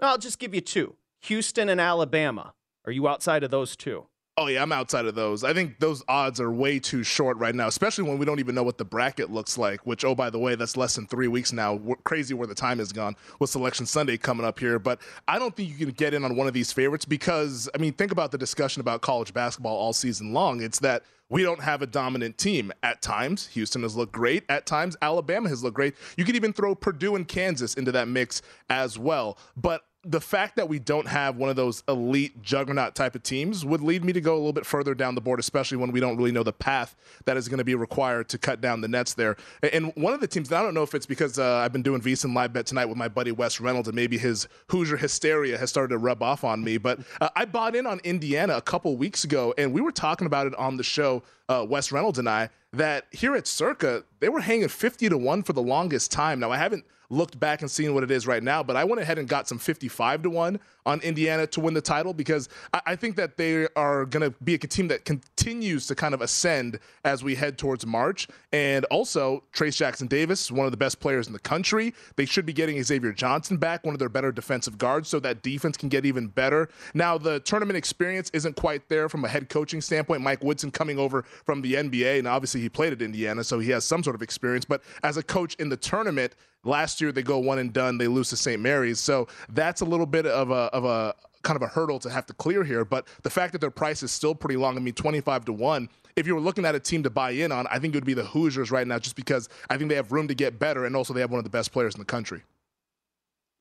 I'll 0.00 0.18
just 0.18 0.38
give 0.38 0.54
you 0.54 0.60
two 0.60 0.96
Houston 1.22 1.68
and 1.68 1.80
Alabama. 1.80 2.54
Are 2.84 2.92
you 2.92 3.08
outside 3.08 3.42
of 3.44 3.50
those 3.50 3.76
two? 3.76 4.06
Oh 4.36 4.48
yeah, 4.48 4.62
I'm 4.62 4.72
outside 4.72 5.06
of 5.06 5.14
those. 5.14 5.44
I 5.44 5.52
think 5.52 5.78
those 5.78 6.02
odds 6.08 6.40
are 6.40 6.50
way 6.50 6.80
too 6.80 7.04
short 7.04 7.36
right 7.36 7.54
now, 7.54 7.68
especially 7.68 8.02
when 8.02 8.18
we 8.18 8.26
don't 8.26 8.40
even 8.40 8.56
know 8.56 8.64
what 8.64 8.78
the 8.78 8.84
bracket 8.84 9.30
looks 9.30 9.56
like. 9.56 9.86
Which, 9.86 10.04
oh 10.04 10.16
by 10.16 10.28
the 10.28 10.40
way, 10.40 10.56
that's 10.56 10.76
less 10.76 10.96
than 10.96 11.06
three 11.06 11.28
weeks 11.28 11.52
now. 11.52 11.74
We're 11.74 11.94
crazy 11.96 12.34
where 12.34 12.48
the 12.48 12.54
time 12.54 12.80
has 12.80 12.90
gone 12.90 13.14
with 13.38 13.50
Selection 13.50 13.86
Sunday 13.86 14.16
coming 14.16 14.44
up 14.44 14.58
here. 14.58 14.80
But 14.80 15.00
I 15.28 15.38
don't 15.38 15.54
think 15.54 15.68
you 15.68 15.76
can 15.76 15.90
get 15.90 16.14
in 16.14 16.24
on 16.24 16.34
one 16.34 16.48
of 16.48 16.52
these 16.52 16.72
favorites 16.72 17.04
because 17.04 17.68
I 17.76 17.78
mean, 17.78 17.92
think 17.92 18.10
about 18.10 18.32
the 18.32 18.38
discussion 18.38 18.80
about 18.80 19.02
college 19.02 19.32
basketball 19.32 19.76
all 19.76 19.92
season 19.92 20.32
long. 20.32 20.60
It's 20.62 20.80
that 20.80 21.04
we 21.28 21.44
don't 21.44 21.60
have 21.60 21.82
a 21.82 21.86
dominant 21.86 22.36
team. 22.36 22.72
At 22.82 23.02
times, 23.02 23.46
Houston 23.48 23.82
has 23.82 23.94
looked 23.94 24.12
great. 24.12 24.42
At 24.48 24.66
times, 24.66 24.96
Alabama 25.00 25.48
has 25.48 25.62
looked 25.62 25.76
great. 25.76 25.94
You 26.16 26.24
could 26.24 26.34
even 26.34 26.52
throw 26.52 26.74
Purdue 26.74 27.14
and 27.14 27.26
Kansas 27.28 27.74
into 27.74 27.92
that 27.92 28.08
mix 28.08 28.42
as 28.68 28.98
well. 28.98 29.38
But 29.56 29.84
the 30.04 30.20
fact 30.20 30.56
that 30.56 30.68
we 30.68 30.78
don't 30.78 31.06
have 31.06 31.36
one 31.36 31.48
of 31.48 31.56
those 31.56 31.82
elite 31.88 32.42
juggernaut 32.42 32.94
type 32.94 33.14
of 33.14 33.22
teams 33.22 33.64
would 33.64 33.80
lead 33.80 34.04
me 34.04 34.12
to 34.12 34.20
go 34.20 34.34
a 34.34 34.36
little 34.36 34.52
bit 34.52 34.66
further 34.66 34.94
down 34.94 35.14
the 35.14 35.20
board, 35.20 35.40
especially 35.40 35.78
when 35.78 35.92
we 35.92 36.00
don't 36.00 36.16
really 36.16 36.32
know 36.32 36.42
the 36.42 36.52
path 36.52 36.94
that 37.24 37.36
is 37.36 37.48
going 37.48 37.58
to 37.58 37.64
be 37.64 37.74
required 37.74 38.28
to 38.28 38.38
cut 38.38 38.60
down 38.60 38.80
the 38.80 38.88
nets 38.88 39.14
there. 39.14 39.36
And 39.72 39.92
one 39.96 40.12
of 40.12 40.20
the 40.20 40.26
teams, 40.26 40.52
I 40.52 40.62
don't 40.62 40.74
know 40.74 40.82
if 40.82 40.94
it's 40.94 41.06
because 41.06 41.38
uh, 41.38 41.56
I've 41.56 41.72
been 41.72 41.82
doing 41.82 42.00
VSiN 42.00 42.34
live 42.34 42.52
bet 42.52 42.66
tonight 42.66 42.86
with 42.86 42.98
my 42.98 43.08
buddy 43.08 43.32
Wes 43.32 43.60
Reynolds, 43.60 43.88
and 43.88 43.96
maybe 43.96 44.18
his 44.18 44.46
Hoosier 44.68 44.96
hysteria 44.96 45.58
has 45.58 45.70
started 45.70 45.88
to 45.88 45.98
rub 45.98 46.22
off 46.22 46.44
on 46.44 46.62
me. 46.62 46.78
But 46.78 47.00
uh, 47.20 47.30
I 47.34 47.44
bought 47.44 47.74
in 47.74 47.86
on 47.86 48.00
Indiana 48.04 48.56
a 48.56 48.62
couple 48.62 48.96
weeks 48.96 49.24
ago, 49.24 49.54
and 49.56 49.72
we 49.72 49.80
were 49.80 49.92
talking 49.92 50.26
about 50.26 50.46
it 50.46 50.54
on 50.56 50.76
the 50.76 50.84
show, 50.84 51.22
uh, 51.48 51.64
Wes 51.68 51.92
Reynolds 51.92 52.18
and 52.18 52.28
I, 52.28 52.50
that 52.72 53.06
here 53.10 53.34
at 53.36 53.46
Circa 53.46 54.04
they 54.20 54.28
were 54.28 54.40
hanging 54.40 54.68
50 54.68 55.08
to 55.08 55.18
one 55.18 55.42
for 55.42 55.52
the 55.52 55.62
longest 55.62 56.10
time. 56.10 56.40
Now 56.40 56.50
I 56.50 56.56
haven't 56.56 56.84
looked 57.10 57.38
back 57.38 57.60
and 57.60 57.70
seen 57.70 57.94
what 57.94 58.02
it 58.02 58.10
is 58.10 58.26
right 58.26 58.42
now, 58.42 58.62
but 58.62 58.76
I 58.76 58.84
went 58.84 59.00
ahead 59.00 59.18
and 59.18 59.28
got 59.28 59.48
some 59.48 59.58
55 59.58 60.22
to 60.22 60.30
1 60.30 60.60
on 60.86 61.00
Indiana 61.00 61.46
to 61.46 61.60
win 61.60 61.74
the 61.74 61.80
title 61.80 62.12
because 62.12 62.48
I, 62.72 62.80
I 62.86 62.96
think 62.96 63.16
that 63.16 63.36
they 63.36 63.66
are 63.76 64.04
going 64.04 64.30
to 64.30 64.36
be 64.42 64.54
a 64.54 64.58
team 64.58 64.88
that 64.88 65.04
continues 65.04 65.86
to 65.86 65.94
kind 65.94 66.14
of 66.14 66.20
ascend 66.20 66.78
as 67.04 67.24
we 67.24 67.34
head 67.34 67.58
towards 67.58 67.86
March. 67.86 68.28
And 68.52 68.84
also, 68.86 69.42
Trayce 69.52 69.76
Jackson 69.76 70.06
Davis, 70.06 70.50
one 70.50 70.66
of 70.66 70.72
the 70.72 70.76
best 70.76 71.00
players 71.00 71.26
in 71.26 71.32
the 71.32 71.38
country. 71.38 71.94
They 72.16 72.24
should 72.24 72.46
be 72.46 72.52
getting 72.52 72.82
Xavier 72.82 73.12
Johnson 73.12 73.56
back, 73.56 73.84
one 73.84 73.94
of 73.94 73.98
their 73.98 74.08
better 74.08 74.32
defensive 74.32 74.78
guards, 74.78 75.08
so 75.08 75.20
that 75.20 75.42
defense 75.42 75.76
can 75.76 75.88
get 75.88 76.04
even 76.04 76.28
better. 76.28 76.68
Now, 76.92 77.18
the 77.18 77.40
tournament 77.40 77.76
experience 77.76 78.30
isn't 78.32 78.56
quite 78.56 78.88
there 78.88 79.08
from 79.08 79.24
a 79.24 79.28
head 79.28 79.48
coaching 79.48 79.80
standpoint. 79.80 80.22
Mike 80.22 80.42
Woodson 80.42 80.70
coming 80.70 80.98
over 80.98 81.22
from 81.44 81.62
the 81.62 81.74
NBA, 81.74 82.18
and 82.18 82.28
obviously 82.28 82.60
he 82.60 82.68
played 82.68 82.92
at 82.92 83.02
Indiana, 83.02 83.44
so 83.44 83.58
he 83.58 83.70
has 83.70 83.84
some 83.84 84.02
sort 84.02 84.16
of 84.16 84.22
experience. 84.22 84.64
But 84.64 84.82
as 85.02 85.16
a 85.16 85.22
coach 85.22 85.54
in 85.56 85.68
the 85.68 85.76
tournament, 85.76 86.34
last 86.64 87.00
year 87.00 87.12
they 87.12 87.22
go 87.22 87.38
one 87.38 87.58
and 87.58 87.72
done, 87.72 87.98
they 87.98 88.08
lose 88.08 88.30
to 88.30 88.36
St. 88.36 88.60
Mary's, 88.60 89.00
so 89.00 89.28
that's 89.50 89.80
a 89.80 89.84
little 89.84 90.06
bit 90.06 90.26
of 90.26 90.50
a 90.50 90.70
of 90.74 90.84
a 90.84 91.14
kind 91.42 91.56
of 91.56 91.62
a 91.62 91.66
hurdle 91.66 91.98
to 92.00 92.10
have 92.10 92.26
to 92.26 92.32
clear 92.34 92.64
here. 92.64 92.84
But 92.84 93.06
the 93.22 93.30
fact 93.30 93.52
that 93.52 93.60
their 93.60 93.70
price 93.70 94.02
is 94.02 94.10
still 94.10 94.34
pretty 94.34 94.56
long, 94.56 94.76
I 94.76 94.80
mean, 94.80 94.94
25 94.94 95.44
to 95.44 95.52
1, 95.52 95.88
if 96.16 96.26
you 96.26 96.34
were 96.34 96.40
looking 96.40 96.64
at 96.64 96.74
a 96.74 96.80
team 96.80 97.02
to 97.02 97.10
buy 97.10 97.30
in 97.30 97.52
on, 97.52 97.66
I 97.66 97.78
think 97.78 97.94
it 97.94 97.98
would 97.98 98.06
be 98.06 98.14
the 98.14 98.24
Hoosiers 98.24 98.70
right 98.70 98.86
now, 98.86 98.98
just 98.98 99.14
because 99.14 99.48
I 99.68 99.76
think 99.76 99.90
they 99.90 99.96
have 99.96 100.10
room 100.10 100.26
to 100.28 100.34
get 100.34 100.58
better, 100.58 100.86
and 100.86 100.96
also 100.96 101.12
they 101.12 101.20
have 101.20 101.30
one 101.30 101.38
of 101.38 101.44
the 101.44 101.50
best 101.50 101.70
players 101.70 101.94
in 101.94 102.00
the 102.00 102.06
country. 102.06 102.42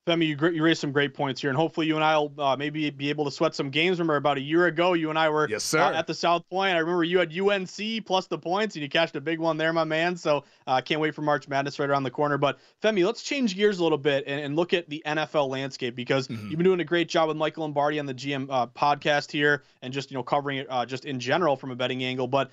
Femi, 0.06 0.28
you, 0.28 0.50
you 0.50 0.62
raised 0.62 0.82
some 0.82 0.92
great 0.92 1.14
points 1.14 1.40
here, 1.40 1.50
and 1.50 1.56
hopefully 1.56 1.88
you 1.88 1.96
and 1.96 2.04
I 2.04 2.18
will 2.18 2.34
uh, 2.38 2.58
maybe 2.58 2.90
be 2.90 3.10
able 3.10 3.24
to 3.24 3.32
sweat 3.32 3.56
some 3.56 3.70
games. 3.70 4.00
Remember, 4.00 4.18
about 4.18 4.38
a 4.38 4.42
year 4.42 4.66
ago, 4.66 4.94
you 4.94 5.10
and 5.10 5.18
I 5.18 5.30
were 5.30 5.48
yes, 5.50 5.64
sir. 5.64 5.80
Uh, 5.80 5.94
at 5.94 6.08
the 6.08 6.14
South 6.14 6.48
Point. 6.50 6.76
I 6.76 6.80
remember 6.80 7.06
you 7.06 7.20
had 7.20 7.32
UNC 7.38 8.06
plus 8.06 8.28
the 8.28 8.38
points, 8.38 8.76
and 8.76 8.84
you 8.84 8.90
cashed 8.90 9.16
a 9.16 9.22
big 9.22 9.40
one 9.40 9.56
there, 9.56 9.72
my 9.72 9.86
man. 9.86 10.18
So 10.18 10.44
I 10.68 10.80
uh, 10.80 10.82
can't 10.82 11.00
wait 11.00 11.16
for 11.16 11.22
March 11.22 11.48
Madness 11.48 11.80
right 11.80 11.90
around 11.90 12.04
the 12.04 12.12
corner. 12.12 12.38
But 12.38 12.60
Femi, 12.82 13.06
let's 13.06 13.24
change 13.24 13.56
gears 13.56 13.80
a 13.80 13.84
little 13.84 13.98
bit 13.98 14.26
and, 14.28 14.42
and 14.42 14.56
look 14.58 14.74
at 14.74 14.90
the 14.90 15.02
NFL 15.06 15.48
landscape 15.48 15.96
because 15.96 16.28
mm-hmm. 16.28 16.50
you've 16.50 16.58
been 16.58 16.66
doing 16.66 16.82
a 16.82 16.86
great 16.86 17.08
job 17.08 17.30
with 17.30 17.38
Michael 17.38 17.62
Lombardi 17.62 17.98
on 17.98 18.06
the 18.06 18.14
GM 18.14 18.48
uh, 18.50 18.68
podcast 18.68 19.32
here, 19.32 19.64
and 19.82 19.94
just 19.94 20.12
you 20.12 20.18
know 20.18 20.24
covering 20.24 20.58
it 20.58 20.68
uh, 20.70 20.86
just 20.86 21.06
in 21.06 21.18
general 21.18 21.56
from 21.56 21.72
a 21.72 21.76
betting 21.78 22.04
angle. 22.04 22.28
But 22.28 22.52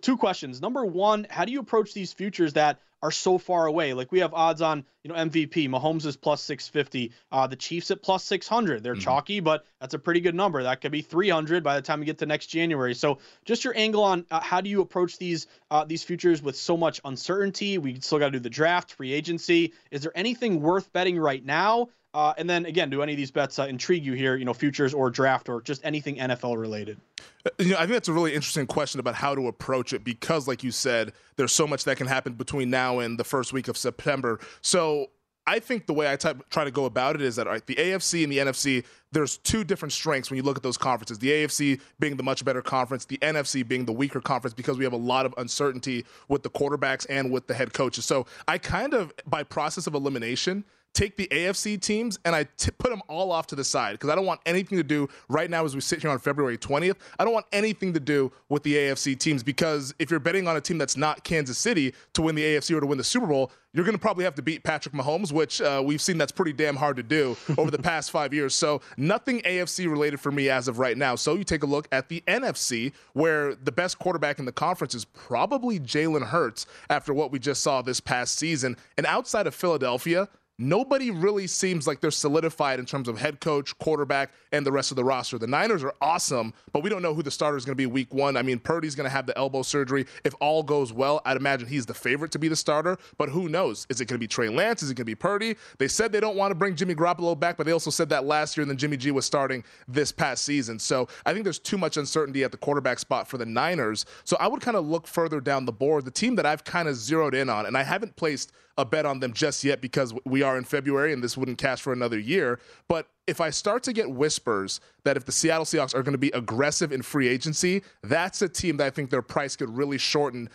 two 0.00 0.16
questions. 0.16 0.60
Number 0.60 0.84
one, 0.84 1.26
how 1.30 1.44
do 1.44 1.52
you 1.52 1.60
approach 1.60 1.94
these 1.94 2.12
futures 2.12 2.54
that 2.54 2.80
are 3.02 3.10
so 3.10 3.38
far 3.38 3.66
away? 3.66 3.94
Like 3.94 4.12
we 4.12 4.20
have 4.20 4.34
odds 4.34 4.60
on, 4.62 4.84
you 5.02 5.10
know, 5.10 5.14
MVP. 5.14 5.68
Mahomes 5.68 6.06
is 6.06 6.16
plus 6.16 6.42
650. 6.42 7.12
Uh, 7.32 7.46
the 7.46 7.56
Chiefs 7.56 7.90
at 7.90 8.02
plus 8.02 8.24
600. 8.24 8.82
They're 8.82 8.94
mm-hmm. 8.94 9.00
chalky, 9.00 9.40
but 9.40 9.64
that's 9.80 9.94
a 9.94 9.98
pretty 9.98 10.20
good 10.20 10.34
number. 10.34 10.62
That 10.62 10.80
could 10.80 10.92
be 10.92 11.02
300 11.02 11.62
by 11.62 11.76
the 11.76 11.82
time 11.82 12.00
we 12.00 12.06
get 12.06 12.18
to 12.18 12.26
next 12.26 12.46
January. 12.46 12.94
So 12.94 13.18
just 13.44 13.64
your 13.64 13.76
angle 13.76 14.04
on 14.04 14.26
uh, 14.30 14.40
how 14.40 14.60
do 14.60 14.70
you 14.70 14.80
approach 14.80 15.18
these 15.18 15.46
uh, 15.70 15.84
these 15.84 16.02
futures 16.02 16.42
with 16.42 16.56
so 16.56 16.76
much 16.76 17.00
uncertainty? 17.04 17.78
We 17.78 18.00
still 18.00 18.18
got 18.18 18.26
to 18.26 18.32
do 18.32 18.40
the 18.40 18.50
draft, 18.50 18.92
free 18.92 19.12
agency. 19.12 19.72
Is 19.90 20.02
there 20.02 20.12
anything 20.14 20.60
worth 20.60 20.92
betting 20.92 21.18
right 21.18 21.44
now? 21.44 21.88
Uh, 22.12 22.34
and 22.38 22.50
then 22.50 22.66
again, 22.66 22.90
do 22.90 23.02
any 23.02 23.12
of 23.12 23.16
these 23.18 23.30
bets 23.30 23.58
uh, 23.58 23.64
intrigue 23.64 24.04
you 24.04 24.14
here? 24.14 24.36
You 24.36 24.44
know, 24.44 24.54
futures 24.54 24.92
or 24.92 25.10
draft 25.10 25.48
or 25.48 25.60
just 25.60 25.84
anything 25.84 26.16
NFL 26.16 26.58
related? 26.58 27.00
Uh, 27.46 27.50
you 27.58 27.70
know, 27.70 27.76
I 27.76 27.80
think 27.80 27.92
that's 27.92 28.08
a 28.08 28.12
really 28.12 28.34
interesting 28.34 28.66
question 28.66 28.98
about 28.98 29.14
how 29.14 29.34
to 29.34 29.46
approach 29.46 29.92
it 29.92 30.02
because, 30.02 30.48
like 30.48 30.64
you 30.64 30.72
said, 30.72 31.12
there's 31.36 31.52
so 31.52 31.66
much 31.66 31.84
that 31.84 31.96
can 31.96 32.08
happen 32.08 32.32
between 32.32 32.68
now 32.68 32.98
and 32.98 33.18
the 33.18 33.24
first 33.24 33.52
week 33.52 33.68
of 33.68 33.76
September. 33.76 34.40
So 34.60 35.10
I 35.46 35.58
think 35.58 35.86
the 35.86 35.94
way 35.94 36.10
I 36.10 36.16
type, 36.16 36.48
try 36.50 36.64
to 36.64 36.70
go 36.70 36.84
about 36.84 37.16
it 37.16 37.22
is 37.22 37.36
that 37.36 37.46
right, 37.46 37.64
the 37.66 37.74
AFC 37.74 38.22
and 38.22 38.32
the 38.32 38.38
NFC, 38.38 38.84
there's 39.10 39.38
two 39.38 39.64
different 39.64 39.92
strengths 39.92 40.30
when 40.30 40.36
you 40.36 40.42
look 40.42 40.56
at 40.56 40.62
those 40.62 40.76
conferences. 40.76 41.18
The 41.18 41.30
AFC 41.30 41.80
being 41.98 42.16
the 42.16 42.22
much 42.22 42.44
better 42.44 42.62
conference, 42.62 43.04
the 43.04 43.18
NFC 43.18 43.66
being 43.66 43.84
the 43.84 43.92
weaker 43.92 44.20
conference 44.20 44.54
because 44.54 44.78
we 44.78 44.84
have 44.84 44.92
a 44.92 44.98
lot 44.98 45.26
of 45.26 45.34
uncertainty 45.38 46.04
with 46.28 46.42
the 46.42 46.50
quarterbacks 46.50 47.06
and 47.08 47.32
with 47.32 47.46
the 47.46 47.54
head 47.54 47.72
coaches. 47.72 48.04
So 48.04 48.26
I 48.46 48.58
kind 48.58 48.94
of, 48.94 49.12
by 49.26 49.42
process 49.42 49.86
of 49.86 49.94
elimination, 49.94 50.64
take 50.92 51.16
the 51.16 51.28
AFC 51.28 51.80
teams 51.80 52.18
and 52.24 52.34
I 52.34 52.44
t- 52.56 52.70
put 52.78 52.90
them 52.90 53.02
all 53.08 53.32
off 53.32 53.46
to 53.48 53.56
the 53.56 53.64
side 53.64 53.92
because 53.92 54.10
I 54.10 54.14
don't 54.14 54.26
want 54.26 54.40
anything 54.46 54.78
to 54.78 54.84
do 54.84 55.08
right 55.28 55.48
now 55.48 55.64
as 55.64 55.74
we 55.74 55.80
sit 55.80 56.00
here 56.00 56.10
on 56.10 56.18
February 56.18 56.58
20th. 56.58 56.96
I 57.18 57.24
don't 57.24 57.32
want 57.32 57.46
anything 57.52 57.92
to 57.94 58.00
do 58.00 58.32
with 58.48 58.62
the 58.62 58.74
AFC 58.74 59.18
teams 59.18 59.42
because 59.42 59.94
if 59.98 60.10
you're 60.10 60.20
betting 60.20 60.48
on 60.48 60.56
a 60.56 60.60
team 60.60 60.78
that's 60.78 60.96
not 60.96 61.24
Kansas 61.24 61.58
City 61.58 61.94
to 62.14 62.22
win 62.22 62.34
the 62.34 62.42
AFC 62.42 62.76
or 62.76 62.80
to 62.80 62.86
win 62.86 62.98
the 62.98 63.04
Super 63.04 63.26
Bowl, 63.26 63.52
you're 63.72 63.84
going 63.84 63.96
to 63.96 64.00
probably 64.00 64.24
have 64.24 64.34
to 64.34 64.42
beat 64.42 64.64
Patrick 64.64 64.94
Mahomes, 64.94 65.32
which 65.32 65.60
uh, 65.60 65.80
we've 65.84 66.00
seen 66.00 66.18
that's 66.18 66.32
pretty 66.32 66.52
damn 66.52 66.74
hard 66.74 66.96
to 66.96 67.02
do 67.02 67.36
over 67.58 67.70
the 67.70 67.78
past 67.78 68.10
five 68.10 68.34
years. 68.34 68.54
So 68.54 68.80
nothing 68.96 69.40
AFC 69.42 69.88
related 69.88 70.18
for 70.18 70.32
me 70.32 70.50
as 70.50 70.66
of 70.66 70.78
right 70.78 70.98
now. 70.98 71.14
So 71.14 71.34
you 71.34 71.44
take 71.44 71.62
a 71.62 71.66
look 71.66 71.86
at 71.92 72.08
the 72.08 72.22
NFC, 72.26 72.92
where 73.12 73.54
the 73.54 73.72
best 73.72 73.98
quarterback 73.98 74.38
in 74.38 74.44
the 74.44 74.52
conference 74.52 74.94
is 74.94 75.04
probably 75.04 75.78
Jalen 75.78 76.26
Hurts 76.26 76.66
after 76.88 77.14
what 77.14 77.30
we 77.30 77.38
just 77.38 77.62
saw 77.62 77.80
this 77.80 78.00
past 78.00 78.36
season. 78.36 78.76
And 78.96 79.06
outside 79.06 79.46
of 79.46 79.54
Philadelphia, 79.54 80.28
nobody 80.60 81.10
really 81.10 81.46
seems 81.46 81.86
like 81.86 82.00
they're 82.00 82.10
solidified 82.10 82.78
in 82.78 82.86
terms 82.86 83.08
of 83.08 83.18
head 83.18 83.40
coach, 83.40 83.76
quarterback, 83.78 84.30
and 84.52 84.64
the 84.64 84.70
rest 84.70 84.92
of 84.92 84.96
the 84.96 85.04
roster. 85.04 85.38
The 85.38 85.46
Niners 85.46 85.82
are 85.82 85.94
awesome, 86.00 86.52
but 86.72 86.82
we 86.82 86.90
don't 86.90 87.02
know 87.02 87.14
who 87.14 87.22
the 87.22 87.30
starter 87.30 87.56
is 87.56 87.64
going 87.64 87.72
to 87.72 87.76
be 87.76 87.86
week 87.86 88.12
one. 88.12 88.36
I 88.36 88.42
mean, 88.42 88.58
Purdy's 88.58 88.94
going 88.94 89.04
to 89.04 89.10
have 89.10 89.26
the 89.26 89.36
elbow 89.36 89.62
surgery. 89.62 90.06
If 90.22 90.34
all 90.40 90.62
goes 90.62 90.92
well, 90.92 91.22
I'd 91.24 91.36
imagine 91.36 91.68
he's 91.68 91.86
the 91.86 91.94
favorite 91.94 92.30
to 92.32 92.38
be 92.38 92.48
the 92.48 92.56
starter, 92.56 92.98
but 93.16 93.30
who 93.30 93.48
knows? 93.48 93.86
Is 93.88 94.00
it 94.00 94.06
going 94.06 94.16
to 94.16 94.20
be 94.20 94.28
Trey 94.28 94.48
Lance? 94.48 94.82
Is 94.82 94.90
it 94.90 94.94
going 94.94 95.02
to 95.02 95.04
be 95.04 95.14
Purdy? 95.14 95.56
They 95.78 95.88
said 95.88 96.12
they 96.12 96.20
don't 96.20 96.36
want 96.36 96.50
to 96.50 96.54
bring 96.54 96.76
Jimmy 96.76 96.94
Garoppolo 96.94 97.38
back, 97.38 97.56
but 97.56 97.64
they 97.64 97.72
also 97.72 97.90
said 97.90 98.10
that 98.10 98.24
last 98.24 98.56
year, 98.56 98.62
and 98.62 98.70
then 98.70 98.76
Jimmy 98.76 98.98
G 98.98 99.10
was 99.10 99.24
starting 99.24 99.64
this 99.88 100.12
past 100.12 100.44
season. 100.44 100.78
So 100.78 101.08
I 101.24 101.32
think 101.32 101.44
there's 101.44 101.58
too 101.58 101.78
much 101.78 101.96
uncertainty 101.96 102.44
at 102.44 102.52
the 102.52 102.58
quarterback 102.58 102.98
spot 102.98 103.26
for 103.26 103.38
the 103.38 103.46
Niners. 103.46 104.04
So 104.24 104.36
I 104.38 104.46
would 104.48 104.60
kind 104.60 104.76
of 104.76 104.86
look 104.86 105.06
further 105.06 105.40
down 105.40 105.64
the 105.64 105.72
board. 105.72 106.04
The 106.04 106.10
team 106.10 106.36
that 106.36 106.44
I've 106.44 106.64
kind 106.64 106.88
of 106.88 106.96
zeroed 106.96 107.34
in 107.34 107.48
on, 107.48 107.66
and 107.66 107.76
I 107.76 107.82
haven't 107.82 108.16
placed 108.16 108.52
a 108.78 108.84
bet 108.84 109.04
on 109.04 109.20
them 109.20 109.32
just 109.32 109.62
yet 109.62 109.80
because 109.80 110.14
we 110.24 110.42
are 110.42 110.49
in 110.56 110.64
February 110.64 111.12
and 111.12 111.22
this 111.22 111.36
wouldn't 111.36 111.58
cash 111.58 111.80
for 111.80 111.92
another 111.92 112.18
year. 112.18 112.60
But 112.88 113.08
if 113.26 113.40
I 113.40 113.50
start 113.50 113.82
to 113.84 113.92
get 113.92 114.10
whispers 114.10 114.80
that 115.04 115.16
if 115.16 115.24
the 115.24 115.32
Seattle 115.32 115.64
Seahawks 115.64 115.94
are 115.94 116.02
going 116.02 116.12
to 116.12 116.18
be 116.18 116.30
aggressive 116.30 116.92
in 116.92 117.02
free 117.02 117.28
agency, 117.28 117.82
that's 118.02 118.42
a 118.42 118.48
team 118.48 118.76
that 118.78 118.86
I 118.86 118.90
think 118.90 119.10
their 119.10 119.22
price 119.22 119.56
could 119.56 119.70
really 119.70 119.98
shorten 119.98 120.48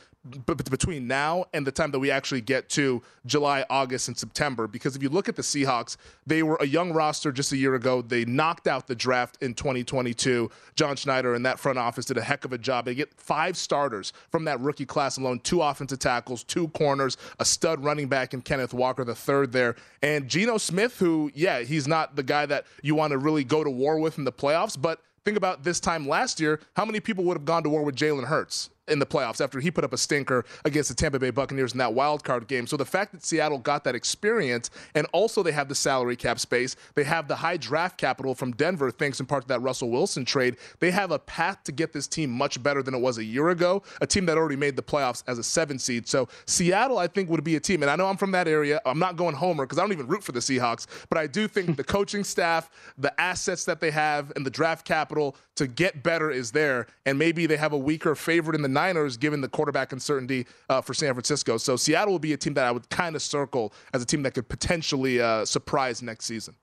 between 0.45 1.07
now 1.07 1.45
and 1.53 1.65
the 1.65 1.71
time 1.71 1.91
that 1.91 1.99
we 1.99 2.09
actually 2.11 2.41
get 2.41 2.69
to 2.69 3.01
July, 3.25 3.65
August, 3.69 4.07
and 4.07 4.17
September. 4.17 4.67
Because 4.67 4.95
if 4.95 5.03
you 5.03 5.09
look 5.09 5.29
at 5.29 5.35
the 5.35 5.41
Seahawks, 5.41 5.97
they 6.25 6.43
were 6.43 6.57
a 6.59 6.65
young 6.65 6.91
roster 6.91 7.31
just 7.31 7.51
a 7.51 7.57
year 7.57 7.75
ago. 7.75 8.01
They 8.01 8.25
knocked 8.25 8.67
out 8.67 8.87
the 8.87 8.95
draft 8.95 9.37
in 9.41 9.53
2022. 9.53 10.49
John 10.75 10.95
Schneider 10.95 11.35
and 11.35 11.45
that 11.45 11.59
front 11.59 11.77
office 11.77 12.05
did 12.05 12.17
a 12.17 12.23
heck 12.23 12.45
of 12.45 12.53
a 12.53 12.57
job. 12.57 12.85
They 12.85 12.95
get 12.95 13.13
five 13.19 13.55
starters 13.57 14.13
from 14.31 14.45
that 14.45 14.59
rookie 14.59 14.85
class 14.85 15.17
alone 15.17 15.39
two 15.39 15.61
offensive 15.61 15.99
tackles, 15.99 16.43
two 16.43 16.67
corners, 16.69 17.17
a 17.39 17.45
stud 17.45 17.83
running 17.83 18.07
back 18.07 18.33
in 18.33 18.41
Kenneth 18.41 18.73
Walker, 18.73 19.03
the 19.03 19.15
third 19.15 19.51
there. 19.51 19.75
And 20.01 20.27
Geno 20.27 20.57
Smith, 20.57 20.99
who, 20.99 21.31
yeah, 21.35 21.61
he's 21.61 21.87
not 21.87 22.15
the 22.15 22.23
guy 22.23 22.45
that 22.45 22.65
you 22.81 22.95
want 22.95 23.11
to 23.11 23.17
really 23.17 23.43
go 23.43 23.63
to 23.63 23.69
war 23.69 23.99
with 23.99 24.17
in 24.17 24.23
the 24.23 24.31
playoffs, 24.31 24.79
but 24.79 25.01
think 25.23 25.37
about 25.37 25.63
this 25.63 25.79
time 25.79 26.07
last 26.07 26.39
year, 26.39 26.59
how 26.75 26.85
many 26.85 26.99
people 26.99 27.23
would 27.25 27.37
have 27.37 27.45
gone 27.45 27.63
to 27.63 27.69
war 27.69 27.83
with 27.83 27.95
Jalen 27.95 28.25
Hurts? 28.25 28.69
In 28.87 28.99
the 28.99 29.05
playoffs 29.05 29.41
after 29.41 29.59
he 29.59 29.71
put 29.71 29.83
up 29.83 29.93
a 29.93 29.97
stinker 29.97 30.45
against 30.63 30.89
the 30.89 30.95
Tampa 30.95 31.19
Bay 31.19 31.31
Buccaneers 31.31 31.73
in 31.73 31.79
that 31.79 31.93
wild 31.93 32.23
card 32.23 32.47
game. 32.47 32.67
So 32.67 32.77
the 32.77 32.85
fact 32.85 33.11
that 33.13 33.25
Seattle 33.25 33.57
got 33.57 33.83
that 33.85 33.95
experience 33.95 34.69
and 34.93 35.07
also 35.11 35.43
they 35.43 35.51
have 35.51 35.69
the 35.69 35.75
salary 35.75 36.15
cap 36.15 36.39
space, 36.39 36.75
they 36.93 37.03
have 37.03 37.27
the 37.27 37.35
high 37.35 37.57
draft 37.57 37.97
capital 37.97 38.35
from 38.35 38.51
Denver 38.51 38.91
thanks 38.91 39.19
in 39.19 39.25
part 39.25 39.43
to 39.43 39.47
that 39.49 39.61
Russell 39.61 39.89
Wilson 39.89 40.25
trade. 40.25 40.57
They 40.79 40.91
have 40.91 41.11
a 41.11 41.19
path 41.19 41.63
to 41.63 41.71
get 41.71 41.93
this 41.93 42.07
team 42.07 42.29
much 42.29 42.61
better 42.61 42.83
than 42.83 42.93
it 42.93 42.99
was 42.99 43.17
a 43.17 43.23
year 43.23 43.49
ago, 43.49 43.83
a 44.01 44.07
team 44.07 44.25
that 44.27 44.37
already 44.37 44.55
made 44.55 44.75
the 44.75 44.83
playoffs 44.83 45.23
as 45.27 45.39
a 45.39 45.43
7 45.43 45.79
seed. 45.79 46.07
So 46.07 46.27
Seattle 46.45 46.97
I 46.97 47.07
think 47.07 47.29
would 47.29 47.43
be 47.43 47.55
a 47.55 47.59
team 47.59 47.81
and 47.81 47.89
I 47.89 47.95
know 47.95 48.07
I'm 48.07 48.17
from 48.17 48.31
that 48.31 48.47
area. 48.47 48.81
I'm 48.85 48.99
not 48.99 49.15
going 49.15 49.35
homer 49.35 49.65
because 49.65 49.77
I 49.77 49.81
don't 49.81 49.91
even 49.91 50.07
root 50.07 50.23
for 50.23 50.31
the 50.31 50.39
Seahawks, 50.39 50.87
but 51.09 51.17
I 51.17 51.27
do 51.27 51.47
think 51.47 51.75
the 51.75 51.83
coaching 51.83 52.23
staff, 52.23 52.69
the 52.97 53.19
assets 53.19 53.65
that 53.65 53.79
they 53.79 53.91
have 53.91 54.31
and 54.35 54.45
the 54.45 54.49
draft 54.49 54.85
capital 54.85 55.35
to 55.55 55.67
get 55.67 56.03
better 56.03 56.29
is 56.29 56.51
there 56.51 56.87
and 57.05 57.17
maybe 57.17 57.45
they 57.45 57.57
have 57.57 57.73
a 57.73 57.77
weaker 57.77 58.13
favorite 58.15 58.55
in 58.55 58.61
the 58.61 58.74
Niners, 58.75 59.17
given 59.17 59.41
the 59.41 59.47
quarterback 59.47 59.91
uncertainty 59.91 60.45
uh, 60.69 60.81
for 60.81 60.93
San 60.93 61.13
Francisco. 61.13 61.57
So 61.57 61.75
Seattle 61.75 62.11
will 62.13 62.19
be 62.19 62.33
a 62.33 62.37
team 62.37 62.53
that 62.53 62.65
I 62.65 62.71
would 62.71 62.87
kind 62.89 63.15
of 63.15 63.23
circle 63.23 63.73
as 63.93 64.03
a 64.03 64.05
team 64.05 64.21
that 64.23 64.35
could 64.35 64.47
potentially 64.47 65.19
uh, 65.19 65.45
surprise 65.45 66.03
next 66.03 66.25
season. 66.25 66.55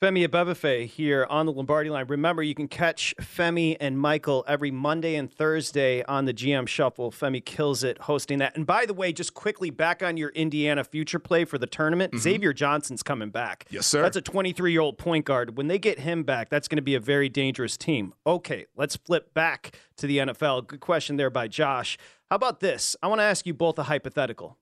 Femi 0.00 0.26
Abebefe 0.26 0.86
here 0.86 1.26
on 1.28 1.44
the 1.44 1.52
Lombardi 1.52 1.90
line. 1.90 2.06
Remember, 2.08 2.42
you 2.42 2.54
can 2.54 2.68
catch 2.68 3.14
Femi 3.20 3.76
and 3.80 3.98
Michael 3.98 4.46
every 4.48 4.70
Monday 4.70 5.14
and 5.14 5.30
Thursday 5.30 6.02
on 6.04 6.24
the 6.24 6.32
GM 6.32 6.66
Shuffle. 6.66 7.10
Femi 7.10 7.44
kills 7.44 7.84
it 7.84 7.98
hosting 7.98 8.38
that. 8.38 8.56
And 8.56 8.66
by 8.66 8.86
the 8.86 8.94
way, 8.94 9.12
just 9.12 9.34
quickly 9.34 9.68
back 9.68 10.02
on 10.02 10.16
your 10.16 10.30
Indiana 10.30 10.84
future 10.84 11.18
play 11.18 11.44
for 11.44 11.58
the 11.58 11.66
tournament, 11.66 12.12
mm-hmm. 12.12 12.22
Xavier 12.22 12.54
Johnson's 12.54 13.02
coming 13.02 13.28
back. 13.28 13.66
Yes, 13.68 13.86
sir. 13.86 14.00
That's 14.00 14.16
a 14.16 14.22
23 14.22 14.72
year 14.72 14.80
old 14.80 14.96
point 14.96 15.26
guard. 15.26 15.58
When 15.58 15.68
they 15.68 15.78
get 15.78 15.98
him 15.98 16.22
back, 16.22 16.48
that's 16.48 16.66
going 16.66 16.78
to 16.78 16.82
be 16.82 16.94
a 16.94 17.00
very 17.00 17.28
dangerous 17.28 17.76
team. 17.76 18.14
Okay, 18.26 18.64
let's 18.76 18.96
flip 18.96 19.34
back 19.34 19.76
to 19.98 20.06
the 20.06 20.16
NFL. 20.16 20.66
Good 20.66 20.80
question 20.80 21.18
there 21.18 21.28
by 21.28 21.46
Josh. 21.46 21.98
How 22.30 22.36
about 22.36 22.60
this? 22.60 22.96
I 23.02 23.08
want 23.08 23.18
to 23.18 23.24
ask 23.24 23.44
you 23.44 23.52
both 23.52 23.78
a 23.78 23.82
hypothetical. 23.82 24.56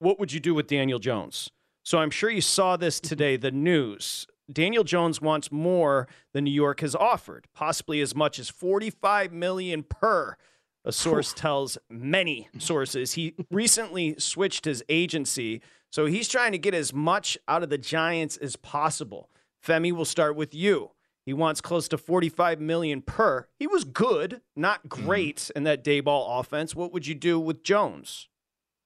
What 0.00 0.20
would 0.20 0.34
you 0.34 0.40
do 0.40 0.54
with 0.54 0.66
Daniel 0.66 0.98
Jones? 0.98 1.50
So 1.82 1.98
I'm 1.98 2.10
sure 2.10 2.28
you 2.28 2.42
saw 2.42 2.76
this 2.76 3.00
today, 3.00 3.36
the 3.36 3.50
news. 3.50 4.26
Daniel 4.50 4.84
Jones 4.84 5.20
wants 5.20 5.52
more 5.52 6.08
than 6.32 6.44
New 6.44 6.50
York 6.50 6.80
has 6.80 6.94
offered, 6.94 7.46
possibly 7.54 8.00
as 8.00 8.14
much 8.14 8.38
as 8.38 8.48
45 8.48 9.32
million 9.32 9.82
per. 9.82 10.36
A 10.84 10.92
source 10.92 11.32
tells 11.32 11.78
many 11.88 12.48
sources. 12.58 13.12
He 13.12 13.34
recently 13.50 14.16
switched 14.18 14.64
his 14.64 14.82
agency, 14.88 15.62
so 15.90 16.06
he's 16.06 16.28
trying 16.28 16.52
to 16.52 16.58
get 16.58 16.74
as 16.74 16.92
much 16.92 17.38
out 17.46 17.62
of 17.62 17.70
the 17.70 17.78
Giants 17.78 18.36
as 18.36 18.56
possible. 18.56 19.30
Femi 19.64 19.92
will 19.92 20.04
start 20.04 20.34
with 20.34 20.54
you. 20.54 20.90
He 21.24 21.32
wants 21.32 21.60
close 21.60 21.86
to 21.88 21.98
45 21.98 22.60
million 22.60 23.00
per. 23.00 23.46
He 23.58 23.68
was 23.68 23.84
good, 23.84 24.40
not 24.56 24.88
mm-hmm. 24.88 25.06
great 25.06 25.50
in 25.54 25.62
that 25.64 25.84
Daboll 25.84 26.40
offense. 26.40 26.74
What 26.74 26.92
would 26.92 27.06
you 27.06 27.14
do 27.14 27.38
with 27.38 27.62
Jones? 27.62 28.28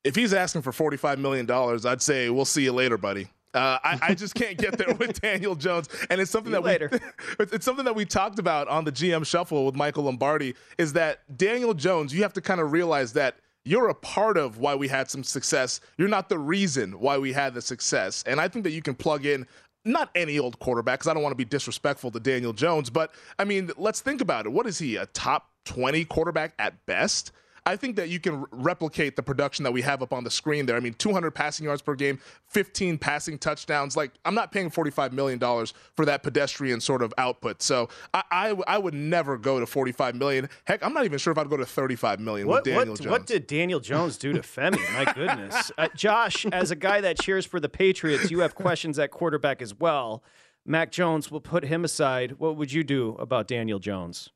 If 0.04 0.14
he's 0.14 0.34
asking 0.34 0.62
for 0.62 0.72
45 0.72 1.18
million 1.18 1.46
dollars, 1.46 1.86
I'd 1.86 2.02
say 2.02 2.30
we'll 2.30 2.44
see 2.44 2.62
you 2.62 2.72
later, 2.72 2.98
buddy. 2.98 3.28
Uh, 3.54 3.78
I, 3.82 3.98
I, 4.02 4.14
just 4.14 4.34
can't 4.34 4.58
get 4.58 4.76
there 4.76 4.94
with 4.98 5.20
Daniel 5.20 5.54
Jones, 5.54 5.88
and 6.10 6.20
it's 6.20 6.30
something 6.30 6.52
that 6.52 6.62
later. 6.62 6.90
we 7.38 7.46
it's 7.52 7.64
something 7.64 7.86
that 7.86 7.94
we 7.94 8.04
talked 8.04 8.38
about 8.38 8.68
on 8.68 8.84
the 8.84 8.92
GM 8.92 9.24
Shuffle 9.24 9.64
with 9.64 9.74
Michael 9.74 10.04
Lombardi. 10.04 10.54
Is 10.76 10.92
that 10.92 11.20
Daniel 11.38 11.72
Jones? 11.72 12.12
You 12.12 12.22
have 12.22 12.34
to 12.34 12.42
kind 12.42 12.60
of 12.60 12.72
realize 12.72 13.14
that 13.14 13.36
you're 13.64 13.88
a 13.88 13.94
part 13.94 14.36
of 14.36 14.58
why 14.58 14.74
we 14.74 14.88
had 14.88 15.10
some 15.10 15.24
success. 15.24 15.80
You're 15.96 16.08
not 16.08 16.28
the 16.28 16.38
reason 16.38 17.00
why 17.00 17.16
we 17.16 17.32
had 17.32 17.54
the 17.54 17.62
success, 17.62 18.22
and 18.26 18.40
I 18.40 18.48
think 18.48 18.64
that 18.64 18.72
you 18.72 18.82
can 18.82 18.94
plug 18.94 19.24
in 19.24 19.46
not 19.86 20.10
any 20.14 20.38
old 20.38 20.58
quarterback 20.58 20.98
because 20.98 21.08
I 21.08 21.14
don't 21.14 21.22
want 21.22 21.32
to 21.32 21.36
be 21.36 21.44
disrespectful 21.44 22.10
to 22.10 22.20
Daniel 22.20 22.52
Jones, 22.52 22.90
but 22.90 23.14
I 23.38 23.44
mean, 23.44 23.70
let's 23.78 24.00
think 24.00 24.20
about 24.20 24.44
it. 24.44 24.52
What 24.52 24.66
is 24.66 24.78
he? 24.78 24.96
A 24.96 25.06
top 25.06 25.50
20 25.64 26.04
quarterback 26.06 26.52
at 26.58 26.84
best? 26.86 27.32
I 27.66 27.74
think 27.74 27.96
that 27.96 28.08
you 28.08 28.20
can 28.20 28.46
replicate 28.52 29.16
the 29.16 29.22
production 29.22 29.64
that 29.64 29.72
we 29.72 29.82
have 29.82 30.00
up 30.00 30.12
on 30.12 30.22
the 30.22 30.30
screen 30.30 30.66
there. 30.66 30.76
I 30.76 30.80
mean, 30.80 30.94
200 30.94 31.32
passing 31.32 31.64
yards 31.64 31.82
per 31.82 31.96
game, 31.96 32.20
15 32.48 32.96
passing 32.96 33.38
touchdowns. 33.38 33.96
Like, 33.96 34.12
I'm 34.24 34.36
not 34.36 34.52
paying 34.52 34.70
$45 34.70 35.12
million 35.12 35.40
for 35.40 36.04
that 36.04 36.22
pedestrian 36.22 36.80
sort 36.80 37.02
of 37.02 37.12
output. 37.18 37.62
So 37.62 37.88
I, 38.14 38.22
I, 38.30 38.56
I 38.68 38.78
would 38.78 38.94
never 38.94 39.36
go 39.36 39.58
to 39.58 39.66
45 39.66 40.14
million. 40.14 40.48
Heck, 40.64 40.84
I'm 40.84 40.94
not 40.94 41.04
even 41.04 41.18
sure 41.18 41.32
if 41.32 41.38
I'd 41.38 41.50
go 41.50 41.56
to 41.56 41.66
35 41.66 42.20
million 42.20 42.46
what, 42.46 42.64
with 42.64 42.72
Daniel 42.72 42.92
what, 42.92 43.00
Jones. 43.00 43.10
What 43.10 43.26
did 43.26 43.48
Daniel 43.48 43.80
Jones 43.80 44.16
do 44.16 44.32
to 44.32 44.40
Femi? 44.40 44.78
My 44.94 45.12
goodness. 45.14 45.72
Uh, 45.76 45.88
Josh, 45.96 46.46
as 46.46 46.70
a 46.70 46.76
guy 46.76 47.00
that 47.00 47.20
cheers 47.20 47.44
for 47.44 47.58
the 47.58 47.68
Patriots, 47.68 48.30
you 48.30 48.40
have 48.40 48.54
questions 48.54 48.96
at 48.98 49.10
quarterback 49.10 49.60
as 49.60 49.74
well. 49.74 50.22
Mac 50.64 50.90
Jones, 50.90 51.30
will 51.30 51.40
put 51.40 51.64
him 51.64 51.84
aside. 51.84 52.32
What 52.38 52.56
would 52.56 52.72
you 52.72 52.82
do 52.84 53.16
about 53.18 53.46
Daniel 53.46 53.78
Jones? 53.78 54.30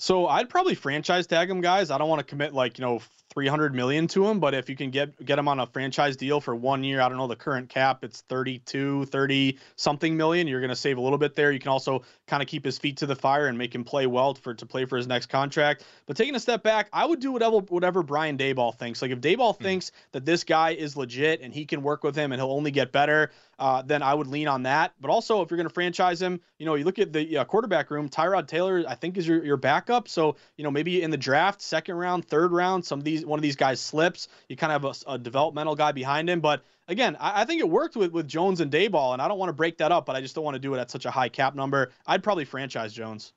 So 0.00 0.26
I'd 0.26 0.48
probably 0.48 0.74
franchise 0.74 1.26
tag 1.26 1.50
him, 1.50 1.60
guys. 1.60 1.90
I 1.90 1.98
don't 1.98 2.08
want 2.08 2.20
to 2.20 2.24
commit 2.24 2.54
like 2.54 2.78
you 2.78 2.84
know 2.86 3.02
300 3.34 3.74
million 3.74 4.08
to 4.08 4.26
him, 4.26 4.40
but 4.40 4.54
if 4.54 4.70
you 4.70 4.74
can 4.74 4.90
get 4.90 5.22
get 5.26 5.38
him 5.38 5.46
on 5.46 5.60
a 5.60 5.66
franchise 5.66 6.16
deal 6.16 6.40
for 6.40 6.56
one 6.56 6.82
year, 6.82 7.02
I 7.02 7.10
don't 7.10 7.18
know 7.18 7.26
the 7.26 7.36
current 7.36 7.68
cap, 7.68 8.02
it's 8.02 8.22
32, 8.22 9.04
30 9.04 9.58
something 9.76 10.16
million. 10.16 10.48
You're 10.48 10.60
going 10.60 10.70
to 10.70 10.76
save 10.76 10.96
a 10.96 11.02
little 11.02 11.18
bit 11.18 11.34
there. 11.34 11.52
You 11.52 11.58
can 11.58 11.68
also 11.68 12.02
kind 12.26 12.42
of 12.42 12.48
keep 12.48 12.64
his 12.64 12.78
feet 12.78 12.96
to 12.96 13.06
the 13.06 13.14
fire 13.14 13.46
and 13.46 13.58
make 13.58 13.74
him 13.74 13.84
play 13.84 14.06
well 14.06 14.32
for 14.32 14.54
to 14.54 14.64
play 14.64 14.86
for 14.86 14.96
his 14.96 15.06
next 15.06 15.26
contract. 15.26 15.84
But 16.06 16.16
taking 16.16 16.34
a 16.34 16.40
step 16.40 16.62
back, 16.62 16.88
I 16.94 17.04
would 17.04 17.20
do 17.20 17.30
whatever 17.30 17.58
whatever 17.58 18.02
Brian 18.02 18.38
Daboll 18.38 18.74
thinks. 18.74 19.02
Like 19.02 19.10
if 19.10 19.20
Daboll 19.20 19.54
mm. 19.54 19.62
thinks 19.62 19.92
that 20.12 20.24
this 20.24 20.44
guy 20.44 20.70
is 20.70 20.96
legit 20.96 21.42
and 21.42 21.52
he 21.52 21.66
can 21.66 21.82
work 21.82 22.04
with 22.04 22.16
him 22.16 22.32
and 22.32 22.40
he'll 22.40 22.52
only 22.52 22.70
get 22.70 22.90
better, 22.90 23.32
uh, 23.60 23.82
then 23.82 24.02
I 24.02 24.14
would 24.14 24.26
lean 24.26 24.48
on 24.48 24.62
that. 24.64 24.94
But 25.00 25.10
also, 25.10 25.42
if 25.42 25.50
you're 25.50 25.58
going 25.58 25.68
to 25.68 25.72
franchise 25.72 26.20
him, 26.20 26.40
you 26.58 26.66
know, 26.66 26.74
you 26.74 26.84
look 26.84 26.98
at 26.98 27.12
the 27.12 27.38
uh, 27.38 27.44
quarterback 27.44 27.90
room. 27.90 28.08
Tyrod 28.08 28.48
Taylor, 28.48 28.82
I 28.88 28.94
think, 28.94 29.18
is 29.18 29.28
your, 29.28 29.44
your 29.44 29.58
backup. 29.58 30.08
So 30.08 30.36
you 30.56 30.64
know, 30.64 30.70
maybe 30.70 31.02
in 31.02 31.10
the 31.10 31.18
draft, 31.18 31.60
second 31.60 31.96
round, 31.96 32.24
third 32.24 32.52
round, 32.52 32.84
some 32.84 32.98
of 32.98 33.04
these 33.04 33.24
one 33.24 33.38
of 33.38 33.42
these 33.42 33.56
guys 33.56 33.80
slips. 33.80 34.28
You 34.48 34.56
kind 34.56 34.72
of 34.72 34.82
have 34.82 35.04
a, 35.06 35.12
a 35.12 35.18
developmental 35.18 35.76
guy 35.76 35.92
behind 35.92 36.30
him. 36.30 36.40
But 36.40 36.64
again, 36.88 37.16
I, 37.20 37.44
think 37.44 37.60
it 37.60 37.68
worked 37.68 37.96
with 37.96 38.12
with 38.12 38.26
Jones 38.26 38.60
and 38.60 38.72
Daboll, 38.72 39.12
and 39.12 39.20
I 39.20 39.28
don't 39.28 39.38
want 39.38 39.50
to 39.50 39.54
break 39.54 39.78
that 39.78 39.92
up, 39.92 40.06
but 40.06 40.16
I 40.16 40.20
just 40.20 40.34
don't 40.34 40.44
want 40.44 40.54
to 40.54 40.60
do 40.60 40.74
it 40.74 40.78
at 40.78 40.90
such 40.90 41.04
a 41.04 41.10
high 41.10 41.28
cap 41.28 41.54
number. 41.54 41.92
I'd 42.06 42.22
probably 42.22 42.46
franchise 42.46 42.92
Jones. 42.92 43.32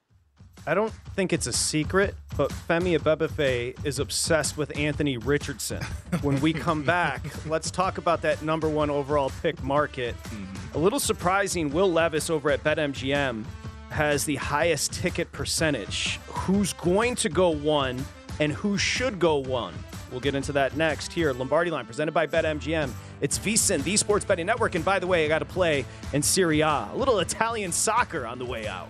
I 0.65 0.73
don't 0.73 0.93
think 1.15 1.33
it's 1.33 1.47
a 1.47 1.53
secret, 1.53 2.15
but 2.37 2.49
Femi 2.49 2.97
Abebefe 2.97 3.85
is 3.85 3.99
obsessed 3.99 4.57
with 4.57 4.77
Anthony 4.77 5.17
Richardson. 5.17 5.83
When 6.21 6.39
we 6.39 6.53
come 6.53 6.83
back, 6.85 7.21
let's 7.47 7.69
talk 7.69 7.97
about 7.97 8.21
that 8.21 8.41
number 8.41 8.69
one 8.69 8.89
overall 8.89 9.31
pick 9.41 9.61
market. 9.61 10.15
Mm-hmm. 10.23 10.77
A 10.77 10.79
little 10.79 10.99
surprising, 10.99 11.69
Will 11.69 11.91
Levis 11.91 12.29
over 12.29 12.49
at 12.49 12.63
BetMGM 12.63 13.43
has 13.89 14.25
the 14.25 14.37
highest 14.37 14.93
ticket 14.93 15.31
percentage. 15.31 16.19
Who's 16.27 16.73
going 16.73 17.15
to 17.15 17.29
go 17.29 17.49
one 17.49 18.03
and 18.39 18.51
who 18.51 18.77
should 18.77 19.19
go 19.19 19.37
one? 19.37 19.73
We'll 20.11 20.21
get 20.21 20.35
into 20.35 20.51
that 20.53 20.77
next 20.77 21.11
here. 21.11 21.33
Lombardi 21.33 21.71
Line 21.71 21.85
presented 21.85 22.11
by 22.13 22.27
BetMGM. 22.27 22.91
It's 23.19 23.39
VSIN, 23.39 23.83
the 23.83 23.97
sports 23.97 24.23
betting 24.23 24.45
network. 24.45 24.75
And 24.75 24.85
by 24.85 24.99
the 24.99 25.07
way, 25.07 25.25
I 25.25 25.27
got 25.27 25.39
to 25.39 25.45
play 25.45 25.85
in 26.13 26.21
Serie 26.21 26.61
A. 26.61 26.89
A 26.91 26.95
little 26.95 27.19
Italian 27.19 27.71
soccer 27.71 28.25
on 28.27 28.37
the 28.37 28.45
way 28.45 28.67
out. 28.67 28.89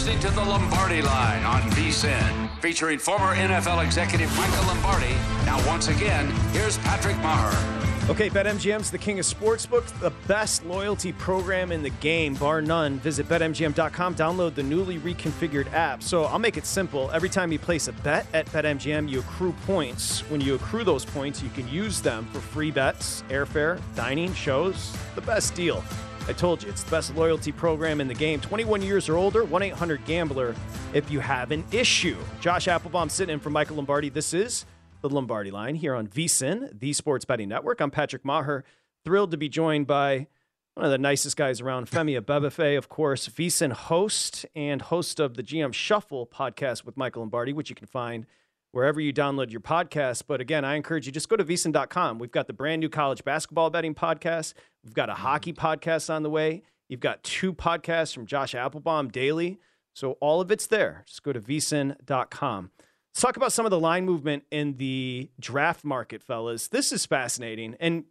Listening 0.00 0.20
to 0.20 0.30
the 0.30 0.42
Lombardi 0.42 1.02
Line 1.02 1.44
on 1.44 1.60
VSIN, 1.72 2.58
featuring 2.60 2.98
former 2.98 3.36
NFL 3.36 3.84
executive 3.84 4.34
Michael 4.34 4.64
Lombardi. 4.68 5.12
Now, 5.44 5.62
once 5.68 5.88
again, 5.88 6.26
here's 6.52 6.78
Patrick 6.78 7.16
Meagher. 7.16 8.08
Okay, 8.08 8.30
BetMGM's 8.30 8.90
the 8.90 8.96
king 8.96 9.18
of 9.18 9.26
sportsbook, 9.26 9.84
the 10.00 10.08
best 10.26 10.64
loyalty 10.64 11.12
program 11.12 11.70
in 11.70 11.82
the 11.82 11.90
game, 11.90 12.32
bar 12.32 12.62
none. 12.62 12.98
Visit 13.00 13.28
BetMGM.com, 13.28 14.14
download 14.14 14.54
the 14.54 14.62
newly 14.62 14.98
reconfigured 15.00 15.70
app. 15.74 16.02
So 16.02 16.24
I'll 16.24 16.38
make 16.38 16.56
it 16.56 16.64
simple. 16.64 17.10
Every 17.12 17.28
time 17.28 17.52
you 17.52 17.58
place 17.58 17.86
a 17.86 17.92
bet 17.92 18.26
at 18.32 18.46
BetMGM, 18.46 19.06
you 19.06 19.20
accrue 19.20 19.52
points. 19.66 20.20
When 20.30 20.40
you 20.40 20.54
accrue 20.54 20.82
those 20.82 21.04
points, 21.04 21.42
you 21.42 21.50
can 21.50 21.68
use 21.68 22.00
them 22.00 22.24
for 22.32 22.40
free 22.40 22.70
bets, 22.70 23.22
airfare, 23.28 23.78
dining, 23.94 24.32
shows. 24.32 24.96
The 25.14 25.20
best 25.20 25.54
deal. 25.54 25.84
I 26.28 26.32
told 26.32 26.62
you, 26.62 26.68
it's 26.68 26.82
the 26.82 26.90
best 26.90 27.14
loyalty 27.16 27.52
program 27.52 28.00
in 28.00 28.08
the 28.08 28.14
game. 28.14 28.40
21 28.40 28.82
years 28.82 29.08
or 29.08 29.16
older, 29.16 29.44
1 29.44 29.62
800 29.62 30.04
Gambler 30.04 30.54
if 30.94 31.10
you 31.10 31.20
have 31.20 31.50
an 31.50 31.64
issue. 31.72 32.16
Josh 32.40 32.66
Appelbaum 32.66 33.10
sitting 33.10 33.34
in 33.34 33.40
for 33.40 33.50
Michael 33.50 33.76
Lombardi. 33.76 34.08
This 34.08 34.32
is 34.32 34.64
the 35.00 35.08
Lombardi 35.08 35.50
line 35.50 35.74
here 35.74 35.94
on 35.94 36.06
VSIN, 36.06 36.78
the 36.78 36.92
Sports 36.92 37.24
Betting 37.24 37.48
Network. 37.48 37.80
I'm 37.80 37.90
Patrick 37.90 38.22
Meagher. 38.22 38.62
thrilled 39.04 39.30
to 39.30 39.36
be 39.36 39.48
joined 39.48 39.86
by 39.86 40.26
one 40.74 40.86
of 40.86 40.92
the 40.92 40.98
nicest 40.98 41.36
guys 41.36 41.60
around, 41.60 41.90
Femi 41.90 42.20
Abebefe, 42.20 42.78
of 42.78 42.88
course, 42.88 43.28
VSIN 43.28 43.72
host 43.72 44.46
and 44.54 44.82
host 44.82 45.18
of 45.18 45.34
the 45.34 45.42
GM 45.42 45.72
Shuffle 45.72 46.26
podcast 46.26 46.84
with 46.84 46.96
Michael 46.96 47.22
Lombardi, 47.22 47.52
which 47.52 47.70
you 47.70 47.76
can 47.76 47.86
find 47.86 48.26
wherever 48.72 49.00
you 49.00 49.12
download 49.12 49.50
your 49.50 49.60
podcast. 49.60 50.24
But 50.26 50.40
again, 50.40 50.64
I 50.64 50.74
encourage 50.76 51.06
you 51.06 51.12
just 51.12 51.28
go 51.28 51.36
to 51.36 51.44
VSIN.com. 51.44 52.18
We've 52.18 52.30
got 52.30 52.46
the 52.46 52.52
brand 52.52 52.80
new 52.80 52.88
college 52.88 53.24
basketball 53.24 53.70
betting 53.70 53.94
podcast. 53.94 54.54
We've 54.84 54.94
got 54.94 55.08
a 55.08 55.12
mm-hmm. 55.12 55.22
hockey 55.22 55.52
podcast 55.52 56.12
on 56.12 56.22
the 56.22 56.30
way. 56.30 56.62
You've 56.88 57.00
got 57.00 57.22
two 57.22 57.52
podcasts 57.52 58.14
from 58.14 58.26
Josh 58.26 58.54
Appelbaum 58.54 59.12
daily. 59.12 59.60
So 59.94 60.12
all 60.20 60.40
of 60.40 60.50
it's 60.50 60.66
there. 60.66 61.04
Just 61.06 61.22
go 61.22 61.32
to 61.32 61.40
VSIN.com. 61.40 62.70
Let's 63.12 63.22
talk 63.22 63.36
about 63.36 63.52
some 63.52 63.66
of 63.66 63.70
the 63.70 63.80
line 63.80 64.04
movement 64.04 64.44
in 64.50 64.76
the 64.76 65.30
draft 65.38 65.84
market, 65.84 66.22
fellas. 66.22 66.68
This 66.68 66.92
is 66.92 67.06
fascinating. 67.06 67.76
And 67.80 68.04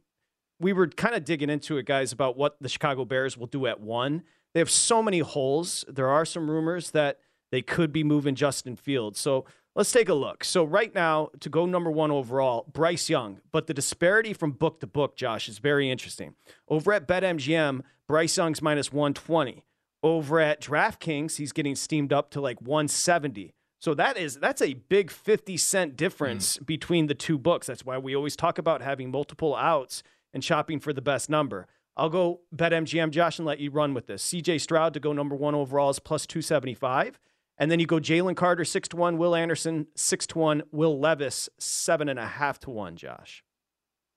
we 0.60 0.74
were 0.74 0.88
kind 0.88 1.16
of 1.16 1.24
digging 1.24 1.50
into 1.50 1.78
it, 1.78 1.86
guys, 1.86 2.12
about 2.12 2.38
what 2.38 2.58
the 2.60 2.68
Chicago 2.68 3.06
Bears 3.06 3.38
will 3.38 3.48
do 3.48 3.66
at 3.66 3.80
one. 3.80 4.24
They 4.54 4.60
have 4.60 4.70
so 4.70 5.02
many 5.02 5.20
holes. 5.20 5.86
There 5.88 6.10
are 6.10 6.26
some 6.26 6.52
rumors 6.52 6.92
that 6.92 7.20
they 7.52 7.62
could 7.62 7.94
be 7.94 8.04
moving 8.04 8.36
Justin 8.36 8.76
Fields. 8.76 9.20
So 9.20 9.46
Let's 9.80 9.94
take 9.94 10.10
a 10.10 10.14
look. 10.14 10.44
So 10.44 10.66
right 10.66 10.94
now, 10.94 11.30
to 11.40 11.48
go 11.48 11.66
number 11.66 11.90
one 11.90 12.12
overall, 12.12 12.66
Bryce 12.70 13.10
Young. 13.10 13.40
But 13.54 13.68
the 13.68 13.74
disparity 13.74 14.34
from 14.34 14.52
book 14.52 14.82
to 14.82 14.88
book, 14.88 15.16
Josh, 15.16 15.48
is 15.48 15.60
very 15.60 15.90
interesting. 15.90 16.36
Over 16.68 16.92
at 16.92 17.08
BetMGM, 17.08 17.84
Bryce 18.06 18.36
Young's 18.36 18.62
minus 18.62 18.92
120. 18.92 19.64
Over 20.04 20.42
at 20.42 20.62
DraftKings, 20.62 21.38
he's 21.38 21.54
getting 21.54 21.76
steamed 21.76 22.12
up 22.12 22.30
to 22.32 22.42
like 22.42 22.60
170. 22.60 23.54
So 23.80 23.94
that 23.94 24.18
is 24.18 24.36
that's 24.36 24.62
a 24.62 24.74
big 24.74 25.10
50 25.12 25.56
cent 25.56 25.96
difference 25.96 26.58
mm. 26.58 26.66
between 26.66 27.08
the 27.08 27.16
two 27.16 27.38
books. 27.38 27.68
That's 27.68 27.86
why 27.86 27.98
we 28.00 28.14
always 28.14 28.36
talk 28.36 28.58
about 28.58 28.82
having 28.82 29.10
multiple 29.10 29.56
outs 29.56 30.04
and 30.34 30.44
shopping 30.44 30.82
for 30.82 30.92
the 30.92 31.02
best 31.02 31.30
number. 31.30 31.68
I'll 31.96 32.10
go 32.10 32.42
bet 32.52 32.74
MGM, 32.74 33.12
Josh, 33.12 33.40
and 33.40 33.46
let 33.46 33.62
you 33.62 33.72
run 33.72 33.94
with 33.94 34.08
this. 34.08 34.28
CJ 34.28 34.60
Stroud 34.60 34.94
to 34.96 35.00
go 35.00 35.14
number 35.14 35.38
one 35.38 35.56
overall 35.56 35.90
is 35.90 36.00
plus 36.00 36.26
275. 36.26 37.18
And 37.60 37.70
then 37.70 37.80
you 37.80 37.86
go 37.86 37.98
Jalen 38.00 38.36
Carter, 38.36 38.66
six 38.66 38.88
to 38.90 38.98
one, 38.98 39.18
Will 39.18 39.36
Anderson, 39.36 39.88
six 39.96 40.26
to 40.28 40.40
one, 40.40 40.64
Will 40.72 40.98
Levis, 40.98 41.50
seven 41.60 42.10
and 42.10 42.18
a 42.18 42.26
half 42.26 42.60
to 42.62 42.70
one, 42.70 42.96
Josh. 42.96 43.44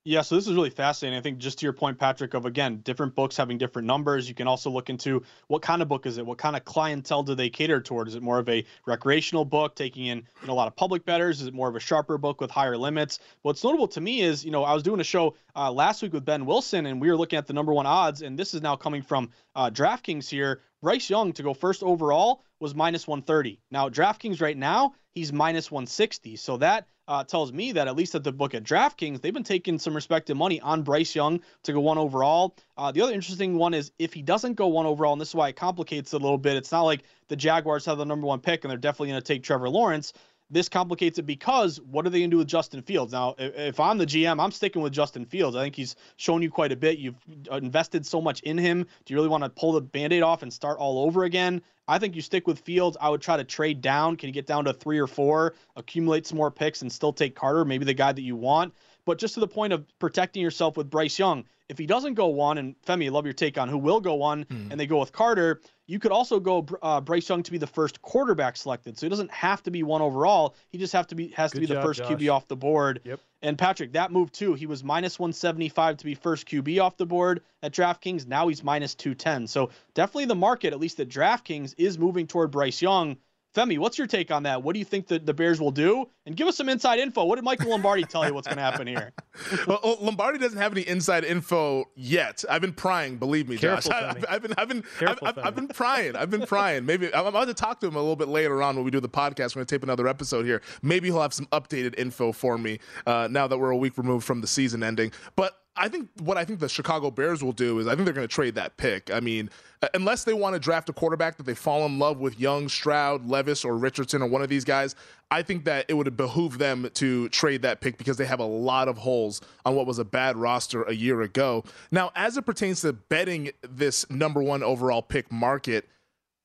Yeah, 0.05 0.23
so 0.23 0.35
this 0.35 0.49
is 0.49 0.55
really 0.55 0.71
fascinating. 0.71 1.17
I 1.17 1.23
think 1.23 1.39
just 1.39 1.61
to 1.61 1.67
your 1.67 1.73
point, 1.73 1.97
Patrick, 1.97 2.35
of 2.35 2.45
again, 2.45 2.79
different 2.79 3.15
books 3.15 3.37
having 3.37 3.57
different 3.57 3.87
numbers. 3.87 4.29
You 4.29 4.35
can 4.35 4.49
also 4.49 4.69
look 4.69 4.91
into 4.91 5.23
what 5.47 5.63
kind 5.63 5.81
of 5.81 5.87
book 5.87 6.07
is 6.07 6.19
it? 6.19 6.27
What 6.27 6.39
kind 6.39 6.57
of 6.57 6.65
clientele 6.65 7.23
do 7.23 7.37
they 7.37 7.49
cater 7.49 7.81
toward? 7.81 8.09
Is 8.09 8.17
it 8.17 8.23
more 8.23 8.41
of 8.41 8.49
a 8.49 8.65
recreational 8.85 9.45
book 9.45 9.77
taking 9.77 10.07
in 10.07 10.19
you 10.41 10.49
know, 10.49 10.55
a 10.55 10.57
lot 10.57 10.67
of 10.67 10.75
public 10.75 11.05
betters? 11.05 11.41
Is 11.41 11.47
it 11.47 11.55
more 11.55 11.69
of 11.69 11.77
a 11.77 11.81
sharper 11.81 12.19
book 12.19 12.41
with 12.41 12.51
higher 12.51 12.77
limits? 12.77 13.21
What's 13.43 13.63
notable 13.63 13.87
to 13.89 14.01
me 14.01 14.23
is, 14.23 14.45
you 14.45 14.51
know, 14.51 14.65
I 14.65 14.75
was 14.75 14.83
doing 14.83 14.99
a 14.99 15.05
show 15.05 15.37
uh, 15.55 15.71
last 15.71 16.03
week 16.03 16.13
with 16.13 16.25
Ben 16.25 16.47
Wilson, 16.47 16.87
and 16.87 17.01
we 17.01 17.09
were 17.09 17.17
looking 17.17 17.37
at 17.37 17.47
the 17.47 17.53
number 17.53 17.73
one 17.73 17.87
odds, 17.87 18.23
and 18.23 18.37
this 18.37 18.55
is 18.55 18.61
now 18.61 18.75
coming 18.75 19.03
from 19.03 19.31
uh, 19.55 19.71
DraftKings 19.71 20.29
here. 20.29 20.63
Bryce 20.83 21.09
Young 21.09 21.33
to 21.35 21.43
go 21.43 21.55
first 21.55 21.83
overall 21.83 22.43
was 22.59 22.75
minus 22.75 23.07
130. 23.07 23.61
Now, 23.71 23.89
DraftKings 23.89 24.43
right 24.43 24.57
now, 24.57 24.95
he's 25.13 25.33
minus 25.33 25.71
160. 25.71 26.37
So 26.37 26.57
that 26.57 26.89
uh, 27.07 27.23
tells 27.23 27.53
me 27.53 27.73
that 27.73 27.87
at 27.87 27.95
least 27.95 28.15
at 28.15 28.25
the 28.25 28.33
book 28.33 28.55
at 28.55 28.65
DraftKings, 28.65 29.21
they've 29.21 29.33
been 29.33 29.45
taking 29.45 29.79
some 29.79 29.95
respected 29.95 30.35
money 30.35 30.61
on 30.61 30.83
Bryce 30.83 31.15
Young 31.15 31.41
to 31.63 31.73
go 31.73 31.81
one 31.81 31.99
overall. 31.99 32.57
Uh, 32.77 32.91
the 32.91 33.01
other 33.01 33.13
interesting 33.13 33.57
one 33.57 33.75
is 33.75 33.93
if 33.99 34.13
he 34.13 34.23
doesn't 34.23 34.55
go 34.55 34.67
one 34.67 34.87
overall, 34.87 35.13
and 35.13 35.21
this 35.21 35.29
is 35.29 35.35
why 35.35 35.49
it 35.49 35.57
complicates 35.57 36.13
it 36.13 36.21
a 36.21 36.23
little 36.23 36.39
bit. 36.39 36.57
It's 36.57 36.73
not 36.73 36.83
like 36.83 37.05
the 37.29 37.37
Jaguars 37.37 37.85
have 37.87 37.99
the 37.99 38.05
number 38.05 38.27
one 38.27 38.41
pick 38.41 38.65
and 38.65 38.71
they're 38.71 38.79
definitely 38.79 39.09
going 39.11 39.23
to 39.23 39.27
take 39.27 39.45
Trevor 39.45 39.69
Lawrence 39.69 40.13
this 40.53 40.69
complicates 40.69 41.19
it 41.19 41.23
because 41.23 41.81
what 41.81 42.07
are 42.07 42.11
they 42.11 42.19
going 42.19 42.31
to 42.31 42.35
do 42.35 42.39
with 42.39 42.47
Justin 42.47 42.83
Fields? 42.83 43.13
Now, 43.13 43.35
if 43.39 43.81
I'm 43.81 43.97
the 43.97 44.07
GM, 44.07 44.39
I'm 44.39 44.53
sticking 44.53 44.83
with 44.83 44.93
Justin 44.93 45.25
Fields. 45.25 45.57
I 45.57 45.63
think 45.63 45.75
he's 45.75 45.97
shown 46.17 46.43
you 46.43 46.51
quite 46.51 46.73
a 46.73 46.77
bit. 46.77 46.99
You've 46.99 47.17
invested 47.51 48.05
so 48.05 48.21
much 48.21 48.41
in 48.43 48.59
him. 48.59 48.87
Do 49.05 49.15
you 49.15 49.17
really 49.17 49.31
want 49.31 49.45
to 49.45 49.51
pull 49.51 49.73
the 49.73 49.81
band 49.81 50.13
aid 50.13 50.23
off 50.23 50.43
and 50.43 50.53
start 50.53 50.79
all 50.79 51.05
over 51.07 51.25
again? 51.25 51.63
I 51.89 51.99
think 51.99 52.15
you 52.15 52.23
stick 52.23 52.47
with 52.47 52.61
Fields. 52.61 52.99
I 53.01 53.09
would 53.09 53.23
try 53.23 53.39
to 53.39 53.45
trade 53.45 53.81
down. 53.81 54.17
Can 54.17 54.29
you 54.29 54.33
get 54.33 54.47
down 54.47 54.67
to 54.67 54.75
three 54.75 54.99
or 54.99 55.07
four, 55.07 55.55
accumulate 55.75 56.27
some 56.27 56.37
more 56.37 56.51
picks, 56.51 56.83
and 56.83 56.93
still 56.93 57.15
take 57.15 57.35
Carter, 57.35 57.65
maybe 57.65 57.87
the 57.87 57.95
guy 57.95 58.13
that 58.13 58.23
you 58.23 58.37
want? 58.37 58.75
But 59.05 59.19
just 59.19 59.35
to 59.35 59.41
the 59.41 59.49
point 59.49 59.73
of 59.73 59.87
protecting 59.99 60.43
yourself 60.43 60.77
with 60.77 60.89
Bryce 60.91 61.19
Young, 61.19 61.45
if 61.69 61.79
he 61.79 61.87
doesn't 61.87 62.15
go 62.15 62.27
one, 62.27 62.59
and 62.59 62.77
Femi, 62.83 63.07
I 63.07 63.09
love 63.09 63.25
your 63.25 63.33
take 63.33 63.57
on 63.59 63.69
who 63.69 63.79
will 63.79 64.01
go 64.01 64.15
one, 64.15 64.45
mm. 64.45 64.71
and 64.71 64.79
they 64.79 64.87
go 64.87 65.01
with 65.01 65.13
Carter, 65.13 65.61
you 65.93 65.99
could 65.99 66.11
also 66.11 66.41
go 66.41 66.67
uh, 66.81 67.03
Bryce 67.03 67.29
Young 67.29 67.43
to 67.43 67.53
be 67.53 67.59
the 67.59 67.67
first 67.67 68.01
quarterback 68.01 68.57
selected. 68.57 68.97
So 68.97 69.05
he 69.05 69.11
doesn't 69.11 69.31
have 69.31 69.63
to 69.65 69.71
be 69.71 69.83
one 69.83 70.01
overall. 70.01 70.55
He 70.71 70.79
just 70.79 70.95
have 70.95 71.07
to 71.09 71.15
be 71.15 71.29
has 71.29 71.53
Good 71.53 71.57
to 71.57 71.61
be 71.61 71.67
job, 71.67 71.77
the 71.77 71.83
first 71.83 71.99
Josh. 72.01 72.13
QB 72.13 72.33
off 72.33 72.49
the 72.49 72.57
board. 72.57 73.01
Yep. 73.05 73.21
And 73.43 73.59
Patrick, 73.59 73.93
that 73.93 74.11
move 74.11 74.33
too. 74.33 74.55
He 74.55 74.65
was 74.65 74.83
minus 74.83 75.19
175 75.19 75.99
to 75.99 76.05
be 76.07 76.15
first 76.15 76.49
QB 76.49 76.83
off 76.83 76.97
the 76.97 77.05
board 77.05 77.43
at 77.63 77.73
DraftKings. 77.73 78.27
Now 78.27 78.49
he's 78.49 78.65
minus 78.65 78.95
210. 78.95 79.47
So 79.49 79.69
definitely 79.93 80.25
the 80.25 80.35
market, 80.35 80.73
at 80.73 80.81
least 80.81 80.99
at 80.99 81.11
DraftKings, 81.11 81.75
is 81.77 81.99
moving 81.99 82.27
toward 82.27 82.53
Bryce 82.53 82.81
Young. 82.81 83.19
Femi, 83.55 83.79
what's 83.79 83.99
your 83.99 84.07
take 84.07 84.31
on 84.31 84.45
that? 84.45 84.63
What 84.63 84.73
do 84.73 84.79
you 84.79 84.85
think 84.85 85.09
that 85.09 85.27
the 85.27 85.35
Bears 85.35 85.61
will 85.61 85.71
do? 85.71 86.09
And 86.25 86.37
give 86.37 86.49
us 86.49 86.57
some 86.57 86.69
inside 86.69 86.99
info. 86.99 87.25
What 87.25 87.37
did 87.37 87.45
Michael 87.45 87.71
Lombardi 87.71 88.05
tell 88.05 88.27
you 88.27 88.33
what's 88.33 88.47
going 88.47 88.57
to 88.57 88.63
happen 88.63 88.87
here? 88.87 89.13
well, 89.67 89.99
Lombardi 90.01 90.39
doesn't 90.39 90.59
have 90.59 90.73
any 90.73 90.83
inside 90.83 91.25
info 91.25 91.85
yet. 91.95 92.45
I've 92.49 92.63
been 92.63 92.73
prying, 92.73 93.19
believe 93.19 93.49
me, 93.49 93.59
Careful, 93.59 93.91
Josh. 93.91 94.03
I, 94.03 94.07
have 94.07 94.25
I've 94.29 94.43
been, 94.43 94.55
I've 94.57 94.69
been, 94.69 94.85
Careful, 94.99 95.29
I've, 95.29 95.39
I've, 95.39 95.55
been 95.55 95.69
prying. 95.69 96.17
I've 96.17 96.31
been 96.31 96.47
prying. 96.47 96.87
Maybe 96.87 97.15
I'm 97.15 97.27
about 97.27 97.49
to 97.49 97.55
talk 97.55 97.81
to 97.81 97.89
him 97.89 97.97
a 97.97 98.01
little 98.01 98.17
bit 98.17 98.29
later 98.29 98.63
on 98.63 98.77
when 98.77 98.85
we 98.85 98.91
do 98.91 99.01
the 99.01 99.09
podcast. 99.09 99.55
We're 99.55 99.61
going 99.61 99.67
to 99.67 99.75
tape 99.75 99.83
another 99.83 100.09
episode 100.09 100.47
here. 100.47 100.63
Maybe 100.81 101.09
he'll 101.09 101.21
have 101.21 101.35
some 101.35 101.47
updated 101.47 101.99
info 101.99 102.33
for 102.33 102.57
me 102.57 102.79
uh, 103.07 103.29
now 103.31 103.47
that 103.49 103.59
we're 103.59 103.71
a 103.71 103.77
week 103.77 103.99
removed 103.99 104.25
from 104.25 104.41
the 104.41 104.47
season 104.47 104.83
ending. 104.83 105.13
But 105.37 105.62
I 105.75 105.89
think 105.89 106.11
what 106.21 106.37
I 106.37 106.45
think 106.45 106.61
the 106.61 106.69
Chicago 106.69 107.11
Bears 107.11 107.43
will 107.43 107.53
do 107.53 107.79
is 107.79 107.87
I 107.87 107.95
think 107.95 108.05
they're 108.05 108.15
going 108.15 108.29
to 108.29 108.35
trade 108.35 108.57
that 108.57 108.77
pick. 108.77 109.11
I 109.11 109.21
mean, 109.21 109.49
unless 109.95 110.25
they 110.25 110.35
want 110.35 110.55
to 110.55 110.59
draft 110.59 110.89
a 110.91 110.93
quarterback 110.93 111.39
that 111.39 111.45
they 111.45 111.55
fall 111.55 111.87
in 111.87 111.99
love 111.99 112.19
with, 112.19 112.39
Young, 112.39 112.69
Stroud, 112.69 113.27
Levis, 113.27 113.65
or 113.65 113.77
Richardson, 113.79 114.21
or 114.21 114.27
one 114.29 114.43
of 114.43 114.51
these 114.51 114.65
guys, 114.65 114.95
I 115.31 115.41
think 115.41 115.65
that 115.65 115.87
it 115.89 115.95
would 115.95 116.15
behoove 116.15 116.59
them 116.59 116.91
to 116.95 117.29
trade 117.31 117.63
that 117.63 117.81
pick 117.81 117.97
because 117.97 118.19
they 118.19 118.27
have 118.27 118.41
a 118.41 118.45
lot 118.45 118.87
of 118.87 118.99
holes 118.99 119.41
on 119.65 119.75
what 119.75 119.87
was 119.87 119.99
a 119.99 120.05
bad 120.05 120.37
roster 120.37 120.83
a 120.83 120.93
year 120.93 121.23
ago. 121.23 121.65
Now, 121.91 122.13
as 122.15 122.37
it 122.37 122.43
pertains 122.43 122.83
to 122.83 122.93
betting 122.93 123.51
this 123.63 124.09
number 124.11 124.43
one 124.43 124.63
overall 124.63 125.01
pick 125.01 125.33
market, 125.33 125.89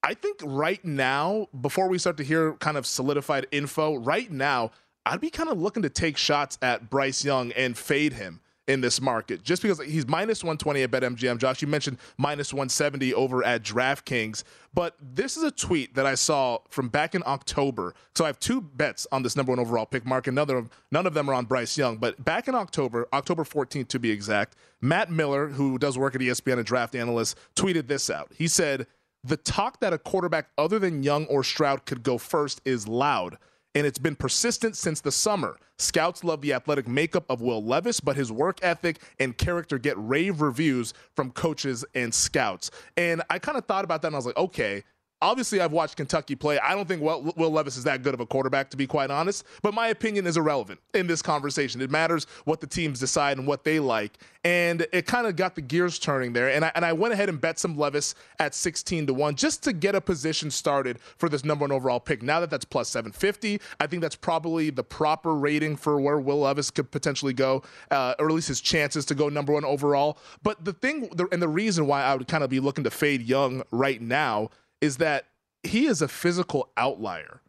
I 0.03 0.13
think 0.13 0.39
right 0.41 0.83
now, 0.85 1.47
before 1.59 1.89
we 1.89 1.97
start 1.97 2.15
to 2.17 2.23
hear 2.23 2.53
kind 2.53 2.77
of 2.77 2.85
solidified 2.85 3.45
info, 3.51 3.95
right 3.95 4.31
now, 4.31 4.71
I'd 5.05 5.19
be 5.19 5.29
kind 5.29 5.49
of 5.49 5.59
looking 5.61 5.83
to 5.83 5.89
take 5.89 6.15
shots 6.15 6.57
at 6.61 6.89
Bryce 6.89 7.25
Young 7.25 7.51
and 7.53 7.77
fade 7.77 8.13
him 8.13 8.39
in 8.67 8.81
this 8.81 9.01
market 9.01 9.43
just 9.43 9.61
because 9.61 9.79
he's 9.79 10.07
minus 10.07 10.43
120 10.43 10.83
at 10.83 10.91
BetMGM. 10.91 11.37
Josh, 11.37 11.61
you 11.61 11.67
mentioned 11.67 11.97
minus 12.17 12.53
170 12.53 13.13
over 13.13 13.43
at 13.43 13.63
DraftKings, 13.63 14.43
but 14.73 14.95
this 15.01 15.37
is 15.37 15.43
a 15.43 15.51
tweet 15.51 15.95
that 15.95 16.05
I 16.05 16.15
saw 16.15 16.59
from 16.69 16.89
back 16.89 17.15
in 17.15 17.23
October. 17.25 17.95
So 18.13 18.25
I 18.25 18.27
have 18.27 18.39
two 18.39 18.61
bets 18.61 19.07
on 19.11 19.23
this 19.23 19.35
number 19.35 19.51
one 19.51 19.59
overall 19.59 19.85
pick 19.85 20.05
Mark. 20.05 20.25
Them, 20.25 20.69
none 20.91 21.05
of 21.05 21.13
them 21.13 21.29
are 21.29 21.33
on 21.33 21.45
Bryce 21.45 21.77
Young, 21.77 21.97
but 21.97 22.23
back 22.23 22.47
in 22.47 22.55
October, 22.55 23.07
October 23.13 23.43
14th 23.43 23.87
to 23.87 23.99
be 23.99 24.11
exact, 24.11 24.55
Matt 24.81 25.09
Miller, 25.09 25.47
who 25.47 25.77
does 25.77 25.97
work 25.97 26.13
at 26.15 26.21
ESPN, 26.21 26.59
a 26.59 26.63
draft 26.63 26.95
analyst, 26.95 27.37
tweeted 27.55 27.87
this 27.87 28.09
out. 28.09 28.31
He 28.35 28.47
said, 28.47 28.85
"The 29.23 29.37
talk 29.37 29.79
that 29.79 29.93
a 29.93 29.97
quarterback 29.97 30.49
other 30.57 30.77
than 30.79 31.03
Young 31.03 31.25
or 31.27 31.43
Stroud 31.43 31.85
could 31.85 32.03
go 32.03 32.17
first 32.17 32.61
is 32.65 32.87
loud." 32.87 33.37
And 33.77 33.85
it's 33.85 33.99
been 33.99 34.15
persistent 34.15 34.75
since 34.75 35.01
the 35.01 35.11
summer. 35.11 35.55
Scouts 35.77 36.23
love 36.23 36.41
the 36.41 36.51
athletic 36.51 36.87
makeup 36.87 37.25
of 37.29 37.41
Will 37.41 37.63
Levis, 37.63 37.99
but 37.99 38.15
his 38.15 38.31
work 38.31 38.57
ethic 38.63 38.97
and 39.19 39.37
character 39.37 39.77
get 39.77 39.95
rave 39.99 40.41
reviews 40.41 40.95
from 41.15 41.29
coaches 41.29 41.85
and 41.93 42.11
scouts. 42.11 42.71
And 42.97 43.21
I 43.29 43.37
kind 43.37 43.55
of 43.55 43.65
thought 43.65 43.85
about 43.85 44.01
that 44.01 44.07
and 44.07 44.15
I 44.15 44.17
was 44.17 44.25
like, 44.25 44.37
okay, 44.37 44.83
Obviously, 45.21 45.59
I've 45.61 45.71
watched 45.71 45.95
Kentucky 45.95 46.35
play. 46.35 46.59
I 46.59 46.75
don't 46.75 46.87
think 46.87 47.01
Will, 47.01 47.33
Levis 47.35 47.75
is 47.75 47.83
that 47.85 48.03
good 48.03 48.13
of 48.13 48.19
a 48.19 48.25
quarterback, 48.25 48.69
to 48.69 48.77
be 48.77 48.85
quite 48.85 49.09
honest. 49.09 49.45
But 49.63 49.73
my 49.73 49.87
opinion 49.87 50.27
is 50.27 50.37
irrelevant 50.37 50.79
in 50.93 51.07
this 51.07 51.23
conversation. 51.23 51.81
It 51.81 51.89
matters 51.89 52.27
what 52.45 52.61
the 52.61 52.67
teams 52.67 52.99
decide 52.99 53.39
and 53.39 53.47
what 53.47 53.63
they 53.63 53.79
like. 53.79 54.19
And 54.43 54.85
it 54.93 55.07
kind 55.07 55.25
of 55.25 55.35
got 55.35 55.55
the 55.55 55.61
gears 55.61 55.97
turning 55.97 56.33
there. 56.33 56.49
And 56.49 56.63
I, 56.63 56.71
and 56.75 56.85
I 56.85 56.93
went 56.93 57.13
ahead 57.13 57.29
and 57.29 57.41
bet 57.41 57.57
some 57.57 57.75
Levis 57.75 58.13
at 58.37 58.53
16 58.53 59.07
to 59.07 59.13
1 59.13 59.35
just 59.35 59.63
to 59.63 59.73
get 59.73 59.95
a 59.95 60.01
position 60.01 60.51
started 60.51 60.99
for 61.17 61.29
this 61.29 61.43
number 61.43 61.63
one 61.63 61.71
overall 61.71 61.99
pick. 61.99 62.21
Now 62.21 62.39
that 62.39 62.51
that's 62.51 62.63
plus 62.63 62.87
750, 62.87 63.59
I 63.79 63.87
think 63.87 64.03
that's 64.03 64.15
probably 64.15 64.69
the 64.69 64.83
proper 64.83 65.33
rating 65.33 65.77
for 65.77 65.99
where 65.99 66.19
Will 66.19 66.41
Levis 66.41 66.69
could 66.69 66.91
potentially 66.91 67.33
go, 67.33 67.63
uh, 67.89 68.13
or 68.19 68.27
at 68.27 68.33
least 68.33 68.49
his 68.49 68.61
chances 68.61 69.03
to 69.05 69.15
go 69.15 69.29
number 69.29 69.51
one 69.51 69.65
overall. 69.65 70.19
But 70.43 70.63
the 70.63 70.73
thing, 70.73 71.09
and 71.31 71.41
the 71.41 71.47
reason 71.47 71.87
why 71.87 72.03
I 72.03 72.13
would 72.13 72.27
kind 72.27 72.43
of 72.43 72.51
be 72.51 72.59
looking 72.59 72.83
to 72.83 72.91
fade 72.91 73.23
Young 73.23 73.63
right 73.71 73.99
now 74.01 74.51
is 74.81 74.97
that 74.97 75.25
he 75.63 75.85
is 75.85 76.01
a 76.01 76.07
physical 76.07 76.69
outlier 76.77 77.41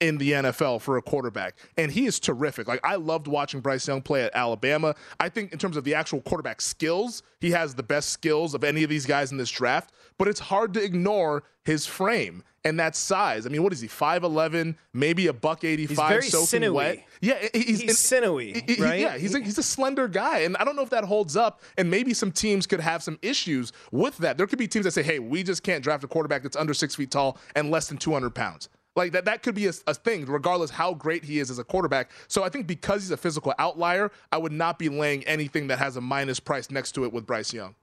in 0.00 0.18
the 0.18 0.32
NFL 0.32 0.80
for 0.80 0.96
a 0.96 1.02
quarterback. 1.02 1.56
And 1.78 1.90
he 1.90 2.06
is 2.06 2.20
terrific. 2.20 2.68
Like 2.68 2.80
I 2.84 2.96
loved 2.96 3.26
watching 3.26 3.60
Bryce 3.60 3.88
Young 3.88 4.02
play 4.02 4.22
at 4.22 4.34
Alabama. 4.34 4.94
I 5.18 5.28
think 5.28 5.52
in 5.52 5.58
terms 5.58 5.76
of 5.76 5.84
the 5.84 5.94
actual 5.94 6.20
quarterback 6.20 6.60
skills, 6.60 7.22
he 7.40 7.52
has 7.52 7.74
the 7.74 7.82
best 7.82 8.10
skills 8.10 8.54
of 8.54 8.64
any 8.64 8.82
of 8.82 8.90
these 8.90 9.06
guys 9.06 9.32
in 9.32 9.38
this 9.38 9.50
draft, 9.50 9.92
but 10.18 10.28
it's 10.28 10.40
hard 10.40 10.74
to 10.74 10.82
ignore 10.82 11.44
his 11.64 11.86
frame 11.86 12.42
and 12.64 12.80
that 12.80 12.96
size. 12.96 13.46
I 13.46 13.50
mean, 13.50 13.62
what 13.62 13.72
is 13.72 13.80
he? 13.80 13.88
5'11, 13.88 14.76
maybe 14.92 15.26
a 15.26 15.32
buck 15.32 15.64
85 15.64 15.88
he's 15.88 16.08
very 16.08 16.22
soaking 16.22 16.46
sinewy. 16.46 16.74
wet. 16.74 17.06
Yeah, 17.20 17.48
he's, 17.52 17.80
he's 17.80 17.98
sinewy, 17.98 18.64
he, 18.66 18.82
right? 18.82 19.00
Yeah, 19.00 19.16
he's 19.18 19.34
a, 19.34 19.40
he's 19.40 19.58
a 19.58 19.62
slender 19.62 20.08
guy, 20.08 20.40
and 20.40 20.56
I 20.56 20.64
don't 20.64 20.76
know 20.76 20.82
if 20.82 20.90
that 20.90 21.04
holds 21.04 21.36
up. 21.36 21.62
And 21.76 21.90
maybe 21.90 22.14
some 22.14 22.32
teams 22.32 22.66
could 22.66 22.80
have 22.80 23.02
some 23.02 23.18
issues 23.22 23.72
with 23.92 24.16
that. 24.18 24.38
There 24.38 24.46
could 24.46 24.58
be 24.58 24.68
teams 24.68 24.84
that 24.84 24.92
say, 24.92 25.02
"Hey, 25.02 25.18
we 25.18 25.42
just 25.42 25.62
can't 25.62 25.82
draft 25.82 26.04
a 26.04 26.08
quarterback 26.08 26.42
that's 26.42 26.56
under 26.56 26.74
six 26.74 26.94
feet 26.94 27.10
tall 27.10 27.38
and 27.54 27.70
less 27.70 27.88
than 27.88 27.98
200 27.98 28.34
pounds." 28.34 28.68
Like 28.96 29.12
that, 29.12 29.24
that 29.24 29.42
could 29.42 29.54
be 29.54 29.66
a, 29.66 29.72
a, 29.86 29.94
thing, 29.94 30.24
regardless 30.26 30.70
how 30.70 30.94
great 30.94 31.24
he 31.24 31.40
is 31.40 31.50
as 31.50 31.58
a 31.58 31.64
quarterback. 31.64 32.10
So 32.28 32.44
I 32.44 32.48
think 32.48 32.66
because 32.66 33.02
he's 33.02 33.10
a 33.10 33.16
physical 33.16 33.52
outlier, 33.58 34.12
I 34.30 34.38
would 34.38 34.52
not 34.52 34.78
be 34.78 34.88
laying 34.88 35.24
anything 35.24 35.66
that 35.66 35.78
has 35.80 35.96
a 35.96 36.00
minus 36.00 36.38
price 36.38 36.70
next 36.70 36.92
to 36.92 37.04
it 37.04 37.12
with 37.12 37.26
Bryce 37.26 37.52
Young. 37.52 37.74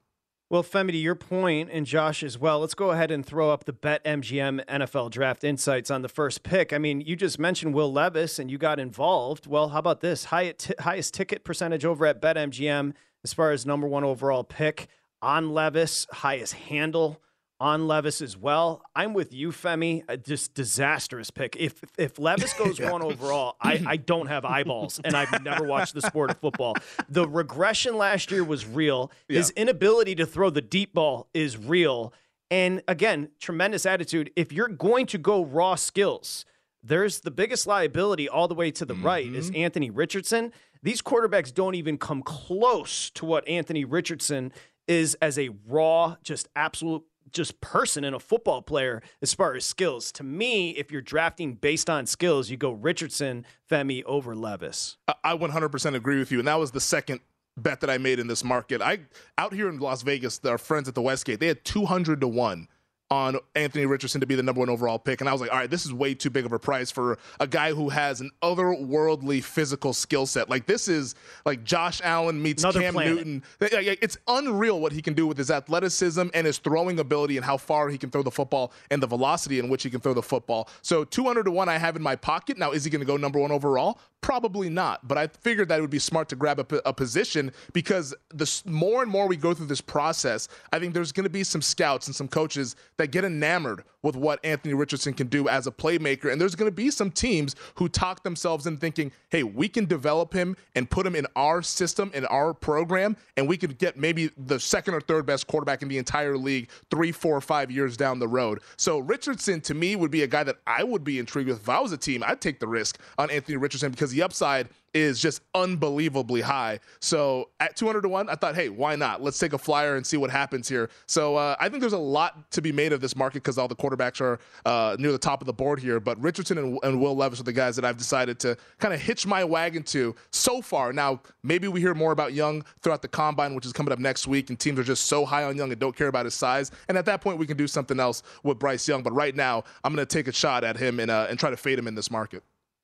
Well, 0.51 0.63
Femi, 0.63 0.91
to 0.91 0.97
your 0.97 1.15
point, 1.15 1.69
and 1.71 1.85
Josh 1.85 2.23
as 2.23 2.37
well, 2.37 2.59
let's 2.59 2.73
go 2.73 2.91
ahead 2.91 3.09
and 3.09 3.25
throw 3.25 3.51
up 3.51 3.63
the 3.63 3.71
Bet 3.71 4.03
MGM 4.03 4.65
NFL 4.65 5.09
Draft 5.09 5.45
Insights 5.45 5.89
on 5.89 6.01
the 6.01 6.09
first 6.09 6.43
pick. 6.43 6.73
I 6.73 6.77
mean, 6.77 6.99
you 6.99 7.15
just 7.15 7.39
mentioned 7.39 7.73
Will 7.73 7.89
Levis 7.89 8.37
and 8.37 8.51
you 8.51 8.57
got 8.57 8.77
involved. 8.77 9.47
Well, 9.47 9.69
how 9.69 9.79
about 9.79 10.01
this? 10.01 10.25
Highest, 10.25 10.73
highest 10.81 11.13
ticket 11.13 11.45
percentage 11.45 11.85
over 11.85 12.05
at 12.05 12.19
Bet 12.19 12.35
MGM 12.35 12.93
as 13.23 13.31
far 13.31 13.51
as 13.51 13.65
number 13.65 13.87
one 13.87 14.03
overall 14.03 14.43
pick 14.43 14.89
on 15.21 15.53
Levis, 15.53 16.05
highest 16.11 16.51
handle 16.51 17.21
on 17.61 17.87
Levis 17.87 18.23
as 18.23 18.35
well. 18.35 18.81
I'm 18.95 19.13
with 19.13 19.31
you, 19.33 19.49
Femi. 19.51 20.03
A 20.09 20.17
just 20.17 20.55
disastrous 20.55 21.29
pick. 21.29 21.55
If 21.59 21.79
if 21.95 22.17
Levis 22.17 22.53
goes 22.53 22.79
yeah. 22.79 22.91
one 22.91 23.03
overall, 23.03 23.55
I, 23.61 23.83
I 23.85 23.97
don't 23.97 24.25
have 24.27 24.43
eyeballs 24.43 24.99
and 25.03 25.15
I've 25.15 25.43
never 25.43 25.63
watched 25.63 25.93
the 25.93 26.01
sport 26.01 26.31
of 26.31 26.39
football. 26.39 26.75
The 27.07 27.27
regression 27.27 27.97
last 27.97 28.31
year 28.31 28.43
was 28.43 28.65
real. 28.65 29.11
Yeah. 29.29 29.37
His 29.37 29.51
inability 29.51 30.15
to 30.15 30.25
throw 30.25 30.49
the 30.49 30.61
deep 30.61 30.95
ball 30.95 31.27
is 31.35 31.55
real. 31.55 32.13
And 32.49 32.81
again, 32.87 33.29
tremendous 33.39 33.85
attitude. 33.85 34.31
If 34.35 34.51
you're 34.51 34.67
going 34.67 35.05
to 35.05 35.19
go 35.19 35.45
raw 35.45 35.75
skills, 35.75 36.45
there's 36.83 37.19
the 37.19 37.31
biggest 37.31 37.67
liability 37.67 38.27
all 38.27 38.47
the 38.47 38.55
way 38.55 38.71
to 38.71 38.85
the 38.85 38.95
mm-hmm. 38.95 39.05
right 39.05 39.27
is 39.27 39.51
mm-hmm. 39.51 39.61
Anthony 39.61 39.91
Richardson. 39.91 40.51
These 40.81 41.03
quarterbacks 41.03 41.53
don't 41.53 41.75
even 41.75 41.99
come 41.99 42.23
close 42.23 43.11
to 43.11 43.25
what 43.25 43.47
Anthony 43.47 43.85
Richardson 43.85 44.51
is 44.87 45.15
as 45.21 45.37
a 45.37 45.49
raw, 45.67 46.15
just 46.23 46.49
absolute 46.55 47.03
just 47.31 47.61
person 47.61 48.03
and 48.03 48.15
a 48.15 48.19
football 48.19 48.61
player 48.61 49.01
as 49.21 49.33
far 49.33 49.55
as 49.55 49.65
skills. 49.65 50.11
To 50.13 50.23
me, 50.23 50.71
if 50.71 50.91
you're 50.91 51.01
drafting 51.01 51.53
based 51.53 51.89
on 51.89 52.05
skills, 52.05 52.49
you 52.49 52.57
go 52.57 52.71
Richardson, 52.71 53.45
Femi 53.69 54.03
over 54.05 54.35
Levis. 54.35 54.97
I 55.23 55.35
100% 55.35 55.95
agree 55.95 56.19
with 56.19 56.31
you. 56.31 56.39
And 56.39 56.47
that 56.47 56.59
was 56.59 56.71
the 56.71 56.81
second 56.81 57.21
bet 57.57 57.81
that 57.81 57.89
I 57.89 57.97
made 57.97 58.19
in 58.19 58.27
this 58.27 58.43
market. 58.43 58.81
I 58.81 58.99
out 59.37 59.53
here 59.53 59.69
in 59.69 59.79
Las 59.79 60.01
Vegas, 60.03 60.39
our 60.45 60.57
friends 60.57 60.87
at 60.87 60.95
the 60.95 61.01
Westgate, 61.01 61.39
they 61.39 61.47
had 61.47 61.63
200 61.63 62.21
to 62.21 62.27
1 62.27 62.67
on 63.11 63.37
Anthony 63.55 63.85
Richardson 63.85 64.21
to 64.21 64.25
be 64.25 64.35
the 64.35 64.41
number 64.41 64.59
one 64.59 64.69
overall 64.69 64.97
pick. 64.97 65.19
And 65.19 65.29
I 65.29 65.33
was 65.33 65.41
like, 65.41 65.51
all 65.51 65.57
right, 65.57 65.69
this 65.69 65.85
is 65.85 65.93
way 65.93 66.13
too 66.13 66.29
big 66.29 66.45
of 66.45 66.53
a 66.53 66.59
price 66.59 66.89
for 66.89 67.19
a 67.41 67.45
guy 67.45 67.73
who 67.73 67.89
has 67.89 68.21
an 68.21 68.31
otherworldly 68.41 69.43
physical 69.43 69.91
skill 69.91 70.25
set. 70.25 70.49
Like, 70.49 70.65
this 70.65 70.87
is 70.87 71.13
like 71.45 71.65
Josh 71.65 71.99
Allen 72.05 72.41
meets 72.41 72.63
Another 72.63 72.79
Cam 72.79 72.93
planet. 72.93 73.15
Newton. 73.15 73.43
It's 73.59 74.17
unreal 74.29 74.79
what 74.79 74.93
he 74.93 75.01
can 75.01 75.13
do 75.13 75.27
with 75.27 75.37
his 75.37 75.51
athleticism 75.51 76.29
and 76.33 76.47
his 76.47 76.57
throwing 76.57 76.99
ability 76.99 77.35
and 77.35 77.45
how 77.45 77.57
far 77.57 77.89
he 77.89 77.97
can 77.97 78.09
throw 78.09 78.23
the 78.23 78.31
football 78.31 78.71
and 78.89 79.03
the 79.03 79.07
velocity 79.07 79.59
in 79.59 79.67
which 79.67 79.83
he 79.83 79.89
can 79.89 79.99
throw 79.99 80.13
the 80.13 80.23
football. 80.23 80.69
So, 80.81 81.03
200 81.03 81.43
to 81.43 81.51
1 81.51 81.67
I 81.67 81.77
have 81.77 81.97
in 81.97 82.01
my 82.01 82.15
pocket. 82.15 82.57
Now, 82.57 82.71
is 82.71 82.85
he 82.85 82.89
going 82.89 83.01
to 83.01 83.05
go 83.05 83.17
number 83.17 83.39
one 83.39 83.51
overall? 83.51 83.99
Probably 84.21 84.69
not. 84.69 85.07
But 85.07 85.17
I 85.17 85.27
figured 85.27 85.69
that 85.69 85.79
it 85.79 85.81
would 85.81 85.89
be 85.89 85.99
smart 85.99 86.29
to 86.29 86.35
grab 86.35 86.59
a, 86.59 86.93
position 86.93 87.51
because 87.73 88.13
the 88.29 88.61
more 88.65 89.01
and 89.01 89.11
more 89.11 89.27
we 89.27 89.35
go 89.35 89.53
through 89.53 89.65
this 89.65 89.81
process, 89.81 90.47
I 90.71 90.77
think 90.77 90.93
there's 90.93 91.11
going 91.11 91.23
to 91.23 91.29
be 91.29 91.43
some 91.43 91.61
scouts 91.61 92.07
and 92.07 92.15
some 92.15 92.27
coaches 92.27 92.75
that 92.97 93.07
get 93.07 93.25
enamored 93.25 93.83
with 94.03 94.15
what 94.15 94.39
Anthony 94.43 94.73
Richardson 94.73 95.13
can 95.13 95.27
do 95.27 95.47
as 95.47 95.67
a 95.67 95.71
playmaker. 95.71 96.31
And 96.31 96.39
there's 96.39 96.55
going 96.55 96.69
to 96.69 96.75
be 96.75 96.89
some 96.89 97.11
teams 97.11 97.55
who 97.75 97.87
talk 97.87 98.23
themselves 98.23 98.67
in 98.67 98.77
thinking, 98.77 99.11
hey, 99.29 99.43
we 99.43 99.67
can 99.67 99.85
develop 99.85 100.33
him 100.33 100.55
and 100.75 100.89
put 100.89 101.05
him 101.05 101.15
in 101.15 101.27
our 101.35 101.61
system, 101.61 102.11
in 102.13 102.25
our 102.25 102.53
program, 102.53 103.15
and 103.37 103.47
we 103.47 103.57
could 103.57 103.77
get 103.77 103.97
maybe 103.97 104.31
the 104.37 104.59
second 104.59 104.93
or 104.93 105.01
third 105.01 105.25
best 105.25 105.47
quarterback 105.47 105.81
in 105.81 105.87
the 105.87 105.97
entire 105.97 106.37
league 106.37 106.69
three, 106.89 107.11
four, 107.11 107.39
five 107.41 107.71
years 107.71 107.95
down 107.95 108.19
the 108.19 108.27
road. 108.27 108.61
So 108.77 108.99
Richardson, 108.99 109.61
to 109.61 109.73
me, 109.73 109.95
would 109.95 110.11
be 110.11 110.23
a 110.23 110.27
guy 110.27 110.43
that 110.43 110.57
I 110.65 110.83
would 110.83 111.03
be 111.03 111.19
intrigued 111.19 111.49
with. 111.49 111.61
If 111.61 111.69
I 111.69 111.79
was 111.79 111.91
a 111.91 111.97
team, 111.97 112.23
I'd 112.25 112.41
take 112.41 112.59
the 112.59 112.67
risk 112.67 112.99
on 113.17 113.29
Anthony 113.29 113.57
Richardson 113.57 113.91
because 113.91 114.10
the 114.11 114.23
upside– 114.23 114.69
is 114.93 115.19
just 115.19 115.41
unbelievably 115.55 116.41
high. 116.41 116.79
So 116.99 117.49
at 117.59 117.75
200 117.75 118.01
to 118.01 118.09
1, 118.09 118.29
I 118.29 118.35
thought, 118.35 118.55
hey, 118.55 118.69
why 118.69 118.95
not? 118.95 119.21
Let's 119.21 119.39
take 119.39 119.53
a 119.53 119.57
flyer 119.57 119.95
and 119.95 120.05
see 120.05 120.17
what 120.17 120.29
happens 120.29 120.67
here. 120.67 120.89
So 121.05 121.35
uh, 121.35 121.55
I 121.59 121.69
think 121.69 121.81
there's 121.81 121.93
a 121.93 121.97
lot 121.97 122.51
to 122.51 122.61
be 122.61 122.71
made 122.71 122.93
of 122.93 123.01
this 123.01 123.15
market 123.15 123.43
because 123.43 123.57
all 123.57 123.67
the 123.67 123.75
quarterbacks 123.75 124.19
are 124.21 124.39
uh, 124.65 124.95
near 124.99 125.11
the 125.11 125.17
top 125.17 125.41
of 125.41 125.45
the 125.45 125.53
board 125.53 125.79
here. 125.79 125.99
But 125.99 126.21
Richardson 126.21 126.57
and, 126.57 126.79
and 126.83 126.99
Will 126.99 127.15
Levis 127.15 127.39
are 127.39 127.43
the 127.43 127.53
guys 127.53 127.75
that 127.77 127.85
I've 127.85 127.97
decided 127.97 128.39
to 128.39 128.57
kind 128.79 128.93
of 128.93 129.01
hitch 129.01 129.25
my 129.25 129.43
wagon 129.43 129.83
to 129.83 130.15
so 130.31 130.61
far. 130.61 130.91
Now, 130.91 131.21
maybe 131.43 131.67
we 131.67 131.79
hear 131.79 131.93
more 131.93 132.11
about 132.11 132.33
Young 132.33 132.63
throughout 132.81 133.01
the 133.01 133.07
combine, 133.07 133.55
which 133.55 133.65
is 133.65 133.73
coming 133.73 133.93
up 133.93 133.99
next 133.99 134.27
week, 134.27 134.49
and 134.49 134.59
teams 134.59 134.79
are 134.79 134.83
just 134.83 135.05
so 135.05 135.25
high 135.25 135.43
on 135.43 135.55
Young 135.55 135.71
and 135.71 135.79
don't 135.79 135.95
care 135.95 136.07
about 136.07 136.25
his 136.25 136.35
size. 136.35 136.71
And 136.89 136.97
at 136.97 137.05
that 137.05 137.21
point, 137.21 137.37
we 137.37 137.47
can 137.47 137.57
do 137.57 137.67
something 137.67 137.99
else 137.99 138.23
with 138.43 138.59
Bryce 138.59 138.87
Young. 138.87 139.03
But 139.03 139.13
right 139.13 139.35
now, 139.35 139.63
I'm 139.83 139.95
going 139.95 140.05
to 140.05 140.11
take 140.11 140.27
a 140.27 140.33
shot 140.33 140.63
at 140.63 140.77
him 140.77 140.99
and, 140.99 141.09
uh, 141.09 141.27
and 141.29 141.39
try 141.39 141.49
to 141.49 141.57
fade 141.57 141.79
him 141.79 141.87
in 141.87 141.95
this 141.95 142.11
market. 142.11 142.43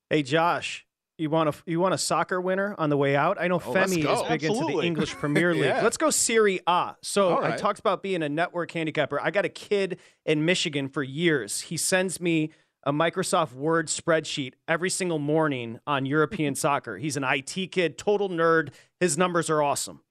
Hey, 0.09 0.23
Josh, 0.23 0.86
you 1.17 1.29
want 1.29 1.49
a 1.49 1.53
you 1.65 1.79
want 1.79 1.93
a 1.93 1.97
soccer 1.97 2.39
winner 2.39 2.75
on 2.77 2.89
the 2.89 2.97
way 2.97 3.15
out? 3.15 3.37
I 3.39 3.47
know 3.47 3.55
oh, 3.55 3.59
Femi 3.59 3.99
is 3.99 4.21
big 4.23 4.43
Absolutely. 4.43 4.51
into 4.51 4.77
the 4.77 4.81
English 4.83 5.13
Premier 5.15 5.53
League. 5.53 5.65
yeah. 5.65 5.81
Let's 5.81 5.97
go 5.97 6.09
Serie 6.09 6.59
A. 6.67 6.95
So 7.01 7.39
right. 7.39 7.53
I 7.53 7.57
talked 7.57 7.79
about 7.79 8.03
being 8.03 8.23
a 8.23 8.29
network 8.29 8.71
handicapper. 8.71 9.19
I 9.19 9.31
got 9.31 9.45
a 9.45 9.49
kid 9.49 9.99
in 10.25 10.45
Michigan 10.45 10.89
for 10.89 11.03
years. 11.03 11.61
He 11.61 11.77
sends 11.77 12.21
me 12.21 12.51
a 12.83 12.93
Microsoft 12.93 13.53
Word 13.53 13.87
spreadsheet 13.87 14.53
every 14.67 14.89
single 14.89 15.19
morning 15.19 15.79
on 15.87 16.05
European 16.05 16.55
soccer. 16.55 16.97
He's 16.97 17.17
an 17.17 17.23
IT 17.23 17.71
kid, 17.71 17.97
total 17.97 18.29
nerd. 18.29 18.69
His 18.99 19.17
numbers 19.17 19.49
are 19.49 19.61
awesome. 19.61 20.01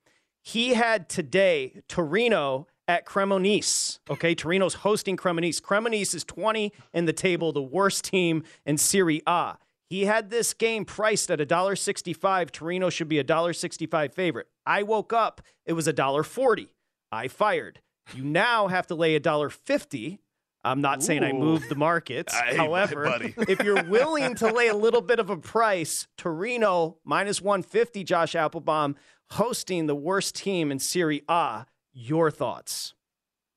He 0.42 0.74
had 0.74 1.08
today 1.08 1.82
Torino 1.88 2.66
at 2.88 3.04
Cremonese. 3.04 3.98
Okay, 4.08 4.34
Torino's 4.34 4.74
hosting 4.74 5.16
Cremonese. 5.16 5.60
Cremonese 5.60 6.14
is 6.14 6.24
20 6.24 6.72
in 6.92 7.04
the 7.04 7.12
table, 7.12 7.52
the 7.52 7.62
worst 7.62 8.04
team 8.04 8.44
in 8.64 8.78
Serie 8.78 9.22
A. 9.26 9.56
He 9.88 10.06
had 10.06 10.30
this 10.30 10.52
game 10.52 10.84
priced 10.84 11.30
at 11.30 11.38
$1.65. 11.38 12.50
Torino 12.50 12.90
should 12.90 13.08
be 13.08 13.18
a 13.18 13.24
$1.65 13.24 14.12
favorite. 14.12 14.48
I 14.64 14.82
woke 14.82 15.12
up, 15.12 15.40
it 15.64 15.74
was 15.74 15.86
$1.40. 15.86 16.68
I 17.12 17.28
fired. 17.28 17.80
You 18.14 18.24
now 18.24 18.68
have 18.68 18.86
to 18.88 18.94
lay 18.94 19.18
$1.50. 19.18 20.18
I'm 20.64 20.80
not 20.80 20.98
Ooh. 20.98 21.02
saying 21.02 21.22
I 21.22 21.32
moved 21.32 21.68
the 21.68 21.76
markets. 21.76 22.34
However, 22.56 23.16
if 23.48 23.62
you're 23.62 23.84
willing 23.84 24.34
to 24.36 24.52
lay 24.52 24.66
a 24.66 24.76
little 24.76 25.00
bit 25.00 25.20
of 25.20 25.30
a 25.30 25.36
price, 25.36 26.08
Torino 26.18 26.98
minus 27.04 27.40
150, 27.40 28.02
Josh 28.02 28.32
Appelbaum 28.32 28.96
hosting 29.30 29.86
the 29.86 29.94
worst 29.94 30.34
team 30.34 30.72
in 30.72 30.80
Serie 30.80 31.22
A. 31.28 31.66
Your 31.92 32.30
thoughts? 32.32 32.94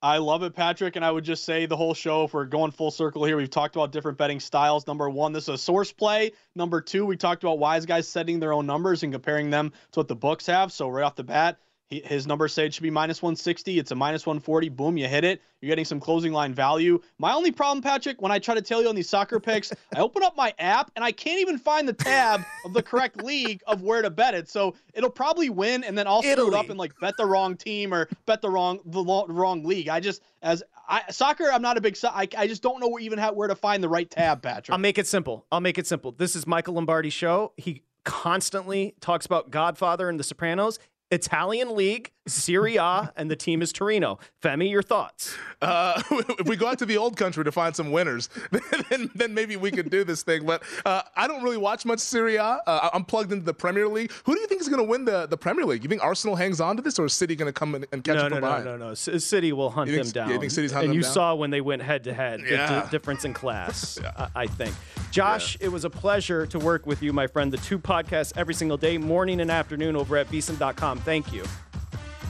I 0.01 0.19
love 0.19 0.43
it, 0.43 0.55
Patrick. 0.55 0.95
And 0.95 1.03
I 1.03 1.11
would 1.11 1.25
just 1.25 1.43
say 1.43 1.65
the 1.65 1.75
whole 1.75 1.93
show, 1.93 2.23
if 2.23 2.33
we're 2.33 2.45
going 2.45 2.71
full 2.71 2.91
circle 2.91 3.25
here, 3.25 3.35
we've 3.35 3.49
talked 3.49 3.75
about 3.75 3.91
different 3.91 4.17
betting 4.17 4.39
styles. 4.39 4.87
Number 4.87 5.09
one, 5.09 5.33
this 5.33 5.43
is 5.43 5.49
a 5.49 5.57
source 5.57 5.91
play. 5.91 6.31
Number 6.55 6.79
two, 6.79 7.05
we 7.05 7.17
talked 7.17 7.43
about 7.43 7.59
wise 7.59 7.85
guys 7.85 8.07
setting 8.07 8.39
their 8.39 8.53
own 8.53 8.65
numbers 8.65 9.03
and 9.03 9.11
comparing 9.11 9.49
them 9.49 9.73
to 9.91 9.99
what 9.99 10.07
the 10.07 10.15
books 10.15 10.45
have. 10.45 10.71
So, 10.71 10.87
right 10.87 11.03
off 11.03 11.15
the 11.15 11.25
bat, 11.25 11.59
he, 11.89 12.01
his 12.05 12.27
numbers 12.27 12.53
say 12.53 12.65
it 12.65 12.73
should 12.73 12.83
be 12.83 12.91
minus 12.91 13.21
160. 13.21 13.79
It's 13.79 13.91
a 13.91 13.95
minus 13.95 14.25
140. 14.25 14.69
Boom, 14.69 14.97
you 14.97 15.07
hit 15.07 15.23
it. 15.23 15.41
You're 15.59 15.69
getting 15.69 15.85
some 15.85 15.99
closing 15.99 16.31
line 16.31 16.53
value. 16.53 17.01
My 17.17 17.33
only 17.33 17.51
problem, 17.51 17.81
Patrick, 17.81 18.21
when 18.21 18.31
I 18.31 18.39
try 18.39 18.55
to 18.55 18.61
tell 18.61 18.81
you 18.81 18.87
on 18.89 18.95
these 18.95 19.09
soccer 19.09 19.39
picks, 19.39 19.71
I 19.95 19.99
open 19.99 20.23
up 20.23 20.37
my 20.37 20.53
app 20.59 20.91
and 20.95 21.03
I 21.03 21.11
can't 21.11 21.39
even 21.39 21.57
find 21.57 21.87
the 21.87 21.93
tab 21.93 22.45
of 22.63 22.73
the 22.73 22.83
correct 22.83 23.17
league 23.23 23.61
of 23.65 23.81
where 23.81 24.01
to 24.01 24.09
bet 24.09 24.35
it. 24.35 24.49
So 24.49 24.75
it'll 24.93 25.09
probably 25.09 25.49
win, 25.49 25.83
and 25.83 25.97
then 25.97 26.07
I'll 26.07 26.21
screw 26.21 26.47
it 26.49 26.53
up 26.53 26.69
and 26.69 26.77
like 26.77 26.93
bet 26.99 27.15
the 27.17 27.25
wrong 27.25 27.57
team 27.57 27.93
or 27.93 28.07
bet 28.25 28.41
the 28.41 28.49
wrong 28.49 28.79
the 28.85 29.03
wrong 29.03 29.63
league. 29.63 29.89
I 29.89 29.99
just 29.99 30.21
as 30.41 30.63
I, 30.87 31.03
soccer, 31.09 31.51
I'm 31.51 31.61
not 31.61 31.77
a 31.77 31.81
big. 31.81 31.97
I, 32.03 32.27
I 32.37 32.47
just 32.47 32.61
don't 32.61 32.79
know 32.79 32.99
even 32.99 33.19
how, 33.19 33.33
where 33.33 33.47
to 33.47 33.55
find 33.55 33.83
the 33.83 33.89
right 33.89 34.09
tab, 34.09 34.41
Patrick. 34.41 34.73
I'll 34.73 34.79
make 34.79 34.97
it 34.97 35.07
simple. 35.07 35.45
I'll 35.51 35.59
make 35.59 35.77
it 35.77 35.87
simple. 35.87 36.11
This 36.11 36.35
is 36.35 36.47
Michael 36.47 36.75
Lombardi's 36.75 37.13
show. 37.13 37.53
He 37.57 37.83
constantly 38.03 38.95
talks 39.01 39.25
about 39.25 39.51
Godfather 39.51 40.09
and 40.09 40.19
The 40.19 40.23
Sopranos. 40.23 40.79
Italian 41.11 41.75
League, 41.75 42.11
Serie 42.29 42.77
A, 42.77 43.11
and 43.15 43.29
the 43.29 43.35
team 43.35 43.61
is 43.61 43.71
Torino. 43.71 44.19
Femi, 44.41 44.69
your 44.69 44.81
thoughts? 44.81 45.35
Uh, 45.61 46.01
if 46.11 46.47
we 46.47 46.55
go 46.55 46.67
out 46.67 46.79
to 46.79 46.85
the 46.85 46.97
old 46.97 47.17
country 47.17 47.43
to 47.43 47.51
find 47.51 47.75
some 47.75 47.91
winners, 47.91 48.29
then, 48.89 49.09
then 49.15 49.33
maybe 49.33 49.55
we 49.57 49.71
could 49.71 49.89
do 49.89 50.03
this 50.03 50.23
thing. 50.23 50.45
But 50.45 50.63
uh, 50.85 51.01
I 51.15 51.27
don't 51.27 51.43
really 51.43 51.57
watch 51.57 51.85
much 51.85 51.99
Serie 51.99 52.37
A. 52.37 52.43
Uh, 52.43 52.89
I'm 52.93 53.03
plugged 53.03 53.31
into 53.31 53.45
the 53.45 53.53
Premier 53.53 53.87
League. 53.87 54.11
Who 54.25 54.33
do 54.33 54.41
you 54.41 54.47
think 54.47 54.61
is 54.61 54.69
going 54.69 54.83
to 54.83 54.89
win 54.89 55.05
the, 55.05 55.27
the 55.27 55.37
Premier 55.37 55.65
League? 55.65 55.83
You 55.83 55.89
think 55.89 56.03
Arsenal 56.03 56.35
hangs 56.35 56.61
on 56.61 56.75
to 56.77 56.81
this, 56.81 56.97
or 56.99 57.05
is 57.05 57.13
City 57.13 57.35
going 57.35 57.51
to 57.51 57.57
come 57.57 57.75
and, 57.75 57.85
and 57.91 58.03
catch 58.03 58.15
no, 58.15 58.25
up 58.25 58.31
no, 58.31 58.39
no, 58.39 58.63
no, 58.63 58.77
no, 58.77 58.87
no. 58.89 58.93
City 58.93 59.51
will 59.51 59.69
hunt 59.69 59.89
think, 59.89 60.03
them 60.03 60.11
down. 60.11 60.27
Yeah, 60.29 60.35
you 60.35 60.39
think 60.39 60.51
City's 60.51 60.71
hunting 60.71 60.91
And 60.91 60.95
you 60.95 61.01
down? 61.01 61.11
saw 61.11 61.35
when 61.35 61.49
they 61.49 61.61
went 61.61 61.81
head 61.81 62.03
to 62.05 62.13
head, 62.13 62.41
the 62.41 62.83
d- 62.83 62.91
difference 62.91 63.25
in 63.25 63.33
class, 63.33 63.99
yeah. 64.03 64.11
I, 64.35 64.43
I 64.43 64.47
think. 64.47 64.73
Josh, 65.11 65.57
yeah. 65.59 65.67
it 65.67 65.69
was 65.71 65.85
a 65.85 65.89
pleasure 65.89 66.45
to 66.47 66.59
work 66.59 66.85
with 66.85 67.01
you, 67.01 67.13
my 67.13 67.27
friend. 67.27 67.51
The 67.51 67.57
two 67.57 67.79
podcasts 67.79 68.33
every 68.35 68.53
single 68.53 68.77
day, 68.77 68.97
morning 68.97 69.41
and 69.41 69.51
afternoon, 69.51 69.95
over 69.95 70.17
at 70.17 70.27
VSiN.com. 70.29 70.99
Thank 70.99 71.33
you. 71.33 71.43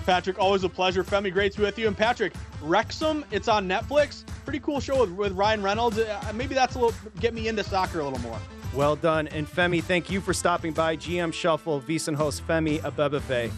Patrick, 0.10 0.39
always 0.39 0.64
a 0.64 0.70
pleasure. 0.70 1.03
Femi, 1.03 1.32
great 1.32 1.51
to 1.51 1.60
be 1.60 1.66
with 1.66 1.78
you. 1.78 1.86
And 1.86 1.95
Patrick, 1.95 2.34
Wrexham, 2.64 3.24
it's 3.30 3.47
on 3.47 3.70
Netflix. 3.70 4.24
Pretty 4.43 4.60
cool 4.60 4.80
show 4.80 5.01
with, 5.01 5.12
with 5.12 5.34
Ryan 5.34 5.62
Reynolds. 5.62 5.99
Uh, 5.99 6.32
maybe 6.34 6.55
that's 6.55 6.74
a 6.74 6.80
little 6.80 6.99
get 7.20 7.32
me 7.36 7.47
into 7.47 7.64
soccer 7.64 7.99
a 7.99 8.03
little 8.03 8.18
more. 8.18 8.39
Well 8.74 8.95
done. 8.95 9.28
And 9.28 9.47
Femi, 9.47 9.84
thank 9.84 10.10
you 10.10 10.20
for 10.20 10.34
stopping 10.34 10.74
by. 10.74 10.97
GM 10.97 11.32
Shuffle, 11.32 11.80
VSiN 11.82 12.16
host 12.16 12.41
Femi 12.47 12.80
Abebefe. 12.80 13.51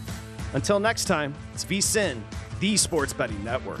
Until 0.52 0.78
next 0.78 1.06
time, 1.06 1.34
it's 1.54 1.64
VSiN, 1.64 2.20
the 2.60 2.76
sports 2.76 3.14
betting 3.14 3.42
network. 3.42 3.80